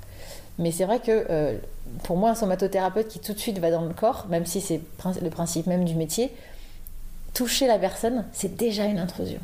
Mais 0.59 0.71
c'est 0.71 0.85
vrai 0.85 1.01
que 1.01 1.27
euh, 1.31 1.59
pour 2.05 2.17
moi, 2.17 2.31
un 2.31 2.35
somatothérapeute 2.35 3.09
qui 3.09 3.19
tout 3.19 3.33
de 3.33 3.39
suite 3.39 3.59
va 3.59 3.71
dans 3.73 3.83
le 3.83 3.95
corps, 3.95 4.27
même 4.29 4.47
si 4.47 4.61
c'est 4.61 4.81
le 5.21 5.31
principe 5.31 5.67
même 5.67 5.85
du 5.85 5.95
métier, 5.95 6.31
toucher 7.35 7.67
la 7.67 7.79
personne, 7.79 8.25
c'est 8.33 8.57
déjà 8.57 8.85
une 8.87 8.99
intrusion. 8.99 9.41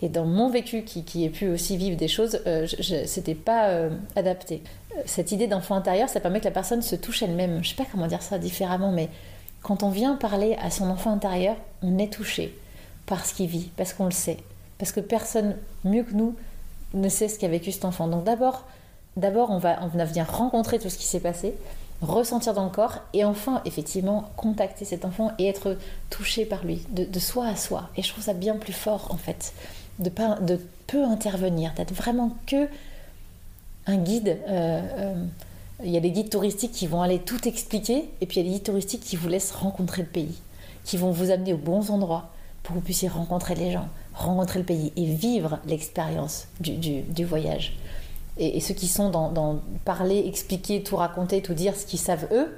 Et 0.00 0.08
dans 0.10 0.26
mon 0.26 0.50
vécu, 0.50 0.82
qui, 0.82 1.02
qui 1.02 1.24
ai 1.24 1.30
pu 1.30 1.48
aussi 1.48 1.78
vivre 1.78 1.96
des 1.96 2.08
choses, 2.08 2.40
euh, 2.46 2.66
c'était 3.06 3.34
pas 3.34 3.68
euh, 3.68 3.90
adapté. 4.16 4.62
Euh, 4.92 5.00
Cette 5.06 5.32
idée 5.32 5.46
d'enfant 5.46 5.76
intérieur, 5.76 6.10
ça 6.10 6.20
permet 6.20 6.40
que 6.40 6.44
la 6.44 6.50
personne 6.50 6.82
se 6.82 6.94
touche 6.94 7.22
elle-même. 7.22 7.64
Je 7.64 7.70
sais 7.70 7.74
pas 7.74 7.86
comment 7.90 8.06
dire 8.06 8.20
ça 8.20 8.38
différemment, 8.38 8.92
mais 8.92 9.08
quand 9.62 9.82
on 9.82 9.88
vient 9.88 10.16
parler 10.16 10.58
à 10.60 10.70
son 10.70 10.90
enfant 10.90 11.10
intérieur, 11.10 11.56
on 11.82 11.96
est 11.96 12.12
touché 12.12 12.54
par 13.06 13.24
ce 13.24 13.32
qu'il 13.32 13.48
vit, 13.48 13.70
parce 13.78 13.94
qu'on 13.94 14.04
le 14.04 14.10
sait. 14.10 14.36
Parce 14.78 14.92
que 14.92 15.00
personne 15.00 15.56
mieux 15.84 16.02
que 16.02 16.12
nous 16.12 16.34
ne 16.92 17.08
sait 17.08 17.28
ce 17.28 17.38
qu'a 17.38 17.48
vécu 17.48 17.72
cet 17.72 17.86
enfant. 17.86 18.06
Donc 18.06 18.24
d'abord, 18.24 18.64
d'abord 19.16 19.50
on, 19.50 19.58
va, 19.58 19.78
on 19.82 19.86
va 19.86 20.04
venir 20.04 20.30
rencontrer 20.30 20.78
tout 20.78 20.90
ce 20.90 20.98
qui 20.98 21.06
s'est 21.06 21.20
passé, 21.20 21.54
ressentir 22.02 22.54
dans 22.54 22.64
le 22.64 22.70
corps, 22.70 22.98
et 23.12 23.24
enfin, 23.24 23.62
effectivement, 23.64 24.30
contacter 24.36 24.84
cet 24.84 25.04
enfant 25.04 25.32
et 25.38 25.48
être 25.48 25.76
touché 26.10 26.44
par 26.44 26.64
lui, 26.64 26.82
de, 26.90 27.18
soi 27.18 27.46
à 27.46 27.56
soi. 27.56 27.88
Et 27.96 28.02
je 28.02 28.08
trouve 28.10 28.24
ça 28.24 28.34
bien 28.34 28.56
plus 28.56 28.72
fort, 28.72 29.08
en 29.10 29.16
fait, 29.16 29.52
de, 29.98 30.10
peu 30.86 31.04
intervenir, 31.04 31.72
d'être 31.74 31.94
vraiment 31.94 32.36
que 32.46 32.68
un 33.86 33.96
guide. 33.96 34.38
euh, 34.48 34.80
euh, 34.98 35.24
il 35.82 35.90
y 35.90 35.96
a 35.96 36.00
des 36.00 36.12
guides 36.12 36.30
touristiques 36.30 36.70
qui 36.70 36.86
vont 36.86 37.02
aller 37.02 37.18
tout 37.18 37.48
expliquer, 37.48 38.08
et 38.20 38.26
puis 38.26 38.38
il 38.38 38.44
y 38.44 38.46
a 38.46 38.48
des 38.48 38.54
guides 38.56 38.64
touristiques 38.64 39.02
qui 39.02 39.16
vous 39.16 39.28
laissent 39.28 39.50
rencontrer 39.50 40.02
le 40.02 40.08
pays, 40.08 40.40
qui 40.84 40.96
vont 40.96 41.10
vous 41.10 41.30
amener 41.30 41.52
aux 41.52 41.58
bons 41.58 41.90
endroits 41.90 42.30
pour 42.62 42.74
que 42.74 42.78
vous 42.78 42.84
puissiez 42.84 43.08
rencontrer 43.08 43.56
les 43.56 43.72
gens, 43.72 43.88
rencontrer 44.14 44.60
le 44.60 44.64
pays 44.64 44.92
et 44.96 45.04
vivre 45.04 45.58
l'expérience 45.66 46.46
du 46.60 47.24
voyage. 47.24 47.76
Et, 48.36 48.60
ceux 48.60 48.74
qui 48.74 48.88
sont 48.88 49.10
dans, 49.10 49.60
parler, 49.84 50.24
expliquer, 50.26 50.82
tout 50.82 50.96
raconter, 50.96 51.40
tout 51.40 51.54
dire, 51.54 51.76
ce 51.76 51.86
qu'ils 51.86 52.00
savent 52.00 52.26
eux, 52.32 52.56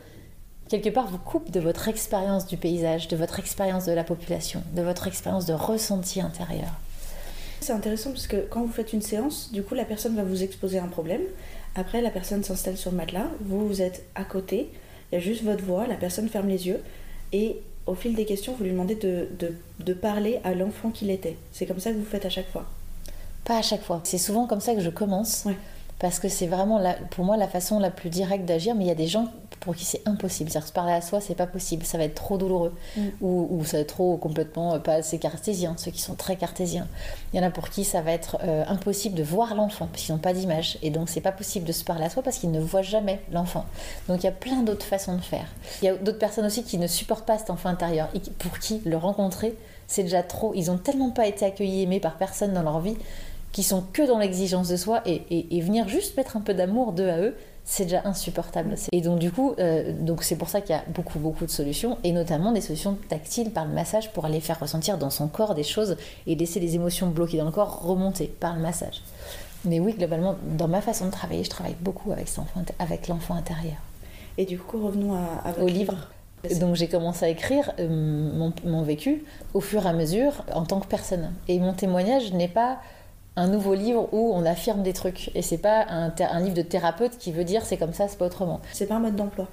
quelque 0.68 0.88
part 0.88 1.06
vous 1.08 1.18
coupent 1.18 1.50
de 1.50 1.60
votre 1.60 1.88
expérience 1.88 2.46
du 2.46 2.56
paysage, 2.56 3.08
de 3.08 3.16
votre 3.16 3.38
expérience 3.38 3.84
de 3.84 3.92
la 3.92 4.04
population, 4.04 4.62
de 4.74 4.82
votre 4.82 5.06
expérience 5.06 5.44
de 5.46 5.52
ressenti 5.52 6.20
intérieur. 6.20 6.70
C'est 7.60 7.72
intéressant 7.72 8.10
parce 8.10 8.26
que 8.26 8.46
quand 8.48 8.62
vous 8.62 8.72
faites 8.72 8.92
une 8.92 9.02
séance, 9.02 9.50
du 9.52 9.62
coup, 9.62 9.74
la 9.74 9.84
personne 9.84 10.16
va 10.16 10.24
vous 10.24 10.42
exposer 10.42 10.78
un 10.78 10.88
problème. 10.88 11.22
Après, 11.74 12.00
la 12.00 12.10
personne 12.10 12.42
s'installe 12.42 12.76
sur 12.76 12.90
le 12.90 12.96
matelas, 12.96 13.28
vous, 13.40 13.66
vous 13.66 13.82
êtes 13.82 14.04
à 14.14 14.24
côté, 14.24 14.70
il 15.10 15.16
y 15.16 15.18
a 15.18 15.20
juste 15.20 15.42
votre 15.42 15.64
voix, 15.64 15.86
la 15.86 15.96
personne 15.96 16.28
ferme 16.28 16.48
les 16.48 16.66
yeux, 16.66 16.80
et 17.32 17.60
au 17.86 17.94
fil 17.94 18.14
des 18.14 18.24
questions, 18.24 18.54
vous 18.56 18.64
lui 18.64 18.70
demandez 18.70 18.94
de, 18.94 19.28
de, 19.38 19.52
de 19.80 19.94
parler 19.94 20.40
à 20.42 20.54
l'enfant 20.54 20.90
qu'il 20.90 21.10
était. 21.10 21.36
C'est 21.52 21.66
comme 21.66 21.80
ça 21.80 21.92
que 21.92 21.96
vous 21.96 22.04
faites 22.04 22.24
à 22.24 22.30
chaque 22.30 22.50
fois. 22.50 22.66
Pas 23.46 23.56
à 23.58 23.62
chaque 23.62 23.82
fois. 23.82 24.00
C'est 24.04 24.18
souvent 24.18 24.46
comme 24.46 24.60
ça 24.60 24.74
que 24.74 24.80
je 24.80 24.90
commence. 24.90 25.46
Parce 25.98 26.18
que 26.18 26.28
c'est 26.28 26.46
vraiment, 26.46 26.78
la- 26.78 26.92
pour 26.92 27.24
moi, 27.24 27.38
la 27.38 27.48
façon 27.48 27.78
la 27.80 27.90
plus 27.90 28.10
directe 28.10 28.44
d'agir. 28.44 28.74
Mais 28.74 28.84
il 28.84 28.88
y 28.88 28.90
a 28.90 28.94
des 28.94 29.06
gens 29.06 29.28
pour 29.60 29.74
qui 29.74 29.86
c'est 29.86 30.02
impossible. 30.06 30.50
C'est-à-dire 30.50 30.68
se 30.68 30.72
parler 30.74 30.92
à 30.92 31.00
soi, 31.00 31.22
c'est 31.22 31.34
pas 31.34 31.46
possible. 31.46 31.86
Ça 31.86 31.96
va 31.96 32.04
être 32.04 32.14
trop 32.14 32.36
douloureux. 32.36 32.74
Mm. 32.98 33.00
Ou, 33.22 33.48
ou 33.50 33.64
ça 33.64 33.78
va 33.78 33.80
être 33.80 33.94
trop 33.94 34.18
complètement 34.18 34.74
euh, 34.74 34.78
pas 34.78 34.92
assez 34.96 35.18
cartésien, 35.18 35.74
ceux 35.78 35.90
qui 35.90 36.02
sont 36.02 36.14
très 36.14 36.36
cartésiens. 36.36 36.86
Il 37.32 37.40
y 37.40 37.42
en 37.42 37.46
a 37.46 37.50
pour 37.50 37.70
qui 37.70 37.82
ça 37.82 38.02
va 38.02 38.12
être 38.12 38.36
euh, 38.42 38.62
impossible 38.68 39.14
de 39.16 39.22
voir 39.22 39.54
l'enfant, 39.54 39.88
parce 39.90 40.02
qu'ils 40.02 40.14
n'ont 40.14 40.20
pas 40.20 40.34
d'image. 40.34 40.76
Et 40.82 40.90
donc 40.90 41.08
c'est 41.08 41.22
pas 41.22 41.32
possible 41.32 41.64
de 41.64 41.72
se 41.72 41.82
parler 41.82 42.04
à 42.04 42.10
soi 42.10 42.22
parce 42.22 42.36
qu'ils 42.36 42.50
ne 42.50 42.60
voient 42.60 42.82
jamais 42.82 43.20
l'enfant. 43.32 43.64
Donc 44.06 44.22
il 44.22 44.24
y 44.26 44.28
a 44.28 44.32
plein 44.32 44.62
d'autres 44.62 44.84
façons 44.84 45.16
de 45.16 45.22
faire. 45.22 45.46
Il 45.80 45.86
y 45.86 45.88
a 45.88 45.94
d'autres 45.94 46.18
personnes 46.18 46.44
aussi 46.44 46.62
qui 46.62 46.76
ne 46.76 46.86
supportent 46.86 47.26
pas 47.26 47.38
cet 47.38 47.48
enfant 47.48 47.70
intérieur 47.70 48.08
et 48.14 48.20
pour 48.38 48.58
qui 48.58 48.82
le 48.84 48.98
rencontrer, 48.98 49.56
c'est 49.86 50.02
déjà 50.02 50.22
trop. 50.22 50.52
Ils 50.54 50.70
ont 50.70 50.76
tellement 50.78 51.10
pas 51.10 51.26
été 51.26 51.46
accueillis, 51.46 51.84
aimés 51.84 52.00
par 52.00 52.16
personne 52.18 52.52
dans 52.52 52.62
leur 52.62 52.80
vie, 52.80 52.96
qui 53.56 53.62
sont 53.62 53.82
que 53.94 54.06
dans 54.06 54.18
l'exigence 54.18 54.68
de 54.68 54.76
soi 54.76 55.00
et, 55.06 55.22
et- 55.30 55.56
et 55.56 55.60
venir 55.62 55.88
juste 55.88 56.14
mettre 56.18 56.36
un 56.36 56.42
peu 56.42 56.52
d'amour 56.52 56.92
d'eux 56.92 57.08
à 57.08 57.18
eux, 57.20 57.34
c'est 57.64 57.84
déjà 57.84 58.02
insupportable. 58.04 58.74
Et 58.92 59.00
donc 59.00 59.18
du 59.18 59.30
coup, 59.32 59.54
euh, 59.58 59.94
donc 59.98 60.24
c'est 60.24 60.36
pour 60.36 60.50
ça 60.50 60.60
qu'il 60.60 60.76
y 60.76 60.78
a 60.78 60.84
beaucoup 60.94 61.18
beaucoup 61.18 61.46
de 61.46 61.50
solutions 61.50 61.96
et 62.04 62.12
notamment 62.12 62.52
des 62.52 62.60
solutions 62.60 62.98
tactiles 63.08 63.50
par 63.52 63.64
le 63.64 63.72
massage 63.72 64.12
pour 64.12 64.26
aller 64.26 64.40
faire 64.40 64.60
ressentir 64.60 64.98
dans 64.98 65.08
son 65.08 65.26
corps 65.28 65.54
des 65.54 65.62
choses 65.62 65.96
et 66.26 66.34
laisser 66.34 66.60
les 66.60 66.74
émotions 66.74 67.06
bloquées 67.08 67.38
dans 67.38 67.46
le 67.46 67.50
corps 67.50 67.80
remonter 67.80 68.26
par 68.26 68.54
le 68.56 68.60
massage. 68.60 69.00
Mais 69.64 69.80
oui, 69.80 69.94
globalement, 69.94 70.34
dans 70.58 70.68
ma 70.68 70.82
façon 70.82 71.06
de 71.06 71.10
travailler, 71.10 71.42
je 71.42 71.50
travaille 71.50 71.76
beaucoup 71.80 72.12
avec, 72.12 72.28
l'enfant 73.08 73.34
intérieur. 73.34 73.78
Et 74.36 74.44
du 74.44 74.58
coup, 74.58 74.84
revenons 74.86 75.14
à, 75.14 75.48
à 75.48 75.52
votre 75.52 75.62
Au 75.64 75.66
livre. 75.66 75.94
Donc 76.60 76.76
j'ai 76.76 76.88
commencé 76.88 77.24
à 77.24 77.28
écrire 77.30 77.72
euh, 77.80 77.88
mon, 77.88 78.52
mon 78.64 78.82
vécu 78.82 79.24
au 79.54 79.60
fur 79.60 79.86
et 79.86 79.88
à 79.88 79.92
mesure 79.94 80.44
en 80.54 80.64
tant 80.66 80.78
que 80.80 80.86
personne. 80.86 81.32
Et 81.48 81.58
mon 81.58 81.72
témoignage 81.72 82.32
n'est 82.34 82.46
pas 82.62 82.78
un 83.36 83.48
nouveau 83.48 83.74
livre 83.74 84.08
où 84.12 84.32
on 84.34 84.44
affirme 84.44 84.82
des 84.82 84.92
trucs. 84.92 85.30
Et 85.34 85.42
c'est 85.42 85.58
pas 85.58 85.86
un, 85.88 86.40
livre 86.40 86.54
de 86.54 86.62
thérapeute 86.62 87.18
qui 87.18 87.32
veut 87.32 87.44
dire 87.44 87.64
c'est 87.64 87.76
comme 87.76 87.92
ça, 87.92 88.08
c'est 88.08 88.18
pas 88.18 88.26
autrement. 88.26 88.60
C'est 88.72 88.86
pas 88.86 88.96
un 88.96 89.00
mode 89.00 89.16
d'emploi. 89.16 89.46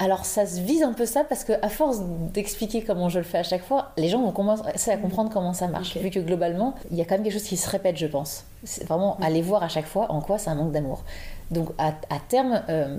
Alors 0.00 0.24
ça 0.24 0.46
se 0.46 0.60
vise 0.60 0.84
un 0.84 0.92
peu 0.92 1.06
ça 1.06 1.24
parce 1.24 1.42
que 1.42 1.52
à 1.60 1.68
force 1.68 2.00
d'expliquer 2.32 2.82
comment 2.84 3.08
je 3.08 3.18
le 3.18 3.24
fais 3.24 3.38
à 3.38 3.42
chaque 3.42 3.64
fois, 3.64 3.90
les 3.96 4.08
gens 4.08 4.22
vont 4.22 4.30
commencer 4.30 4.90
à 4.90 4.96
comprendre 4.96 5.30
comment 5.32 5.52
ça 5.52 5.66
marche. 5.66 5.96
Vu 5.96 6.10
que 6.10 6.20
globalement, 6.20 6.74
il 6.90 6.96
y 6.96 7.00
a 7.00 7.04
quand 7.04 7.16
même 7.16 7.24
quelque 7.24 7.32
chose 7.32 7.42
qui 7.42 7.56
se 7.56 7.68
répète, 7.68 7.96
je 7.96 8.06
pense. 8.06 8.44
C'est 8.62 8.84
vraiment 8.84 9.16
aller 9.20 9.42
voir 9.42 9.62
à 9.62 9.68
chaque 9.68 9.86
fois 9.86 10.10
en 10.12 10.20
quoi 10.20 10.38
c'est 10.38 10.50
un 10.50 10.54
manque 10.54 10.72
d'amour. 10.72 11.02
Donc 11.50 11.70
à, 11.78 11.88
à 12.10 12.18
terme, 12.28 12.62
euh, 12.68 12.98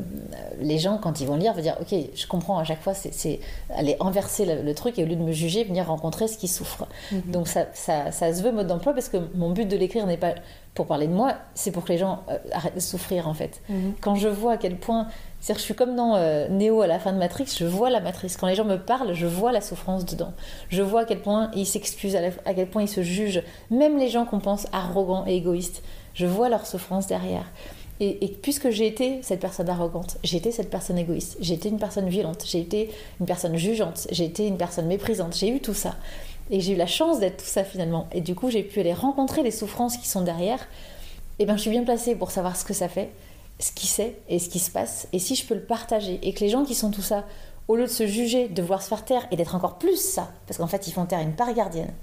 les 0.60 0.80
gens 0.80 0.98
quand 0.98 1.22
ils 1.22 1.28
vont 1.28 1.36
lire 1.36 1.54
vont 1.54 1.62
dire 1.62 1.78
ok, 1.80 1.94
je 2.16 2.26
comprends 2.28 2.58
à 2.58 2.64
chaque 2.64 2.82
fois, 2.82 2.94
c'est- 2.96 3.40
aller 3.76 3.96
inverser 4.00 4.46
le, 4.46 4.64
le 4.64 4.74
truc 4.74 4.98
et 4.98 5.04
au 5.04 5.06
lieu 5.06 5.16
de 5.16 5.22
me 5.22 5.32
juger, 5.32 5.64
venir 5.64 5.86
rencontrer 5.88 6.28
ce 6.28 6.38
qui 6.38 6.48
souffre. 6.48 6.88
Mhm. 7.12 7.22
Donc 7.32 7.48
ça, 7.48 7.66
ça, 7.74 8.12
ça 8.12 8.34
se 8.34 8.42
veut 8.42 8.52
mode 8.52 8.66
d'emploi 8.68 8.94
parce 8.94 9.08
que 9.10 9.18
mon 9.36 9.52
but 9.52 9.66
de 9.68 9.78
l'écrire 9.78 10.08
n'est 10.08 10.18
pas 10.18 10.34
pour 10.74 10.88
parler 10.88 11.08
de 11.08 11.14
moi, 11.14 11.34
c'est 11.56 11.72
pour 11.72 11.84
que 11.84 11.92
les 11.92 11.98
gens 12.00 12.24
euh, 12.30 12.38
arrêtent 12.52 12.76
de 12.76 12.80
souffrir 12.80 13.28
en 13.28 13.34
fait. 13.36 13.62
Mhm. 13.70 13.94
Quand 14.02 14.16
je 14.16 14.28
vois 14.28 14.54
à 14.54 14.58
quel 14.58 14.78
point, 14.78 15.08
c'est-à-dire 15.40 15.56
que 15.56 15.60
je 15.62 15.66
suis 15.66 15.76
comme 15.76 15.96
dans 15.96 16.16
euh, 16.16 16.48
Neo 16.50 16.82
à 16.82 16.88
la 16.88 16.98
fin 17.00 17.14
de 17.14 17.18
Matrix, 17.20 17.54
je 17.56 17.66
vois 17.66 17.90
la 17.92 18.00
matrice. 18.00 18.36
Quand 18.36 18.48
les 18.48 18.56
gens 18.56 18.66
me 18.66 18.78
parlent, 18.78 19.14
je 19.14 19.28
vois 19.28 19.52
la 19.52 19.62
souffrance 19.62 20.06
dedans. 20.06 20.34
Je 20.70 20.82
vois 20.82 21.02
à 21.02 21.06
quel 21.06 21.20
point 21.22 21.52
ils 21.56 21.66
s'excusent, 21.68 22.16
à, 22.16 22.22
à 22.46 22.54
quel 22.56 22.68
point 22.68 22.82
ils 22.82 22.88
se 22.90 23.04
jugent. 23.04 23.44
Même 23.70 23.98
les 24.00 24.10
gens 24.10 24.26
qu'on 24.26 24.40
pense 24.40 24.66
arrogants 24.74 25.26
et 25.28 25.36
égoïstes, 25.36 25.84
je 26.16 26.26
vois 26.26 26.50
leur 26.50 26.66
souffrance 26.66 27.08
derrière. 27.08 27.46
Et, 28.02 28.38
puisque 28.42 28.70
j'ai 28.70 28.88
été 28.88 29.22
cette 29.24 29.42
personne 29.42 29.68
arrogante, 29.68 30.18
j'ai 30.24 30.38
été 30.38 30.52
cette 30.52 30.70
personne 30.70 30.98
égoïste, 30.98 31.36
j'ai 31.42 31.56
été 31.56 31.68
une 31.68 31.80
personne 31.80 32.08
violente, 32.08 32.44
j'ai 32.46 32.62
été 32.62 32.90
une 33.20 33.26
personne 33.26 33.58
jugeante, 33.58 34.08
j'ai 34.10 34.24
été 34.24 34.48
une 34.48 34.58
personne 34.58 34.88
méprisante, 34.88 35.36
j'ai 35.36 35.50
eu 35.50 35.60
tout 35.60 35.74
ça. 35.74 35.96
Et 36.50 36.62
j'ai 36.62 36.74
eu 36.74 36.76
la 36.78 36.88
chance 36.88 37.20
d'être 37.20 37.44
tout 37.44 37.50
ça 37.50 37.66
finalement. 37.66 38.08
Et 38.14 38.22
du 38.22 38.36
coup, 38.36 38.50
j'ai 38.50 38.64
pu 38.64 38.80
aller 38.80 38.94
rencontrer 38.94 39.44
les 39.44 39.52
souffrances 39.52 39.98
qui 39.98 40.08
sont 40.08 40.22
derrière. 40.22 40.66
Et 41.40 41.46
ben, 41.46 41.58
je 41.58 41.62
suis 41.62 41.72
bien 41.72 41.84
placée 41.84 42.16
pour 42.16 42.32
savoir 42.32 42.56
ce 42.56 42.64
que 42.64 42.74
ça 42.74 42.88
fait, 42.88 43.10
ce 43.60 43.74
qui 43.74 43.86
c'est 43.86 44.16
et 44.30 44.40
ce 44.40 44.50
qui 44.50 44.60
se 44.60 44.72
passe. 44.72 45.08
Et 45.12 45.20
si 45.20 45.36
je 45.36 45.46
peux 45.46 45.54
le 45.54 45.64
partager 45.64 46.20
et 46.24 46.34
que 46.34 46.40
les 46.40 46.50
gens 46.50 46.64
qui 46.64 46.76
sont 46.76 46.92
tout 46.92 47.02
ça, 47.02 47.26
au 47.68 47.76
lieu 47.76 47.84
de 47.84 47.90
se 47.90 48.08
juger, 48.08 48.48
de 48.48 48.62
vouloir 48.62 48.82
se 48.82 48.88
faire 48.88 49.06
taire 49.06 49.28
et 49.30 49.36
d'être 49.36 49.56
encore 49.56 49.78
plus 49.78 49.98
ça, 49.98 50.32
parce 50.48 50.58
qu'en 50.58 50.68
fait, 50.68 50.88
ils 50.88 50.92
font 50.92 51.06
taire 51.06 51.20
une 51.20 51.34
part 51.34 51.54
gardienne, 51.54 51.94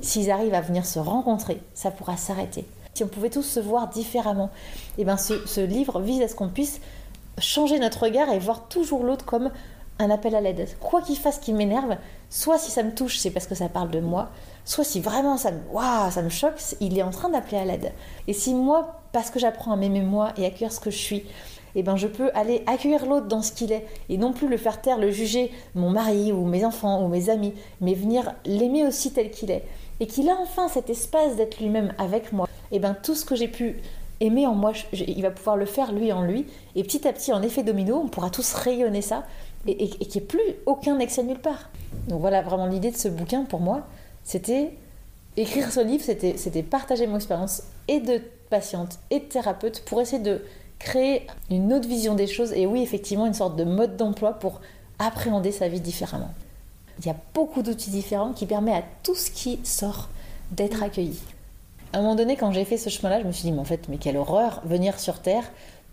s'ils 0.00 0.30
arrivent 0.30 0.54
à 0.54 0.60
venir 0.60 0.86
se 0.86 0.98
rencontrer, 0.98 1.60
ça 1.74 1.90
pourra 1.90 2.16
s'arrêter. 2.16 2.64
Si 2.94 3.02
on 3.02 3.08
pouvait 3.08 3.30
tous 3.30 3.42
se 3.42 3.60
voir 3.60 3.88
différemment, 3.88 4.50
et 4.98 5.04
ben 5.04 5.16
ce, 5.16 5.46
ce 5.46 5.60
livre 5.60 6.00
vise 6.00 6.22
à 6.22 6.28
ce 6.28 6.36
qu'on 6.36 6.48
puisse 6.48 6.80
changer 7.38 7.78
notre 7.80 8.04
regard 8.04 8.28
et 8.30 8.38
voir 8.38 8.68
toujours 8.68 9.02
l'autre 9.02 9.24
comme 9.24 9.50
un 9.98 10.10
appel 10.10 10.34
à 10.34 10.40
l'aide. 10.40 10.68
Quoi 10.80 11.02
qu'il 11.02 11.16
fasse 11.16 11.38
qui 11.38 11.52
m'énerve, 11.52 11.96
soit 12.30 12.58
si 12.58 12.70
ça 12.70 12.82
me 12.82 12.94
touche, 12.94 13.18
c'est 13.18 13.30
parce 13.30 13.46
que 13.46 13.54
ça 13.54 13.68
parle 13.68 13.90
de 13.90 14.00
moi, 14.00 14.30
soit 14.64 14.84
si 14.84 15.00
vraiment 15.00 15.36
ça 15.36 15.52
me, 15.52 15.60
waouh, 15.72 16.10
ça 16.10 16.22
me 16.22 16.28
choque, 16.28 16.60
il 16.80 16.98
est 16.98 17.02
en 17.02 17.10
train 17.10 17.28
d'appeler 17.28 17.58
à 17.58 17.64
l'aide. 17.64 17.92
Et 18.26 18.32
si 18.32 18.54
moi, 18.54 19.00
parce 19.12 19.30
que 19.30 19.38
j'apprends 19.38 19.72
à 19.72 19.76
m'aimer 19.76 20.02
moi 20.02 20.32
et 20.36 20.44
à 20.44 20.48
accueillir 20.48 20.72
ce 20.72 20.80
que 20.80 20.90
je 20.90 20.98
suis, 20.98 21.24
eh 21.76 21.82
ben 21.82 21.96
je 21.96 22.06
peux 22.06 22.30
aller 22.34 22.62
accueillir 22.66 23.06
l'autre 23.06 23.26
dans 23.26 23.42
ce 23.42 23.52
qu'il 23.52 23.72
est 23.72 23.86
et 24.08 24.16
non 24.16 24.32
plus 24.32 24.48
le 24.48 24.56
faire 24.56 24.80
taire, 24.80 24.98
le 24.98 25.10
juger, 25.10 25.50
mon 25.74 25.90
mari 25.90 26.32
ou 26.32 26.44
mes 26.44 26.64
enfants 26.64 27.02
ou 27.04 27.08
mes 27.08 27.30
amis, 27.30 27.52
mais 27.80 27.94
venir 27.94 28.32
l'aimer 28.44 28.86
aussi 28.86 29.12
tel 29.12 29.30
qu'il 29.30 29.50
est. 29.50 29.64
Et 30.00 30.06
qu'il 30.06 30.28
a 30.28 30.36
enfin 30.40 30.68
cet 30.68 30.90
espace 30.90 31.36
d'être 31.36 31.60
lui-même 31.60 31.94
avec 31.98 32.32
moi. 32.32 32.48
Et 32.70 32.76
eh 32.76 32.78
ben 32.78 32.96
tout 33.00 33.14
ce 33.14 33.24
que 33.24 33.36
j'ai 33.36 33.48
pu 33.48 33.76
aimer 34.20 34.46
en 34.46 34.54
moi, 34.54 34.72
il 34.92 35.22
va 35.22 35.30
pouvoir 35.30 35.56
le 35.56 35.66
faire 35.66 35.92
lui 35.92 36.12
en 36.12 36.22
lui. 36.22 36.46
Et 36.74 36.82
petit 36.82 37.06
à 37.06 37.12
petit, 37.12 37.32
en 37.32 37.42
effet 37.42 37.62
domino, 37.62 37.96
on 37.96 38.08
pourra 38.08 38.30
tous 38.30 38.54
rayonner 38.54 39.02
ça 39.02 39.24
et, 39.66 39.84
et, 39.84 39.88
qu'il 39.88 40.20
n'y 40.20 40.24
ait 40.24 40.28
plus 40.28 40.56
aucun 40.66 40.98
excès 40.98 41.22
nulle 41.22 41.38
part. 41.38 41.70
Donc 42.08 42.20
voilà 42.20 42.42
vraiment 42.42 42.66
l'idée 42.66 42.90
de 42.90 42.96
ce 42.96 43.08
bouquin 43.08 43.44
pour 43.44 43.60
moi, 43.60 43.86
c'était 44.24 44.72
écrire 45.36 45.70
ce 45.72 45.80
livre, 45.80 46.04
c'était 46.04 46.62
partager 46.62 47.06
mon 47.06 47.16
expérience 47.16 47.62
et 47.88 48.00
de 48.00 48.20
patiente 48.50 48.98
et 49.10 49.20
de 49.20 49.24
thérapeute 49.24 49.84
pour 49.84 50.00
essayer 50.00 50.22
de 50.22 50.42
créer 50.78 51.26
une 51.50 51.72
autre 51.72 51.88
vision 51.88 52.14
des 52.14 52.26
choses 52.26 52.52
et 52.52 52.66
oui 52.66 52.82
effectivement 52.82 53.26
une 53.26 53.34
sorte 53.34 53.56
de 53.56 53.64
mode 53.64 53.96
d'emploi 53.96 54.34
pour 54.34 54.60
appréhender 54.98 55.50
sa 55.50 55.68
vie 55.68 55.80
différemment. 55.80 56.30
Il 56.98 57.06
y 57.06 57.10
a 57.10 57.16
beaucoup 57.34 57.62
d'outils 57.62 57.90
différents 57.90 58.32
qui 58.32 58.46
permettent 58.46 58.84
à 58.84 58.86
tout 59.02 59.14
ce 59.14 59.30
qui 59.30 59.60
sort 59.64 60.08
d'être 60.52 60.82
accueilli. 60.82 61.18
À 61.92 61.98
un 61.98 62.02
moment 62.02 62.14
donné, 62.14 62.36
quand 62.36 62.52
j'ai 62.52 62.64
fait 62.64 62.76
ce 62.76 62.90
chemin-là, 62.90 63.20
je 63.20 63.26
me 63.26 63.32
suis 63.32 63.44
dit, 63.44 63.52
mais 63.52 63.60
en 63.60 63.64
fait, 63.64 63.88
mais 63.88 63.98
quelle 63.98 64.16
horreur, 64.16 64.62
venir 64.64 64.98
sur 64.98 65.20
Terre 65.20 65.44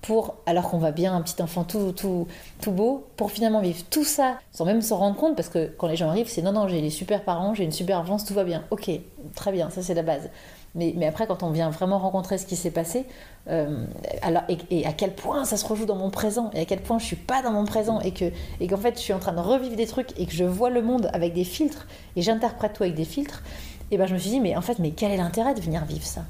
pour, 0.01 0.35
alors 0.47 0.71
qu'on 0.71 0.79
va 0.79 0.91
bien, 0.91 1.15
un 1.15 1.21
petit 1.21 1.39
enfant 1.43 1.63
tout, 1.63 1.91
tout, 1.91 2.27
tout 2.59 2.71
beau, 2.71 3.05
pour 3.17 3.31
finalement 3.31 3.61
vivre 3.61 3.83
tout 3.91 4.03
ça 4.03 4.39
sans 4.51 4.65
même 4.65 4.81
se 4.81 4.95
rendre 4.95 5.15
compte, 5.15 5.35
parce 5.35 5.49
que 5.49 5.71
quand 5.77 5.87
les 5.87 5.95
gens 5.95 6.09
arrivent, 6.09 6.27
c'est 6.27 6.41
non, 6.41 6.53
non, 6.53 6.67
j'ai 6.67 6.81
les 6.81 6.89
super 6.89 7.23
parents, 7.23 7.53
j'ai 7.53 7.63
une 7.63 7.71
super 7.71 7.99
enfance, 7.99 8.25
tout 8.25 8.33
va 8.33 8.43
bien. 8.43 8.63
Ok, 8.71 8.89
très 9.35 9.51
bien, 9.51 9.69
ça 9.69 9.83
c'est 9.83 9.93
la 9.93 10.01
base. 10.01 10.29
Mais, 10.73 11.05
après, 11.05 11.27
quand 11.27 11.43
on 11.43 11.49
vient 11.49 11.69
vraiment 11.69 11.99
rencontrer 11.99 12.37
ce 12.37 12.45
qui 12.45 12.55
s'est 12.55 12.71
passé, 12.71 13.05
euh, 13.49 13.85
alors, 14.21 14.43
et, 14.47 14.85
à 14.85 14.93
quel 14.93 15.13
point 15.13 15.43
ça 15.43 15.57
se 15.57 15.65
rejoue 15.65 15.85
dans 15.85 15.97
mon 15.97 16.09
présent, 16.09 16.49
et 16.53 16.61
à 16.61 16.65
quel 16.65 16.79
point 16.79 16.97
je 16.97 17.05
suis 17.05 17.17
pas 17.17 17.41
dans 17.41 17.51
mon 17.51 17.65
présent, 17.65 17.99
et 17.99 18.11
que 18.11 18.31
et 18.61 18.67
qu'en 18.67 18.77
fait 18.77 18.95
je 18.95 19.01
suis 19.01 19.11
en 19.11 19.19
train 19.19 19.33
de 19.33 19.41
revivre 19.41 19.75
des 19.75 19.87
trucs, 19.87 20.17
et 20.17 20.25
que 20.25 20.31
je 20.31 20.45
vois 20.45 20.69
le 20.69 20.81
monde 20.81 21.09
avec 21.13 21.33
des 21.33 21.43
filtres, 21.43 21.87
et 22.15 22.21
j'interprète 22.21 22.73
tout 22.73 22.83
avec 22.83 22.95
des 22.95 23.03
filtres, 23.03 23.43
et 23.91 23.97
ben 23.97 24.05
je 24.05 24.13
me 24.13 24.19
suis 24.19 24.29
dit, 24.29 24.39
mais 24.39 24.55
en 24.55 24.61
fait, 24.61 24.79
mais 24.79 24.91
quel 24.91 25.11
est 25.11 25.17
l'intérêt 25.17 25.53
de 25.53 25.59
venir 25.59 25.83
vivre 25.83 26.05
ça? 26.05 26.23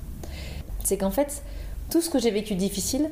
C'est 0.84 0.98
qu'en 0.98 1.12
fait, 1.12 1.44
tout 1.92 2.02
ce 2.02 2.10
que 2.10 2.18
j'ai 2.18 2.32
vécu 2.32 2.56
difficile, 2.56 3.12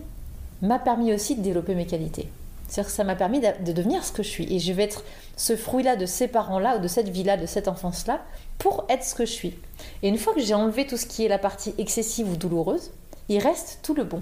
m'a 0.64 0.80
permis 0.80 1.14
aussi 1.14 1.36
de 1.36 1.42
développer 1.42 1.76
mes 1.76 1.86
qualités. 1.86 2.28
C'est-à-dire 2.68 2.90
que 2.90 2.96
ça 2.96 3.04
m'a 3.04 3.16
permis 3.16 3.40
de 3.40 3.72
devenir 3.72 4.04
ce 4.04 4.12
que 4.12 4.24
je 4.24 4.28
suis. 4.28 4.54
Et 4.54 4.60
je 4.60 4.74
vais 4.74 4.84
être 4.84 5.04
ce 5.38 5.56
fruit-là 5.56 5.96
de 5.96 6.06
ces 6.06 6.28
parents-là, 6.28 6.78
ou 6.78 6.80
de 6.80 6.88
cette 6.88 7.10
vie-là, 7.10 7.38
de 7.38 7.46
cette 7.46 7.68
enfance-là, 7.68 8.22
pour 8.60 8.86
être 8.90 9.04
ce 9.04 9.16
que 9.16 9.26
je 9.26 9.32
suis. 9.32 9.58
Et 10.04 10.10
une 10.10 10.18
fois 10.18 10.34
que 10.34 10.42
j'ai 10.42 10.54
enlevé 10.54 10.86
tout 10.86 10.98
ce 10.98 11.06
qui 11.06 11.26
est 11.26 11.30
la 11.30 11.40
partie 11.40 11.74
excessive 11.80 12.30
ou 12.30 12.36
douloureuse, 12.36 12.92
il 13.30 13.40
reste 13.40 13.80
tout 13.82 13.96
le 13.96 14.04
bon. 14.04 14.22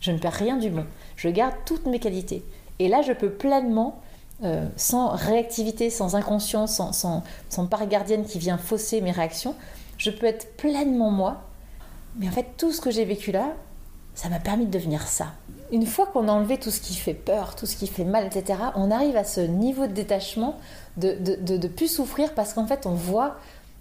Je 0.00 0.10
ne 0.12 0.18
perds 0.18 0.34
rien 0.34 0.56
du 0.56 0.68
bon. 0.68 0.84
Je 1.16 1.28
garde 1.28 1.54
toutes 1.64 1.86
mes 1.86 1.98
qualités. 1.98 2.44
Et 2.78 2.88
là, 2.88 3.02
je 3.02 3.12
peux 3.12 3.30
pleinement, 3.30 4.00
euh, 4.44 4.66
sans 4.76 5.08
réactivité, 5.08 5.90
sans 5.90 6.14
inconscience, 6.14 6.76
sans, 6.76 6.92
sans, 6.92 7.24
sans 7.48 7.66
part 7.66 7.86
gardienne 7.86 8.24
qui 8.24 8.38
vient 8.38 8.58
fausser 8.58 9.00
mes 9.00 9.10
réactions, 9.10 9.54
je 9.96 10.10
peux 10.10 10.26
être 10.26 10.56
pleinement 10.56 11.10
moi. 11.10 11.42
Mais 12.16 12.28
en 12.28 12.32
fait, 12.32 12.46
tout 12.56 12.72
ce 12.72 12.80
que 12.80 12.90
j'ai 12.90 13.04
vécu 13.04 13.32
là, 13.32 13.54
ça 14.14 14.28
m'a 14.28 14.40
permis 14.40 14.66
de 14.66 14.70
devenir 14.70 15.06
ça. 15.06 15.26
Une 15.70 15.86
fois 15.86 16.06
qu'on 16.06 16.26
a 16.28 16.32
enlevé 16.32 16.58
tout 16.58 16.70
ce 16.70 16.80
qui 16.80 16.94
fait 16.94 17.14
peur, 17.14 17.54
tout 17.54 17.66
ce 17.66 17.76
qui 17.76 17.86
fait 17.86 18.04
mal, 18.04 18.26
etc., 18.26 18.58
on 18.74 18.90
arrive 18.90 19.16
à 19.16 19.24
ce 19.24 19.40
niveau 19.40 19.86
de 19.86 19.92
détachement 19.92 20.56
de 20.96 21.16
ne 21.20 21.68
plus 21.68 21.88
souffrir 21.88 22.34
parce 22.34 22.54
qu'en 22.54 22.66
fait, 22.66 22.86
on 22.86 22.94
voit 22.94 23.36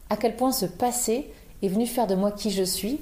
à 0.10 0.18
quel 0.18 0.36
point 0.36 0.52
ce 0.52 0.66
passé 0.66 1.30
est 1.62 1.68
venu 1.68 1.88
faire 1.88 2.08
de 2.08 2.16
moi 2.16 2.32
qui 2.32 2.52
je 2.52 2.64
suis. 2.64 3.00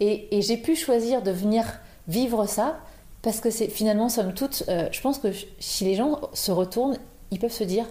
Et, 0.00 0.28
j'ai 0.40 0.56
pu 0.56 0.76
choisir 0.76 1.22
de 1.22 1.30
venir 1.30 1.64
vivre 2.08 2.46
ça 2.46 2.78
parce 3.22 3.40
que 3.40 3.50
c'est 3.50 3.68
finalement, 3.68 4.08
somme 4.08 4.32
toute, 4.32 4.64
euh, 4.68 4.88
je 4.92 5.00
pense 5.02 5.18
que 5.18 5.28
si 5.58 5.84
les 5.84 5.94
gens 5.94 6.20
se 6.32 6.50
retournent, 6.50 6.96
ils 7.30 7.38
peuvent 7.38 7.52
se 7.52 7.64
dire 7.64 7.84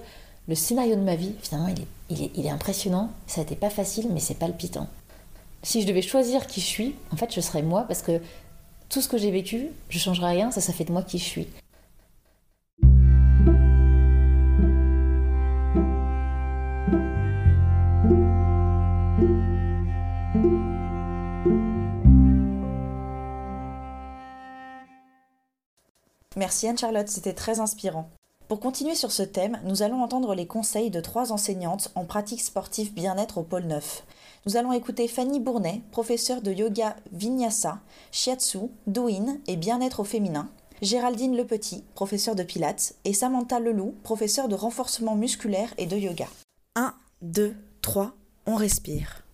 le 0.47 0.55
scénario 0.55 0.95
de 0.95 1.01
ma 1.01 1.15
vie, 1.15 1.33
finalement, 1.43 1.71
il 2.09 2.45
est, 2.45 2.49
impressionnant, 2.49 3.11
ça 3.27 3.41
n'était 3.41 3.55
pas 3.55 3.69
facile, 3.69 4.07
mais 4.11 4.19
c'est 4.19 4.33
palpitant. 4.33 4.87
Si 5.61 5.83
je 5.83 5.87
devais 5.87 6.01
choisir 6.01 6.47
qui 6.47 6.61
je 6.61 6.65
suis, 6.65 6.95
en 7.11 7.15
fait, 7.15 7.31
je 7.31 7.41
serais 7.41 7.61
moi 7.61 7.83
parce 7.87 8.01
que 8.01 8.19
tout 8.89 9.01
ce 9.01 9.07
que 9.07 9.19
j'ai 9.19 9.29
vécu, 9.29 9.67
je 9.89 9.99
changerai 9.99 10.31
rien, 10.31 10.49
ça, 10.49 10.61
ça 10.61 10.73
fait 10.73 10.85
de 10.85 10.91
moi 10.91 11.03
qui 11.03 11.19
je 11.19 11.23
suis. 11.23 11.47
Merci 26.39 26.69
Anne-Charlotte, 26.69 27.09
c'était 27.09 27.33
très 27.33 27.59
inspirant. 27.59 28.09
Pour 28.47 28.61
continuer 28.61 28.95
sur 28.95 29.11
ce 29.11 29.23
thème, 29.23 29.59
nous 29.65 29.83
allons 29.83 30.01
entendre 30.01 30.33
les 30.33 30.47
conseils 30.47 30.89
de 30.89 31.01
trois 31.01 31.33
enseignantes 31.33 31.91
en 31.95 32.05
pratique 32.05 32.39
sportive 32.39 32.93
bien-être 32.93 33.39
au 33.39 33.43
pôle 33.43 33.65
9. 33.65 34.05
Nous 34.45 34.55
allons 34.55 34.71
écouter 34.71 35.09
Fanny 35.09 35.41
Bournet, 35.41 35.81
professeure 35.91 36.41
de 36.41 36.53
yoga 36.53 36.95
vinyasa, 37.11 37.81
shiatsu, 38.13 38.69
douyin 38.87 39.39
et 39.47 39.57
bien-être 39.57 39.99
au 39.99 40.05
féminin, 40.05 40.49
Géraldine 40.81 41.35
Lepetit, 41.35 41.83
professeure 41.93 42.35
de 42.35 42.43
pilates, 42.43 42.93
et 43.03 43.11
Samantha 43.11 43.59
Leloup, 43.59 43.93
professeure 44.03 44.47
de 44.47 44.55
renforcement 44.55 45.17
musculaire 45.17 45.73
et 45.77 45.87
de 45.87 45.97
yoga. 45.97 46.29
1, 46.77 46.93
2, 47.21 47.53
3, 47.81 48.13
on 48.45 48.55
respire. 48.55 49.25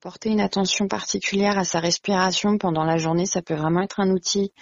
Porter 0.00 0.30
une 0.30 0.40
attention 0.40 0.88
particulière 0.88 1.58
à 1.58 1.64
sa 1.64 1.78
respiration 1.78 2.58
pendant 2.58 2.82
la 2.82 2.96
journée, 2.96 3.24
ça 3.24 3.40
peut 3.40 3.54
vraiment 3.54 3.82
être 3.82 4.00
un 4.00 4.10
outil 4.10 4.52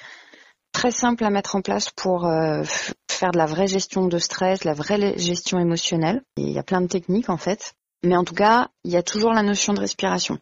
très 0.71 0.91
simple 0.91 1.25
à 1.25 1.31
mettre 1.31 1.57
en 1.57 1.63
place 1.63 1.89
pour 1.91 2.27
euh, 2.27 2.63
faire 3.11 3.31
de 3.31 3.39
la 3.39 3.47
vraie 3.47 3.67
gestion 3.67 4.07
de 4.07 4.19
stress, 4.19 4.65
la 4.65 4.75
vraie 4.75 5.17
gestion 5.17 5.59
émotionnelle. 5.59 6.23
il 6.37 6.51
y 6.51 6.59
a 6.59 6.63
plein 6.63 6.83
de 6.83 6.89
techniques 6.89 7.31
en 7.31 7.39
fait. 7.39 7.73
Mais 8.03 8.17
en 8.17 8.25
tout 8.25 8.35
cas, 8.35 8.69
il 8.85 8.91
y 8.91 8.99
a 8.99 9.03
toujours 9.03 9.33
la 9.33 9.43
notion 9.43 9.73
de 9.73 9.81
respiration. 9.81 10.39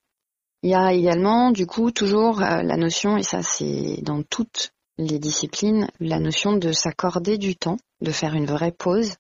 Il 0.64 0.70
y 0.70 0.74
a 0.74 0.92
également, 0.92 1.52
du 1.52 1.64
coup, 1.64 1.92
toujours 1.92 2.42
euh, 2.42 2.62
la 2.62 2.76
notion, 2.76 3.16
et 3.16 3.22
ça 3.22 3.44
c'est 3.44 3.98
dans 4.02 4.24
toutes 4.24 4.72
les 4.98 5.20
disciplines, 5.20 5.88
la 6.00 6.18
notion 6.18 6.54
de 6.54 6.72
s'accorder 6.72 7.38
du 7.38 7.54
temps, 7.54 7.78
de 8.00 8.10
faire 8.10 8.34
une 8.34 8.46
vraie 8.46 8.72
pause. 8.72 9.14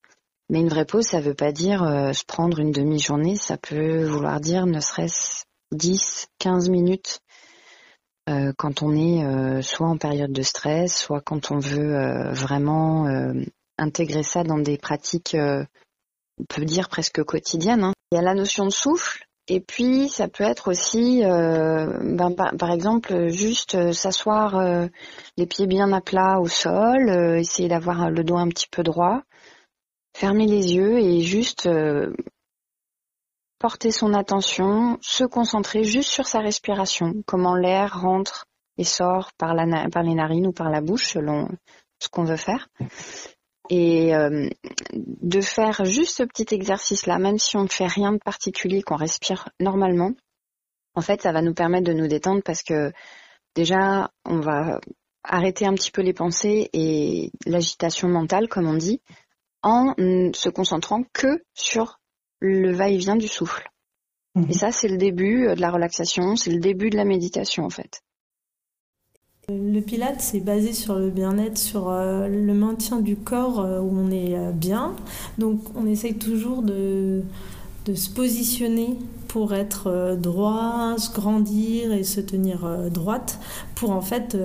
Mais 0.50 0.58
une 0.58 0.68
vraie 0.68 0.86
pause, 0.86 1.06
ça 1.06 1.18
ne 1.18 1.22
veut 1.22 1.34
pas 1.34 1.52
dire 1.52 1.84
euh, 1.84 2.12
se 2.12 2.24
prendre 2.24 2.58
une 2.58 2.72
demi-journée, 2.72 3.36
ça 3.36 3.56
peut 3.56 4.04
vouloir 4.04 4.40
dire 4.40 4.66
ne 4.66 4.80
serait-ce 4.80 5.44
10, 5.72 6.28
15 6.38 6.68
minutes 6.68 7.20
euh, 8.28 8.52
quand 8.56 8.82
on 8.82 8.94
est 8.94 9.24
euh, 9.24 9.62
soit 9.62 9.88
en 9.88 9.96
période 9.96 10.32
de 10.32 10.42
stress, 10.42 10.96
soit 10.96 11.20
quand 11.20 11.50
on 11.50 11.58
veut 11.58 11.96
euh, 11.96 12.32
vraiment 12.32 13.06
intégrer 13.78 14.22
ça 14.22 14.44
dans 14.44 14.58
des 14.58 14.78
pratiques, 14.78 15.36
on 15.36 16.44
peut 16.48 16.64
dire 16.64 16.88
presque 16.88 17.22
quotidiennes. 17.24 17.84
Hein. 17.84 17.92
Il 18.12 18.16
y 18.16 18.18
a 18.18 18.22
la 18.22 18.34
notion 18.34 18.64
de 18.64 18.70
souffle, 18.70 19.24
et 19.48 19.60
puis 19.60 20.08
ça 20.08 20.28
peut 20.28 20.44
être 20.44 20.70
aussi, 20.70 21.22
ben, 21.22 22.34
par, 22.58 22.70
exemple, 22.70 23.28
juste 23.28 23.92
s'asseoir 23.92 24.88
les 25.36 25.46
pieds 25.46 25.66
bien 25.66 25.92
à 25.92 26.00
plat 26.00 26.38
au 26.38 26.46
sol, 26.46 27.10
essayer 27.38 27.68
d'avoir 27.68 28.10
le 28.10 28.22
dos 28.22 28.36
un 28.36 28.48
petit 28.48 28.68
peu 28.70 28.82
droit, 28.82 29.22
fermer 30.16 30.46
les 30.46 30.74
yeux 30.74 30.98
et 30.98 31.22
juste 31.22 31.68
porter 33.62 33.92
son 33.92 34.12
attention, 34.12 34.98
se 35.02 35.22
concentrer 35.22 35.84
juste 35.84 36.10
sur 36.10 36.26
sa 36.26 36.40
respiration, 36.40 37.22
comment 37.26 37.54
l'air 37.54 38.00
rentre 38.00 38.46
et 38.76 38.82
sort 38.82 39.30
par, 39.38 39.54
les 39.54 40.14
narines 40.14 40.48
ou 40.48 40.52
par 40.52 40.68
la 40.68 40.80
bouche 40.80 41.06
selon 41.06 41.48
ce 42.00 42.08
qu'on 42.08 42.24
veut 42.24 42.36
faire. 42.36 42.68
Et 43.70 44.16
euh, 44.16 44.48
de 44.92 45.40
faire 45.40 45.84
juste 45.84 46.16
ce 46.16 46.24
petit 46.24 46.52
exercice-là, 46.52 47.20
même 47.20 47.38
si 47.38 47.56
on 47.56 47.62
ne 47.62 47.68
fait 47.68 47.86
rien 47.86 48.10
de 48.10 48.18
particulier, 48.18 48.82
qu'on 48.82 48.96
respire 48.96 49.48
normalement, 49.60 50.10
en 50.96 51.00
fait, 51.00 51.22
ça 51.22 51.30
va 51.30 51.40
nous 51.40 51.54
permettre 51.54 51.86
de 51.86 51.92
nous 51.92 52.08
détendre 52.08 52.42
parce 52.42 52.64
que 52.64 52.92
déjà, 53.54 54.10
on 54.24 54.40
va 54.40 54.80
arrêter 55.22 55.66
un 55.66 55.74
petit 55.74 55.92
peu 55.92 56.02
les 56.02 56.12
pensées 56.12 56.68
et 56.72 57.30
l'agitation 57.46 58.08
mentale, 58.08 58.48
comme 58.48 58.66
on 58.66 58.76
dit, 58.76 59.00
en 59.62 59.94
se 60.34 60.48
concentrant 60.48 61.04
que 61.12 61.44
sur 61.54 62.00
le 62.42 62.72
va-et-vient 62.72 63.16
du 63.16 63.28
souffle. 63.28 63.70
Mhm. 64.34 64.46
Et 64.50 64.52
ça, 64.52 64.72
c'est 64.72 64.88
le 64.88 64.96
début 64.96 65.46
euh, 65.46 65.54
de 65.54 65.60
la 65.60 65.70
relaxation, 65.70 66.36
c'est 66.36 66.50
le 66.50 66.60
début 66.60 66.90
de 66.90 66.96
la 66.96 67.04
méditation 67.04 67.64
en 67.64 67.70
fait. 67.70 68.02
Le 69.48 69.80
pilate, 69.80 70.20
c'est 70.20 70.40
basé 70.40 70.72
sur 70.72 70.94
le 70.94 71.10
bien-être, 71.10 71.58
sur 71.58 71.90
euh, 71.90 72.28
le 72.28 72.54
maintien 72.54 73.00
du 73.00 73.16
corps 73.16 73.60
euh, 73.60 73.80
où 73.80 73.90
on 73.92 74.10
est 74.10 74.36
bien. 74.52 74.94
Donc 75.38 75.60
on 75.74 75.86
essaye 75.86 76.14
toujours 76.14 76.62
de, 76.62 77.22
de 77.84 77.94
se 77.94 78.08
positionner 78.08 78.96
pour 79.28 79.52
être 79.54 80.16
droit, 80.20 80.96
se 80.98 81.12
grandir 81.12 81.92
et 81.92 82.04
se 82.04 82.20
tenir 82.20 82.90
droite, 82.90 83.40
pour 83.74 83.90
en 83.90 84.02
fait 84.02 84.36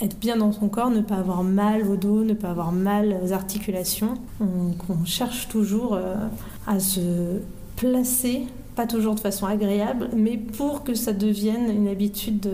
être 0.00 0.18
bien 0.18 0.38
dans 0.38 0.52
son 0.52 0.70
corps, 0.70 0.88
ne 0.88 1.02
pas 1.02 1.16
avoir 1.16 1.44
mal 1.44 1.86
au 1.86 1.96
dos, 1.96 2.24
ne 2.24 2.32
pas 2.32 2.48
avoir 2.48 2.72
mal 2.72 3.20
aux 3.22 3.32
articulations. 3.32 4.14
On, 4.40 4.72
on 4.88 5.04
cherche 5.04 5.48
toujours 5.48 5.98
à 6.66 6.80
se 6.80 7.40
placer, 7.76 8.42
pas 8.76 8.86
toujours 8.86 9.14
de 9.14 9.20
façon 9.20 9.46
agréable, 9.46 10.08
mais 10.16 10.36
pour 10.36 10.84
que 10.84 10.94
ça 10.94 11.12
devienne 11.12 11.70
une 11.70 11.88
habitude 11.88 12.48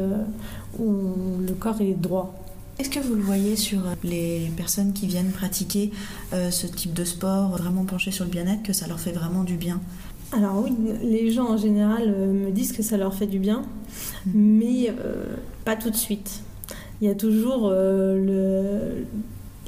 où 0.79 1.13
le 1.47 1.55
corps 1.55 1.81
est 1.81 1.95
droit. 1.95 2.35
Est-ce 2.79 2.91
que 2.91 3.01
vous 3.01 3.15
le 3.15 3.23
voyez 3.23 3.57
sur 3.57 3.81
les 4.05 4.51
personnes 4.57 4.93
qui 4.93 5.07
viennent 5.07 5.33
pratiquer 5.33 5.91
ce 6.33 6.67
type 6.67 6.93
de 6.95 7.05
sport, 7.05 7.51
vraiment 7.51 7.85
penchées 7.85 8.13
sur 8.13 8.25
le 8.25 8.31
bien-être, 8.31 8.63
que 8.63 8.73
ça 8.73 8.87
leur 8.87 9.01
fait 9.01 9.13
vraiment 9.13 9.45
du 9.45 9.57
bien? 9.57 9.81
Alors 10.33 10.63
oui, 10.63 10.73
les 11.03 11.31
gens 11.31 11.49
en 11.49 11.57
général 11.57 12.03
euh, 12.07 12.33
me 12.33 12.51
disent 12.51 12.73
que 12.73 12.83
ça 12.83 12.99
leur 12.99 13.15
fait 13.15 13.27
du 13.27 13.39
bien, 13.39 13.63
mais 14.35 14.91
euh, 14.91 15.25
pas 15.65 15.75
tout 15.75 15.91
de 15.91 15.97
suite. 15.97 16.43
Il 17.01 17.09
y 17.09 17.11
a 17.11 17.15
toujours 17.15 17.71
euh, 17.73 19.05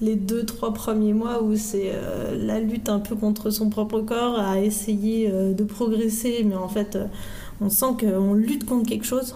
les 0.00 0.16
deux, 0.16 0.44
trois 0.44 0.72
premiers 0.72 1.12
mois 1.12 1.42
où 1.42 1.56
c'est 1.56 1.92
la 2.38 2.60
lutte 2.60 2.88
un 2.88 3.00
peu 3.00 3.16
contre 3.16 3.50
son 3.50 3.68
propre 3.68 4.00
corps, 4.00 4.38
à 4.38 4.60
essayer 4.60 5.30
de 5.30 5.64
progresser, 5.64 6.44
mais 6.44 6.56
en 6.56 6.68
fait, 6.68 6.98
on 7.60 7.68
sent 7.68 7.94
qu'on 8.00 8.34
lutte 8.34 8.64
contre 8.64 8.88
quelque 8.88 9.06
chose. 9.06 9.34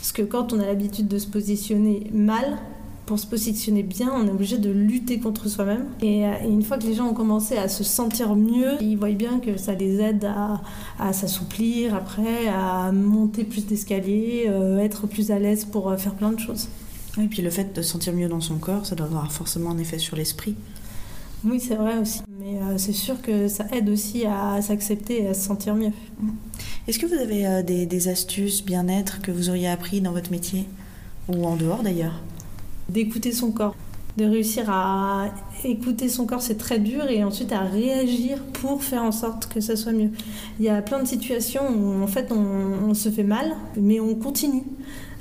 Parce 0.00 0.12
que 0.12 0.22
quand 0.22 0.52
on 0.52 0.60
a 0.60 0.66
l'habitude 0.66 1.08
de 1.08 1.18
se 1.18 1.26
positionner 1.26 2.10
mal, 2.12 2.58
pour 3.08 3.18
se 3.18 3.26
positionner 3.26 3.82
bien, 3.82 4.12
on 4.14 4.26
est 4.26 4.30
obligé 4.30 4.58
de 4.58 4.70
lutter 4.70 5.18
contre 5.18 5.48
soi-même. 5.48 5.86
Et, 6.02 6.26
euh, 6.26 6.32
une 6.44 6.62
fois 6.62 6.76
que 6.76 6.84
les 6.84 6.92
gens 6.92 7.08
ont 7.08 7.14
commencé 7.14 7.56
à 7.56 7.66
se 7.66 7.82
sentir 7.82 8.36
mieux, 8.36 8.72
ils 8.82 8.96
voient 8.96 9.08
bien 9.12 9.40
que 9.40 9.56
ça 9.56 9.72
les 9.72 9.98
aide 9.98 10.26
à, 10.98 11.12
s'assouplir 11.14 11.94
après, 11.94 12.48
à 12.48 12.92
monter 12.92 13.44
plus 13.44 13.64
d'escaliers, 13.64 14.44
euh, 14.48 14.78
être 14.78 15.06
plus 15.06 15.30
à 15.30 15.38
l'aise 15.38 15.64
pour 15.64 15.88
euh, 15.88 15.96
faire 15.96 16.14
plein 16.14 16.32
de 16.32 16.38
choses. 16.38 16.68
Et 17.20 17.26
puis 17.26 17.42
le 17.42 17.50
fait 17.50 17.74
de 17.74 17.82
se 17.82 17.90
sentir 17.90 18.12
mieux 18.12 18.28
dans 18.28 18.40
son 18.40 18.58
corps, 18.58 18.86
ça 18.86 18.94
doit 18.94 19.06
avoir 19.06 19.32
forcément 19.32 19.70
un 19.70 19.78
effet 19.78 19.98
sur 19.98 20.16
l'esprit. 20.16 20.54
Oui, 21.44 21.60
c'est 21.60 21.76
vrai 21.76 21.98
aussi. 21.98 22.20
Mais 22.40 22.58
c'est 22.78 22.92
sûr 22.92 23.22
que 23.22 23.48
ça 23.48 23.64
aide 23.72 23.88
aussi 23.88 24.24
à, 24.26 24.60
s'accepter 24.60 25.22
et 25.22 25.28
à 25.28 25.34
se 25.34 25.42
sentir 25.46 25.74
mieux. 25.74 25.92
Est-ce 26.86 26.98
que 26.98 27.06
vous 27.06 27.14
avez 27.14 27.62
des, 27.62 27.86
des 27.86 28.08
astuces 28.08 28.64
bien-être 28.64 29.20
que 29.22 29.30
vous 29.30 29.48
auriez 29.48 29.68
appris 29.68 30.00
dans 30.00 30.12
votre 30.12 30.30
métier? 30.30 30.66
Ou 31.28 31.44
en 31.46 31.56
dehors 31.56 31.82
d'ailleurs? 31.82 32.20
D'écouter 32.88 33.32
son 33.32 33.52
corps. 33.52 33.76
De 34.16 34.24
réussir 34.24 34.68
à 34.68 35.28
écouter 35.64 36.08
son 36.08 36.26
corps, 36.26 36.42
c'est 36.42 36.56
très 36.56 36.80
dur, 36.80 37.08
et 37.08 37.22
ensuite 37.22 37.52
à 37.52 37.60
réagir 37.60 38.42
pour 38.54 38.82
faire 38.82 39.02
en 39.02 39.12
sorte 39.12 39.46
que 39.46 39.60
ça 39.60 39.76
soit 39.76 39.92
mieux. 39.92 40.10
Il 40.58 40.64
y 40.64 40.68
a 40.68 40.82
plein 40.82 41.00
de 41.00 41.06
situations 41.06 41.62
où 41.68 42.02
en 42.02 42.06
fait 42.06 42.32
on, 42.32 42.94
se 42.94 43.10
fait 43.10 43.22
mal, 43.22 43.54
mais 43.76 44.00
on 44.00 44.14
continue, 44.14 44.64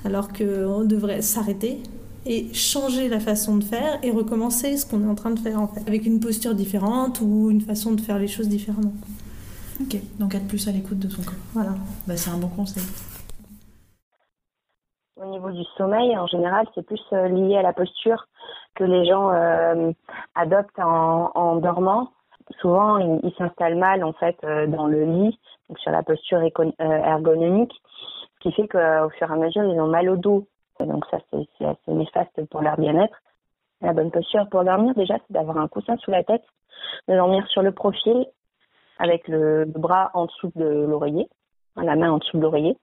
alors 0.05 0.29
qu'on 0.29 0.83
devrait 0.83 1.21
s'arrêter 1.21 1.81
et 2.25 2.53
changer 2.53 3.07
la 3.07 3.19
façon 3.19 3.57
de 3.57 3.63
faire 3.63 3.99
et 4.03 4.11
recommencer 4.11 4.77
ce 4.77 4.89
qu'on 4.89 5.03
est 5.03 5.09
en 5.09 5.15
train 5.15 5.31
de 5.31 5.39
faire 5.39 5.61
en 5.61 5.67
fait, 5.67 5.81
avec 5.87 6.05
une 6.05 6.19
posture 6.19 6.55
différente 6.55 7.21
ou 7.21 7.49
une 7.49 7.61
façon 7.61 7.93
de 7.93 8.01
faire 8.01 8.19
les 8.19 8.27
choses 8.27 8.49
différemment. 8.49 8.93
Ok, 9.81 9.97
donc 10.19 10.35
être 10.35 10.47
plus 10.47 10.67
à 10.67 10.71
l'écoute 10.71 10.99
de 10.99 11.07
son 11.07 11.21
corps. 11.21 11.33
Voilà. 11.53 11.71
Bah, 12.07 12.17
c'est 12.17 12.31
un 12.31 12.37
bon 12.37 12.49
conseil. 12.49 12.83
Au 15.21 15.25
niveau 15.25 15.51
du 15.51 15.63
sommeil, 15.77 16.17
en 16.17 16.27
général, 16.27 16.67
c'est 16.75 16.85
plus 16.85 17.01
euh, 17.13 17.27
lié 17.27 17.57
à 17.57 17.61
la 17.61 17.73
posture 17.73 18.27
que 18.75 18.83
les 18.83 19.05
gens 19.07 19.31
euh, 19.31 19.91
adoptent 20.35 20.79
en, 20.79 21.55
dormant. 21.57 22.11
Souvent, 22.59 22.97
ils 22.97 23.33
s'installent 23.37 23.77
mal 23.77 24.03
en 24.03 24.13
fait 24.13 24.37
euh, 24.43 24.67
dans 24.67 24.87
le 24.87 25.03
lit, 25.03 25.39
donc 25.69 25.79
sur 25.79 25.91
la 25.91 26.03
posture 26.03 26.41
ergonomique, 26.79 27.73
qui 28.47 28.53
fait 28.53 28.67
qu'au 28.67 29.09
fur 29.17 29.29
et 29.29 29.33
à 29.33 29.35
mesure, 29.35 29.63
ils 29.63 29.79
ont 29.79 29.87
mal 29.87 30.09
au 30.09 30.17
dos. 30.17 30.47
Donc 30.79 31.05
ça, 31.09 31.17
c'est 31.31 31.65
assez 31.65 31.91
néfaste 31.91 32.45
pour 32.49 32.61
leur 32.61 32.77
bien-être. 32.77 33.17
La 33.81 33.93
bonne 33.93 34.11
posture 34.11 34.47
pour 34.49 34.63
dormir, 34.63 34.93
déjà, 34.95 35.15
c'est 35.15 35.33
d'avoir 35.33 35.57
un 35.57 35.67
coussin 35.67 35.97
sous 35.97 36.11
la 36.11 36.23
tête, 36.23 36.43
de 37.07 37.15
dormir 37.15 37.47
sur 37.47 37.61
le 37.61 37.71
profil 37.71 38.25
avec 38.99 39.27
le 39.27 39.65
bras 39.65 40.11
en 40.13 40.25
dessous 40.25 40.51
de 40.55 40.65
l'oreiller, 40.65 41.27
la 41.75 41.95
main 41.95 42.11
en 42.11 42.17
dessous 42.17 42.37
de 42.37 42.41
l'oreiller 42.41 42.77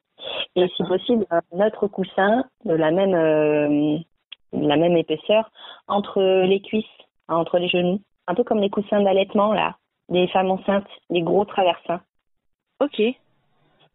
et 0.56 0.68
si 0.76 0.84
possible 0.84 1.26
un 1.30 1.66
autre 1.66 1.86
coussin 1.88 2.44
de 2.64 2.74
la 2.74 2.90
même 2.90 3.14
euh, 3.14 3.98
la 4.52 4.76
même 4.76 4.96
épaisseur 4.96 5.50
entre 5.88 6.22
les 6.44 6.60
cuisses, 6.60 6.84
entre 7.28 7.58
les 7.58 7.68
genoux, 7.68 8.00
un 8.28 8.34
peu 8.34 8.44
comme 8.44 8.60
les 8.60 8.70
coussins 8.70 9.02
d'allaitement 9.02 9.52
là, 9.52 9.76
des 10.08 10.28
femmes 10.28 10.50
enceintes, 10.50 10.86
les 11.10 11.22
gros 11.22 11.44
traversins. 11.44 12.00
Ok. 12.80 13.02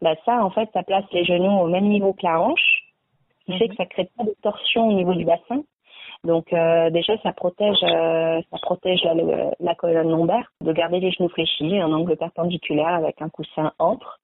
Bah 0.02 0.16
ça 0.26 0.44
en 0.44 0.50
fait 0.50 0.70
ça 0.74 0.84
place 0.84 1.06
les 1.12 1.26
genoux 1.26 1.60
au 1.60 1.68
même 1.68 1.88
niveau 1.88 2.14
que 2.14 2.24
la 2.24 2.42
hanche, 2.42 2.84
ce 3.42 3.52
qui 3.52 3.58
fait 3.58 3.66
mhm. 3.66 3.72
que 3.72 3.76
ça 3.76 3.86
crée 3.86 4.10
pas 4.18 4.24
de 4.24 4.36
torsion 4.42 4.88
au 4.88 4.94
niveau 4.94 5.14
du 5.14 5.26
bassin. 5.26 5.64
Donc 6.24 6.52
euh, 6.52 6.90
déjà 6.90 7.18
ça 7.24 7.32
protège 7.32 7.84
euh, 7.84 8.42
ça 8.52 8.58
protège 8.62 9.04
la, 9.04 9.14
la, 9.60 9.76
colonne 9.76 10.10
lombaire 10.10 10.52
de 10.62 10.74
garder 10.74 11.00
les 11.00 11.12
genoux 11.12 11.30
fléchis, 11.30 11.80
un 11.80 11.92
angle 11.94 12.18
perpendiculaire 12.18 12.94
avec 12.94 13.22
un 13.22 13.30
coussin 13.30 13.72
entre 13.80 14.20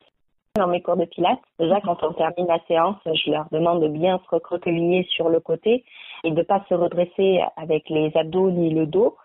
dans 0.56 0.68
mes 0.68 0.82
cours 0.82 0.98
de 0.98 1.06
pilates. 1.06 1.40
Déjà, 1.60 1.82
quand 1.82 2.02
on 2.04 2.14
termine 2.14 2.48
la 2.48 2.60
séance, 2.68 2.98
je 3.06 3.32
leur 3.32 3.48
demande 3.52 3.82
de 3.82 3.88
bien 3.88 4.20
se 4.20 4.36
recroqueviller 4.36 5.04
sur 5.10 5.30
le 5.30 5.40
côté 5.40 5.84
et 6.24 6.32
de 6.32 6.42
pas 6.42 6.64
se 6.70 6.74
redresser 6.74 7.42
avec 7.58 7.90
les 7.90 8.16
abdos 8.16 8.52
ni 8.52 8.74
le 8.74 8.86
dos, 8.86 9.16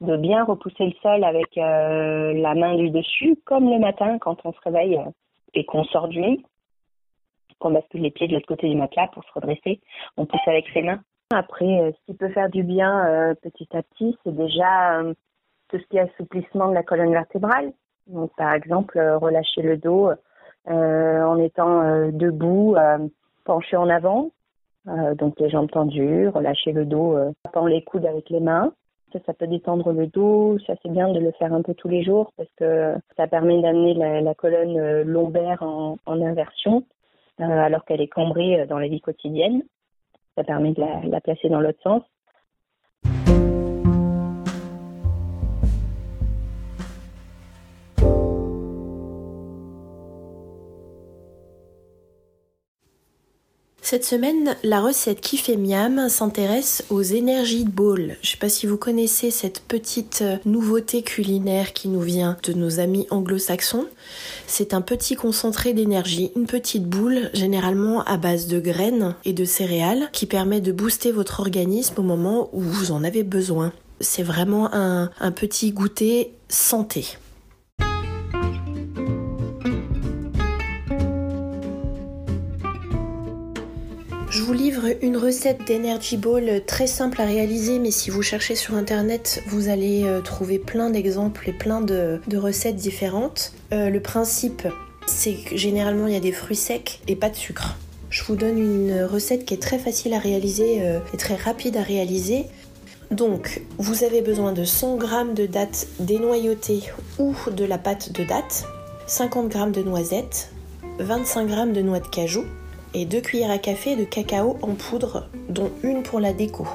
de 0.00 0.16
bien 0.16 0.44
repousser 0.44 0.86
le 0.86 0.92
sol 1.02 1.24
avec 1.24 1.58
euh, 1.58 2.32
la 2.34 2.54
main 2.54 2.76
du 2.76 2.90
dessus, 2.90 3.38
comme 3.44 3.68
le 3.68 3.78
matin 3.78 4.18
quand 4.18 4.36
on 4.44 4.52
se 4.52 4.60
réveille 4.64 5.00
et 5.54 5.64
qu'on 5.64 5.84
sort 5.84 6.08
du 6.08 6.20
lit, 6.20 6.44
qu'on 7.58 7.70
bascule 7.70 8.02
les 8.02 8.10
pieds 8.10 8.28
de 8.28 8.34
l'autre 8.34 8.46
côté 8.46 8.68
du 8.68 8.76
matelas 8.76 9.08
pour 9.08 9.24
se 9.24 9.32
redresser, 9.32 9.80
on 10.16 10.26
pousse 10.26 10.46
avec 10.46 10.66
ses 10.72 10.82
mains. 10.82 11.00
Après, 11.34 11.80
euh, 11.80 11.92
ce 11.92 12.12
qui 12.12 12.16
peut 12.16 12.28
faire 12.30 12.50
du 12.50 12.62
bien 12.62 13.34
petit 13.42 13.68
à 13.72 13.82
petit, 13.82 14.16
c'est 14.22 14.34
déjà 14.34 15.02
tout 15.68 15.78
ce 15.78 15.86
qui 15.88 15.96
est 15.96 16.00
assouplissement 16.00 16.68
de 16.68 16.74
la 16.74 16.82
colonne 16.82 17.12
vertébrale. 17.12 17.72
Donc, 18.06 18.30
par 18.36 18.52
exemple, 18.52 19.00
relâcher 19.00 19.62
le 19.62 19.76
dos, 19.76 20.12
euh, 20.68 21.22
en 21.22 21.38
étant 21.38 21.82
euh, 21.82 22.10
debout, 22.10 22.74
euh, 22.76 23.06
penché 23.44 23.76
en 23.76 23.88
avant, 23.88 24.30
donc 25.16 25.38
les 25.40 25.48
jambes 25.48 25.70
tendues, 25.70 26.28
relâcher 26.28 26.70
le 26.70 26.84
dos, 26.84 27.18
tapant 27.42 27.66
les 27.66 27.82
coudes 27.82 28.06
avec 28.06 28.30
les 28.30 28.38
mains. 28.38 28.72
Ça, 29.24 29.34
peut 29.34 29.46
détendre 29.46 29.92
le 29.92 30.06
dos. 30.06 30.58
Ça, 30.66 30.74
c'est 30.82 30.90
bien 30.90 31.12
de 31.12 31.18
le 31.18 31.32
faire 31.32 31.52
un 31.52 31.62
peu 31.62 31.74
tous 31.74 31.88
les 31.88 32.02
jours 32.02 32.32
parce 32.36 32.50
que 32.56 32.94
ça 33.16 33.26
permet 33.26 33.60
d'amener 33.62 33.94
la, 33.94 34.34
colonne 34.34 35.02
lombaire 35.02 35.62
en, 35.62 35.96
inversion 36.06 36.84
alors 37.38 37.84
qu'elle 37.84 38.00
est 38.00 38.08
cambrée 38.08 38.66
dans 38.66 38.78
la 38.78 38.88
vie 38.88 39.00
quotidienne. 39.00 39.62
Ça 40.36 40.44
permet 40.44 40.72
de 40.72 41.10
la 41.10 41.20
placer 41.20 41.48
dans 41.48 41.60
l'autre 41.60 41.80
sens. 41.82 42.02
Cette 53.96 54.04
semaine, 54.04 54.56
la 54.62 54.82
recette 54.82 55.22
qui 55.22 55.38
fait 55.38 55.56
miam 55.56 56.10
s'intéresse 56.10 56.84
aux 56.90 57.14
Energy 57.16 57.64
Balls. 57.64 58.18
Je 58.20 58.32
sais 58.32 58.36
pas 58.36 58.50
si 58.50 58.66
vous 58.66 58.76
connaissez 58.76 59.30
cette 59.30 59.60
petite 59.60 60.20
euh, 60.20 60.36
nouveauté 60.44 61.00
culinaire 61.00 61.72
qui 61.72 61.88
nous 61.88 62.02
vient 62.02 62.36
de 62.42 62.52
nos 62.52 62.78
amis 62.78 63.06
anglo-saxons. 63.08 63.86
C'est 64.46 64.74
un 64.74 64.82
petit 64.82 65.14
concentré 65.14 65.72
d'énergie, 65.72 66.30
une 66.36 66.44
petite 66.44 66.84
boule 66.84 67.30
généralement 67.32 68.04
à 68.04 68.18
base 68.18 68.48
de 68.48 68.60
graines 68.60 69.14
et 69.24 69.32
de 69.32 69.46
céréales 69.46 70.10
qui 70.12 70.26
permet 70.26 70.60
de 70.60 70.72
booster 70.72 71.10
votre 71.10 71.40
organisme 71.40 71.94
au 71.96 72.02
moment 72.02 72.50
où 72.52 72.60
vous 72.60 72.92
en 72.92 73.02
avez 73.02 73.22
besoin. 73.22 73.72
C'est 74.00 74.22
vraiment 74.22 74.68
un 74.74 75.30
petit 75.30 75.72
goûter 75.72 76.34
santé. 76.50 77.16
Je 84.36 84.42
vous 84.42 84.52
livre 84.52 84.82
une 85.00 85.16
recette 85.16 85.66
d'Energy 85.66 86.18
Ball 86.18 86.62
très 86.66 86.86
simple 86.86 87.22
à 87.22 87.24
réaliser, 87.24 87.78
mais 87.78 87.90
si 87.90 88.10
vous 88.10 88.20
cherchez 88.20 88.54
sur 88.54 88.74
internet, 88.74 89.42
vous 89.46 89.70
allez 89.70 90.04
euh, 90.04 90.20
trouver 90.20 90.58
plein 90.58 90.90
d'exemples 90.90 91.48
et 91.48 91.54
plein 91.54 91.80
de, 91.80 92.20
recettes 92.36 92.76
différentes. 92.76 93.54
Euh, 93.72 93.88
le 93.88 93.98
principe, 93.98 94.68
c'est 95.06 95.36
que 95.36 95.56
généralement 95.56 96.06
il 96.06 96.12
y 96.12 96.18
a 96.18 96.20
des 96.20 96.32
fruits 96.32 96.54
secs 96.54 97.00
et 97.08 97.16
pas 97.16 97.30
de 97.30 97.34
sucre. 97.34 97.78
Je 98.10 98.24
vous 98.24 98.36
donne 98.36 98.58
une 98.58 99.04
recette 99.04 99.46
qui 99.46 99.54
est 99.54 99.62
très 99.62 99.78
facile 99.78 100.12
à 100.12 100.18
réaliser 100.18 100.82
euh, 100.82 100.98
et 101.14 101.16
très 101.16 101.36
rapide 101.36 101.78
à 101.78 101.82
réaliser. 101.82 102.44
Donc, 103.10 103.62
vous 103.78 104.04
avez 104.04 104.20
besoin 104.20 104.52
de 104.52 104.64
100 104.66 105.00
g 105.00 105.06
de 105.34 105.46
dattes 105.46 105.86
dénoyautées 105.98 106.82
ou 107.18 107.34
de 107.50 107.64
la 107.64 107.78
pâte 107.78 108.12
de 108.12 108.22
dattes, 108.22 108.66
50 109.06 109.50
g 109.50 109.58
de 109.72 109.82
noisettes, 109.82 110.50
25 110.98 111.48
g 111.48 111.72
de 111.72 111.80
noix 111.80 112.00
de 112.00 112.08
cajou, 112.08 112.44
et 112.96 113.04
2 113.04 113.20
cuillères 113.20 113.50
à 113.50 113.58
café 113.58 113.94
de 113.94 114.04
cacao 114.04 114.56
en 114.62 114.72
poudre, 114.72 115.28
dont 115.50 115.70
une 115.82 116.02
pour 116.02 116.18
la 116.18 116.32
déco. 116.32 116.66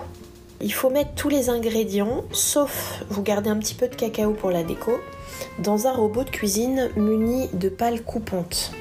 Il 0.61 0.71
faut 0.71 0.91
mettre 0.91 1.15
tous 1.15 1.29
les 1.29 1.49
ingrédients, 1.49 2.23
sauf 2.31 3.03
vous 3.09 3.23
gardez 3.23 3.49
un 3.49 3.57
petit 3.57 3.73
peu 3.73 3.87
de 3.87 3.95
cacao 3.95 4.33
pour 4.33 4.51
la 4.51 4.61
déco, 4.61 4.91
dans 5.57 5.87
un 5.87 5.93
robot 5.93 6.23
de 6.23 6.29
cuisine 6.29 6.89
muni 6.95 7.49
de 7.53 7.69
pales 7.69 8.03
coupantes. 8.03 8.71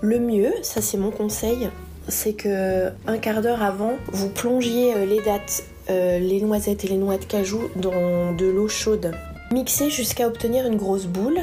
Le 0.00 0.20
mieux, 0.20 0.52
ça 0.62 0.80
c'est 0.80 0.96
mon 0.96 1.10
conseil, 1.10 1.70
c'est 2.06 2.34
que 2.34 2.90
un 3.08 3.18
quart 3.18 3.42
d'heure 3.42 3.64
avant, 3.64 3.94
vous 4.12 4.28
plongiez 4.28 4.94
euh, 4.94 5.06
les 5.06 5.20
dattes, 5.22 5.64
euh, 5.90 6.20
les 6.20 6.40
noisettes 6.40 6.84
et 6.84 6.88
les 6.88 6.98
noix 6.98 7.18
de 7.18 7.24
cajou 7.24 7.62
dans 7.74 8.32
de 8.32 8.46
l'eau 8.46 8.68
chaude. 8.68 9.10
Mixez 9.50 9.90
jusqu'à 9.90 10.28
obtenir 10.28 10.66
une 10.66 10.76
grosse 10.76 11.06
boule. 11.06 11.40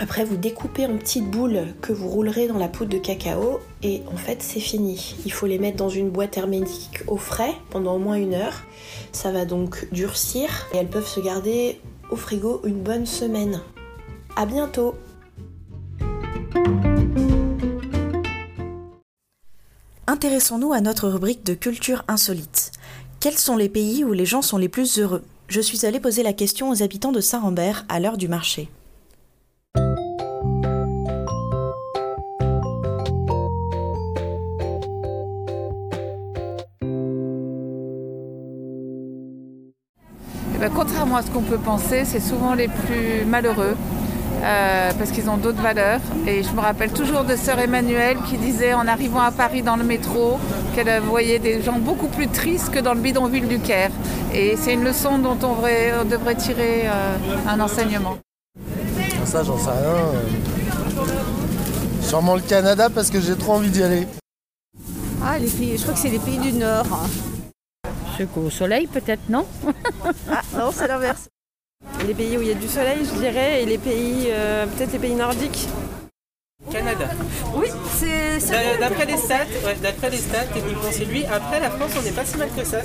Après, 0.00 0.24
vous 0.24 0.36
découpez 0.36 0.86
en 0.86 0.96
petites 0.96 1.30
boules 1.30 1.66
que 1.80 1.92
vous 1.92 2.08
roulerez 2.08 2.48
dans 2.48 2.58
la 2.58 2.68
poudre 2.68 2.90
de 2.90 2.98
cacao 2.98 3.60
et 3.82 4.02
en 4.12 4.16
fait, 4.16 4.42
c'est 4.42 4.60
fini. 4.60 5.14
Il 5.24 5.32
faut 5.32 5.46
les 5.46 5.58
mettre 5.58 5.76
dans 5.76 5.88
une 5.88 6.10
boîte 6.10 6.36
hermétique 6.36 7.00
au 7.06 7.16
frais 7.16 7.54
pendant 7.70 7.94
au 7.94 7.98
moins 7.98 8.16
une 8.16 8.34
heure. 8.34 8.62
Ça 9.12 9.30
va 9.30 9.44
donc 9.44 9.86
durcir 9.92 10.48
et 10.72 10.78
elles 10.78 10.88
peuvent 10.88 11.06
se 11.06 11.20
garder 11.20 11.80
au 12.10 12.16
frigo 12.16 12.60
une 12.64 12.82
bonne 12.82 13.06
semaine. 13.06 13.60
À 14.36 14.46
bientôt! 14.46 14.94
Intéressons-nous 20.06 20.72
à 20.72 20.80
notre 20.80 21.08
rubrique 21.08 21.44
de 21.44 21.54
culture 21.54 22.02
insolite. 22.08 22.72
Quels 23.20 23.38
sont 23.38 23.56
les 23.56 23.68
pays 23.68 24.04
où 24.04 24.12
les 24.12 24.26
gens 24.26 24.42
sont 24.42 24.56
les 24.56 24.68
plus 24.68 24.98
heureux? 24.98 25.22
Je 25.48 25.60
suis 25.60 25.86
allée 25.86 26.00
poser 26.00 26.22
la 26.22 26.32
question 26.32 26.70
aux 26.70 26.82
habitants 26.82 27.12
de 27.12 27.20
Saint-Rambert 27.20 27.84
à 27.88 28.00
l'heure 28.00 28.16
du 28.16 28.26
marché. 28.26 28.68
Contrairement 41.08 41.16
à 41.16 41.22
ce 41.22 41.30
qu'on 41.30 41.42
peut 41.42 41.58
penser, 41.58 42.04
c'est 42.04 42.20
souvent 42.20 42.54
les 42.54 42.68
plus 42.68 43.24
malheureux. 43.26 43.76
euh, 44.40 44.92
parce 44.96 45.10
qu'ils 45.10 45.28
ont 45.28 45.36
d'autres 45.36 45.60
valeurs. 45.60 46.00
Et 46.26 46.44
je 46.44 46.52
me 46.52 46.60
rappelle 46.60 46.92
toujours 46.92 47.24
de 47.24 47.34
sœur 47.34 47.58
Emmanuelle 47.58 48.18
qui 48.28 48.36
disait 48.36 48.72
en 48.72 48.86
arrivant 48.86 49.20
à 49.20 49.32
Paris 49.32 49.62
dans 49.62 49.74
le 49.74 49.82
métro 49.82 50.38
qu'elle 50.76 51.00
voyait 51.00 51.40
des 51.40 51.60
gens 51.60 51.80
beaucoup 51.80 52.06
plus 52.06 52.28
tristes 52.28 52.70
que 52.70 52.78
dans 52.78 52.94
le 52.94 53.00
bidonville 53.00 53.48
du 53.48 53.58
Caire. 53.58 53.90
Et 54.32 54.56
c'est 54.56 54.74
une 54.74 54.84
leçon 54.84 55.18
dont 55.18 55.36
on 55.42 55.54
devrait, 55.54 55.92
on 56.00 56.04
devrait 56.04 56.36
tirer 56.36 56.82
euh, 56.86 57.16
un 57.48 57.58
enseignement. 57.58 58.16
Ça, 59.24 59.42
j'en 59.42 59.58
sais 59.58 59.70
rien. 59.70 61.06
Sûrement 62.02 62.36
le 62.36 62.42
Canada 62.42 62.88
parce 62.94 63.10
que 63.10 63.20
j'ai 63.20 63.34
trop 63.34 63.54
envie 63.54 63.70
d'y 63.70 63.82
aller. 63.82 64.06
Ah, 65.20 65.36
les 65.40 65.48
pays, 65.48 65.76
je 65.76 65.82
crois 65.82 65.94
que 65.94 66.00
c'est 66.00 66.10
les 66.10 66.20
pays 66.20 66.38
du 66.38 66.52
Nord. 66.52 66.86
C'est 68.18 68.30
qu'au 68.32 68.50
soleil 68.50 68.86
peut-être, 68.88 69.28
non 69.28 69.46
Ah 70.30 70.42
non, 70.56 70.70
c'est 70.72 70.88
l'inverse. 70.88 71.28
Les 72.06 72.14
pays 72.14 72.36
où 72.36 72.42
il 72.42 72.48
y 72.48 72.50
a 72.50 72.54
du 72.54 72.68
soleil, 72.68 73.04
je 73.04 73.14
dirais, 73.20 73.62
et 73.62 73.66
les 73.66 73.78
pays, 73.78 74.26
euh, 74.30 74.66
peut-être 74.66 74.92
les 74.92 74.98
pays 74.98 75.14
nordiques. 75.14 75.68
Canada. 76.72 77.08
Oui, 77.54 77.68
c'est 77.94 78.38
D'a- 78.50 78.76
D'après 78.78 79.06
les 79.06 79.16
stats, 79.16 79.44
ouais, 79.64 79.76
d'après 79.80 80.10
les 80.10 80.16
stats, 80.18 80.46
techniquement 80.46 80.90
c'est 80.90 81.04
lui. 81.04 81.24
Après 81.26 81.60
la 81.60 81.70
France, 81.70 81.92
on 81.96 82.02
n'est 82.02 82.10
pas 82.12 82.24
si 82.24 82.36
mal 82.36 82.50
que 82.54 82.64
ça. 82.64 82.82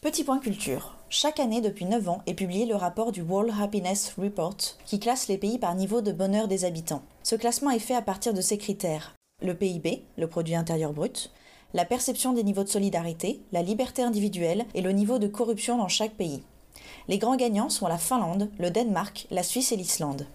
Petit 0.00 0.24
point 0.24 0.38
culture. 0.40 0.96
Chaque 1.08 1.40
année 1.40 1.60
depuis 1.60 1.84
9 1.84 2.08
ans 2.08 2.22
est 2.26 2.34
publié 2.34 2.66
le 2.66 2.74
rapport 2.74 3.12
du 3.12 3.22
World 3.22 3.52
Happiness 3.60 4.12
Report 4.18 4.56
qui 4.84 4.98
classe 5.00 5.28
les 5.28 5.38
pays 5.38 5.58
par 5.58 5.74
niveau 5.76 6.00
de 6.00 6.12
bonheur 6.12 6.48
des 6.48 6.64
habitants. 6.64 7.02
Ce 7.22 7.36
classement 7.36 7.70
est 7.70 7.78
fait 7.78 7.94
à 7.96 8.02
partir 8.02 8.34
de 8.34 8.40
ces 8.40 8.58
critères. 8.58 9.14
Le 9.42 9.54
PIB, 9.54 10.02
le 10.18 10.26
produit 10.26 10.54
intérieur 10.56 10.92
brut, 10.92 11.30
la 11.74 11.84
perception 11.84 12.32
des 12.32 12.44
niveaux 12.44 12.64
de 12.64 12.68
solidarité, 12.68 13.40
la 13.52 13.62
liberté 13.62 14.02
individuelle 14.02 14.64
et 14.74 14.80
le 14.80 14.92
niveau 14.92 15.18
de 15.18 15.26
corruption 15.26 15.76
dans 15.76 15.88
chaque 15.88 16.14
pays. 16.14 16.42
Les 17.08 17.18
grands 17.18 17.36
gagnants 17.36 17.68
sont 17.68 17.86
la 17.86 17.98
Finlande, 17.98 18.50
le 18.58 18.70
Danemark, 18.70 19.26
la 19.30 19.42
Suisse 19.42 19.72
et 19.72 19.76
l'Islande. 19.76 20.26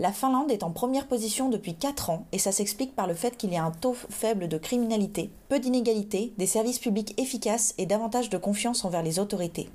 La 0.00 0.12
Finlande 0.12 0.52
est 0.52 0.62
en 0.62 0.70
première 0.70 1.08
position 1.08 1.48
depuis 1.48 1.74
4 1.74 2.10
ans 2.10 2.24
et 2.30 2.38
ça 2.38 2.52
s'explique 2.52 2.94
par 2.94 3.08
le 3.08 3.14
fait 3.14 3.36
qu'il 3.36 3.52
y 3.52 3.56
a 3.56 3.64
un 3.64 3.72
taux 3.72 3.96
faible 4.10 4.46
de 4.46 4.56
criminalité, 4.56 5.30
peu 5.48 5.58
d'inégalités, 5.58 6.32
des 6.38 6.46
services 6.46 6.78
publics 6.78 7.20
efficaces 7.20 7.74
et 7.78 7.86
davantage 7.86 8.30
de 8.30 8.38
confiance 8.38 8.84
envers 8.84 9.02
les 9.02 9.18
autorités. 9.18 9.68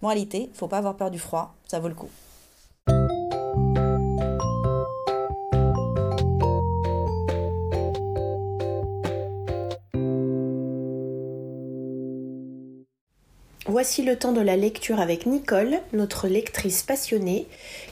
Moralité, 0.00 0.48
faut 0.54 0.68
pas 0.68 0.78
avoir 0.78 0.96
peur 0.96 1.10
du 1.10 1.18
froid, 1.18 1.54
ça 1.66 1.80
vaut 1.80 1.88
le 1.88 1.94
coup. 1.94 2.08
Voici 13.70 14.02
le 14.02 14.16
temps 14.16 14.32
de 14.32 14.40
la 14.40 14.56
lecture 14.56 14.98
avec 14.98 15.26
Nicole, 15.26 15.80
notre 15.92 16.26
lectrice 16.26 16.82
passionnée, 16.82 17.46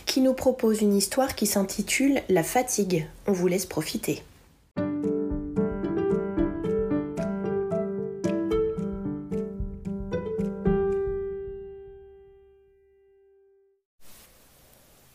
qui 0.06 0.22
nous 0.22 0.32
propose 0.32 0.80
une 0.80 0.96
histoire 0.96 1.34
qui 1.34 1.44
s'intitule 1.44 2.22
La 2.30 2.42
fatigue. 2.42 3.06
On 3.26 3.32
vous 3.32 3.46
laisse 3.46 3.66
profiter. 3.66 4.22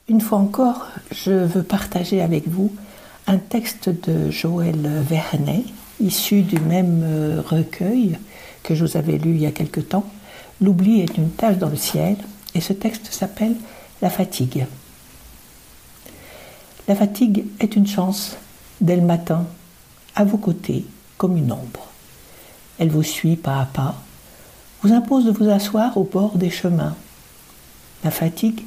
Une 0.08 0.21
fois 0.21 0.38
encore, 0.38 0.89
je 1.12 1.32
veux 1.32 1.63
partager 1.63 2.21
avec 2.21 2.47
vous 2.47 2.71
un 3.26 3.39
texte 3.39 3.89
de 3.89 4.30
Joël 4.30 4.78
Vernet, 5.10 5.63
issu 6.00 6.43
du 6.43 6.60
même 6.60 7.02
euh, 7.04 7.41
recueil 7.41 8.19
que 8.62 8.76
je 8.76 8.86
vous 8.86 8.95
avais 8.95 9.17
lu 9.17 9.32
il 9.32 9.41
y 9.41 9.47
a 9.47 9.52
quelque 9.52 9.82
temps. 9.82 10.06
L'oubli 10.62 11.02
est 11.02 11.17
une 11.17 11.32
tache 11.32 11.58
dans 11.58 11.69
le 11.69 11.76
ciel, 11.76 12.17
et 12.54 12.62
ce 12.62 12.74
texte 12.74 13.12
s'appelle 13.12 13.56
La 14.02 14.12
fatigue. 14.12 14.67
La 16.88 16.95
fatigue 16.95 17.45
est 17.60 17.76
une 17.76 17.88
chance, 17.88 18.38
dès 18.80 18.95
le 18.95 19.02
matin, 19.02 19.47
à 20.15 20.24
vos 20.24 20.38
côtés, 20.38 20.86
comme 21.17 21.36
une 21.36 21.52
ombre. 21.52 21.88
Elle 22.78 22.89
vous 22.89 23.04
suit 23.04 23.38
pas 23.38 23.60
à 23.60 23.65
pas, 23.65 23.95
vous 24.84 24.93
impose 24.93 25.26
de 25.26 25.32
vous 25.32 25.50
asseoir 25.50 25.97
au 25.97 26.04
bord 26.04 26.38
des 26.38 26.50
chemins. 26.50 26.95
La 28.04 28.12
fatigue, 28.12 28.63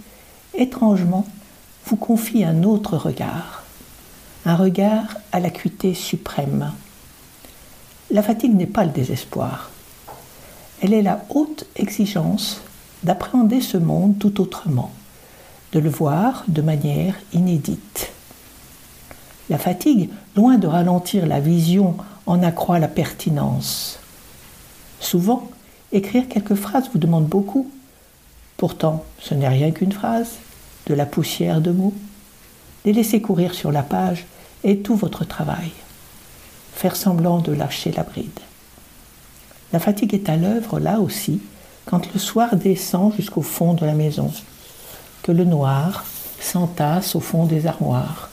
étrangement, 0.54 1.26
vous 1.86 1.96
confie 1.96 2.44
un 2.44 2.62
autre 2.62 2.96
regard, 2.96 3.62
un 4.46 4.56
regard 4.56 5.16
à 5.32 5.38
l'acuité 5.38 5.94
suprême. 5.94 6.72
La 8.10 8.22
fatigue 8.22 8.54
n'est 8.54 8.66
pas 8.66 8.84
le 8.84 8.92
désespoir, 8.92 9.70
elle 10.84 10.92
est 10.92 11.00
la 11.00 11.24
haute 11.30 11.64
exigence 11.76 12.60
d'appréhender 13.04 13.62
ce 13.62 13.78
monde 13.78 14.18
tout 14.18 14.42
autrement, 14.42 14.92
de 15.72 15.78
le 15.78 15.88
voir 15.88 16.44
de 16.46 16.60
manière 16.60 17.14
inédite. 17.32 18.12
La 19.48 19.56
fatigue, 19.56 20.10
loin 20.36 20.58
de 20.58 20.66
ralentir 20.66 21.24
la 21.24 21.40
vision, 21.40 21.96
en 22.26 22.42
accroît 22.42 22.78
la 22.78 22.88
pertinence. 22.88 23.98
Souvent, 25.00 25.48
écrire 25.90 26.28
quelques 26.28 26.54
phrases 26.54 26.90
vous 26.92 26.98
demande 26.98 27.28
beaucoup. 27.28 27.70
Pourtant, 28.58 29.04
ce 29.20 29.32
n'est 29.32 29.48
rien 29.48 29.70
qu'une 29.70 29.92
phrase, 29.92 30.32
de 30.84 30.92
la 30.92 31.06
poussière 31.06 31.62
de 31.62 31.70
mots. 31.70 31.94
Les 32.84 32.92
laisser 32.92 33.22
courir 33.22 33.54
sur 33.54 33.72
la 33.72 33.82
page 33.82 34.26
est 34.64 34.84
tout 34.84 34.96
votre 34.96 35.24
travail. 35.24 35.70
Faire 36.74 36.94
semblant 36.94 37.38
de 37.38 37.52
lâcher 37.52 37.90
la 37.90 38.02
bride. 38.02 38.40
La 39.74 39.80
fatigue 39.80 40.14
est 40.14 40.28
à 40.28 40.36
l'œuvre 40.36 40.78
là 40.78 41.00
aussi, 41.00 41.40
quand 41.84 42.12
le 42.12 42.20
soir 42.20 42.54
descend 42.54 43.12
jusqu'au 43.12 43.42
fond 43.42 43.74
de 43.74 43.84
la 43.84 43.94
maison, 43.94 44.30
que 45.24 45.32
le 45.32 45.44
noir 45.44 46.04
s'entasse 46.38 47.16
au 47.16 47.20
fond 47.20 47.44
des 47.44 47.66
armoires, 47.66 48.30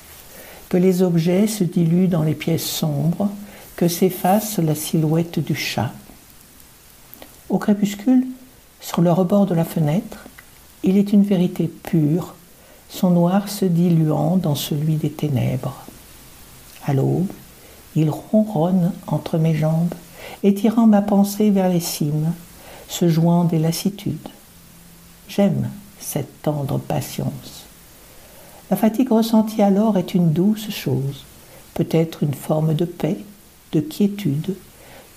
que 0.70 0.78
les 0.78 1.02
objets 1.02 1.48
se 1.48 1.64
diluent 1.64 2.10
dans 2.10 2.22
les 2.22 2.36
pièces 2.36 2.68
sombres, 2.68 3.28
que 3.76 3.88
s'efface 3.88 4.60
la 4.60 4.76
silhouette 4.76 5.40
du 5.40 5.56
chat. 5.56 5.92
Au 7.50 7.58
crépuscule, 7.58 8.28
sur 8.80 9.02
le 9.02 9.12
rebord 9.12 9.48
de 9.48 9.56
la 9.56 9.66
fenêtre, 9.66 10.28
il 10.84 10.96
est 10.96 11.12
une 11.12 11.24
vérité 11.24 11.68
pure, 11.68 12.36
son 12.88 13.10
noir 13.10 13.50
se 13.50 13.66
diluant 13.66 14.38
dans 14.38 14.54
celui 14.54 14.94
des 14.94 15.10
ténèbres. 15.10 15.86
À 16.86 16.94
l'aube, 16.94 17.32
il 17.96 18.12
ronronne 18.12 18.92
entre 19.08 19.40
mes 19.40 19.56
jambes, 19.56 19.96
étirant 20.44 20.88
ma 20.88 21.02
pensée 21.02 21.50
vers 21.50 21.70
les 21.70 21.80
cimes, 21.80 22.34
se 22.88 23.08
jouant 23.08 23.46
des 23.46 23.60
lassitudes. 23.60 24.30
J'aime 25.28 25.70
cette 26.00 26.42
tendre 26.42 26.78
patience. 26.78 27.66
La 28.70 28.78
fatigue 28.78 29.12
ressentie 29.12 29.62
alors 29.62 29.98
est 29.98 30.14
une 30.14 30.32
douce 30.32 30.70
chose, 30.70 31.26
peut-être 31.74 32.24
une 32.24 32.34
forme 32.34 32.74
de 32.74 32.86
paix, 32.86 33.18
de 33.72 33.80
quiétude, 33.80 34.56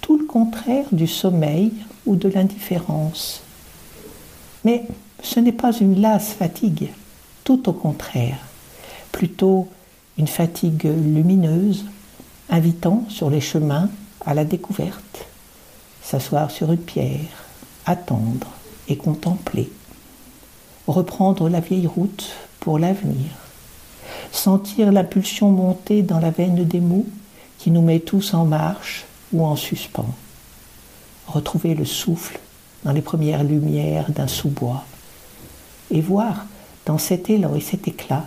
tout 0.00 0.18
le 0.18 0.24
contraire 0.24 0.86
du 0.92 1.06
sommeil 1.06 1.72
ou 2.06 2.16
de 2.16 2.28
l'indifférence. 2.28 3.42
Mais 4.64 4.84
ce 5.22 5.40
n'est 5.40 5.52
pas 5.52 5.72
une 5.72 6.00
lasse 6.00 6.32
fatigue, 6.32 6.90
tout 7.42 7.68
au 7.68 7.72
contraire, 7.72 8.38
plutôt 9.12 9.68
une 10.18 10.28
fatigue 10.28 10.84
lumineuse, 10.84 11.84
invitant 12.50 13.04
sur 13.08 13.30
les 13.30 13.40
chemins 13.40 13.88
à 14.26 14.34
la 14.34 14.44
découverte, 14.44 15.26
s'asseoir 16.02 16.50
sur 16.50 16.72
une 16.72 16.78
pierre, 16.78 17.44
attendre 17.86 18.48
et 18.88 18.96
contempler, 18.96 19.70
reprendre 20.86 21.48
la 21.48 21.60
vieille 21.60 21.86
route 21.86 22.30
pour 22.60 22.78
l'avenir, 22.78 23.30
sentir 24.32 24.92
l'impulsion 24.92 25.50
monter 25.50 26.02
dans 26.02 26.20
la 26.20 26.30
veine 26.30 26.64
des 26.64 26.80
mots 26.80 27.06
qui 27.58 27.70
nous 27.70 27.82
met 27.82 28.00
tous 28.00 28.34
en 28.34 28.44
marche 28.44 29.04
ou 29.32 29.44
en 29.44 29.56
suspens, 29.56 30.14
retrouver 31.26 31.74
le 31.74 31.84
souffle 31.84 32.38
dans 32.84 32.92
les 32.92 33.02
premières 33.02 33.44
lumières 33.44 34.10
d'un 34.10 34.28
sous-bois, 34.28 34.84
et 35.90 36.00
voir 36.00 36.46
dans 36.86 36.98
cet 36.98 37.30
élan 37.30 37.54
et 37.54 37.60
cet 37.60 37.88
éclat 37.88 38.24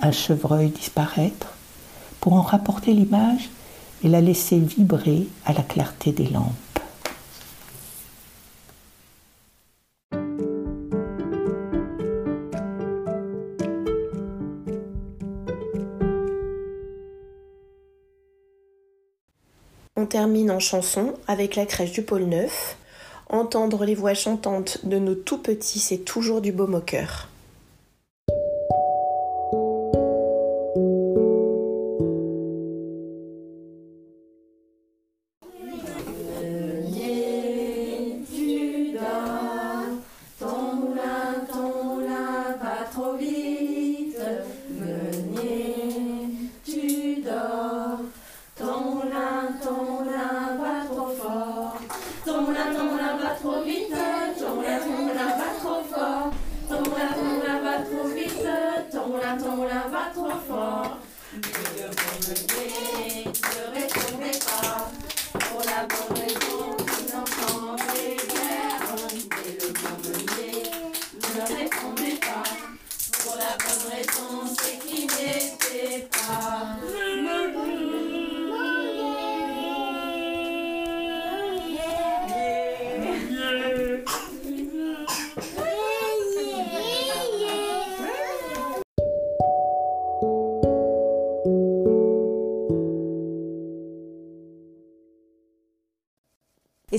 un 0.00 0.12
chevreuil 0.12 0.70
disparaître 0.70 1.48
pour 2.20 2.34
en 2.34 2.42
rapporter 2.42 2.92
l'image 2.92 3.50
et 4.04 4.08
la 4.08 4.20
laisser 4.20 4.58
vibrer 4.58 5.26
à 5.46 5.54
la 5.54 5.62
clarté 5.62 6.12
des 6.12 6.26
lampes. 6.26 6.52
On 19.96 20.06
termine 20.06 20.50
en 20.50 20.60
chanson 20.60 21.14
avec 21.26 21.56
la 21.56 21.64
crèche 21.64 21.92
du 21.92 22.02
pôle 22.02 22.24
Neuf. 22.24 22.76
Entendre 23.30 23.86
les 23.86 23.94
voix 23.94 24.12
chantantes 24.12 24.84
de 24.84 24.98
nos 24.98 25.14
tout 25.14 25.38
petits, 25.38 25.78
c'est 25.78 26.04
toujours 26.04 26.42
du 26.42 26.52
beau 26.52 26.66
moqueur. 26.66 27.28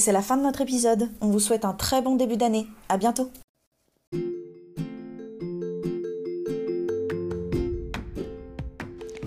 C'est 0.06 0.12
la 0.12 0.22
fin 0.22 0.38
de 0.38 0.44
notre 0.44 0.62
épisode. 0.62 1.10
On 1.20 1.30
vous 1.30 1.40
souhaite 1.40 1.66
un 1.66 1.74
très 1.74 2.00
bon 2.00 2.16
début 2.16 2.38
d'année. 2.38 2.68
À 2.90 2.98
bientôt. 2.98 3.32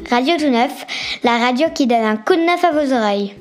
Radio 0.08 0.36
Tout 0.38 0.50
Neuf, 0.50 0.86
la 1.24 1.38
radio 1.38 1.66
qui 1.74 1.88
donne 1.88 2.04
un 2.04 2.16
coup 2.16 2.36
de 2.36 2.46
neuf 2.46 2.62
à 2.62 2.70
vos 2.70 2.92
oreilles. 2.92 3.34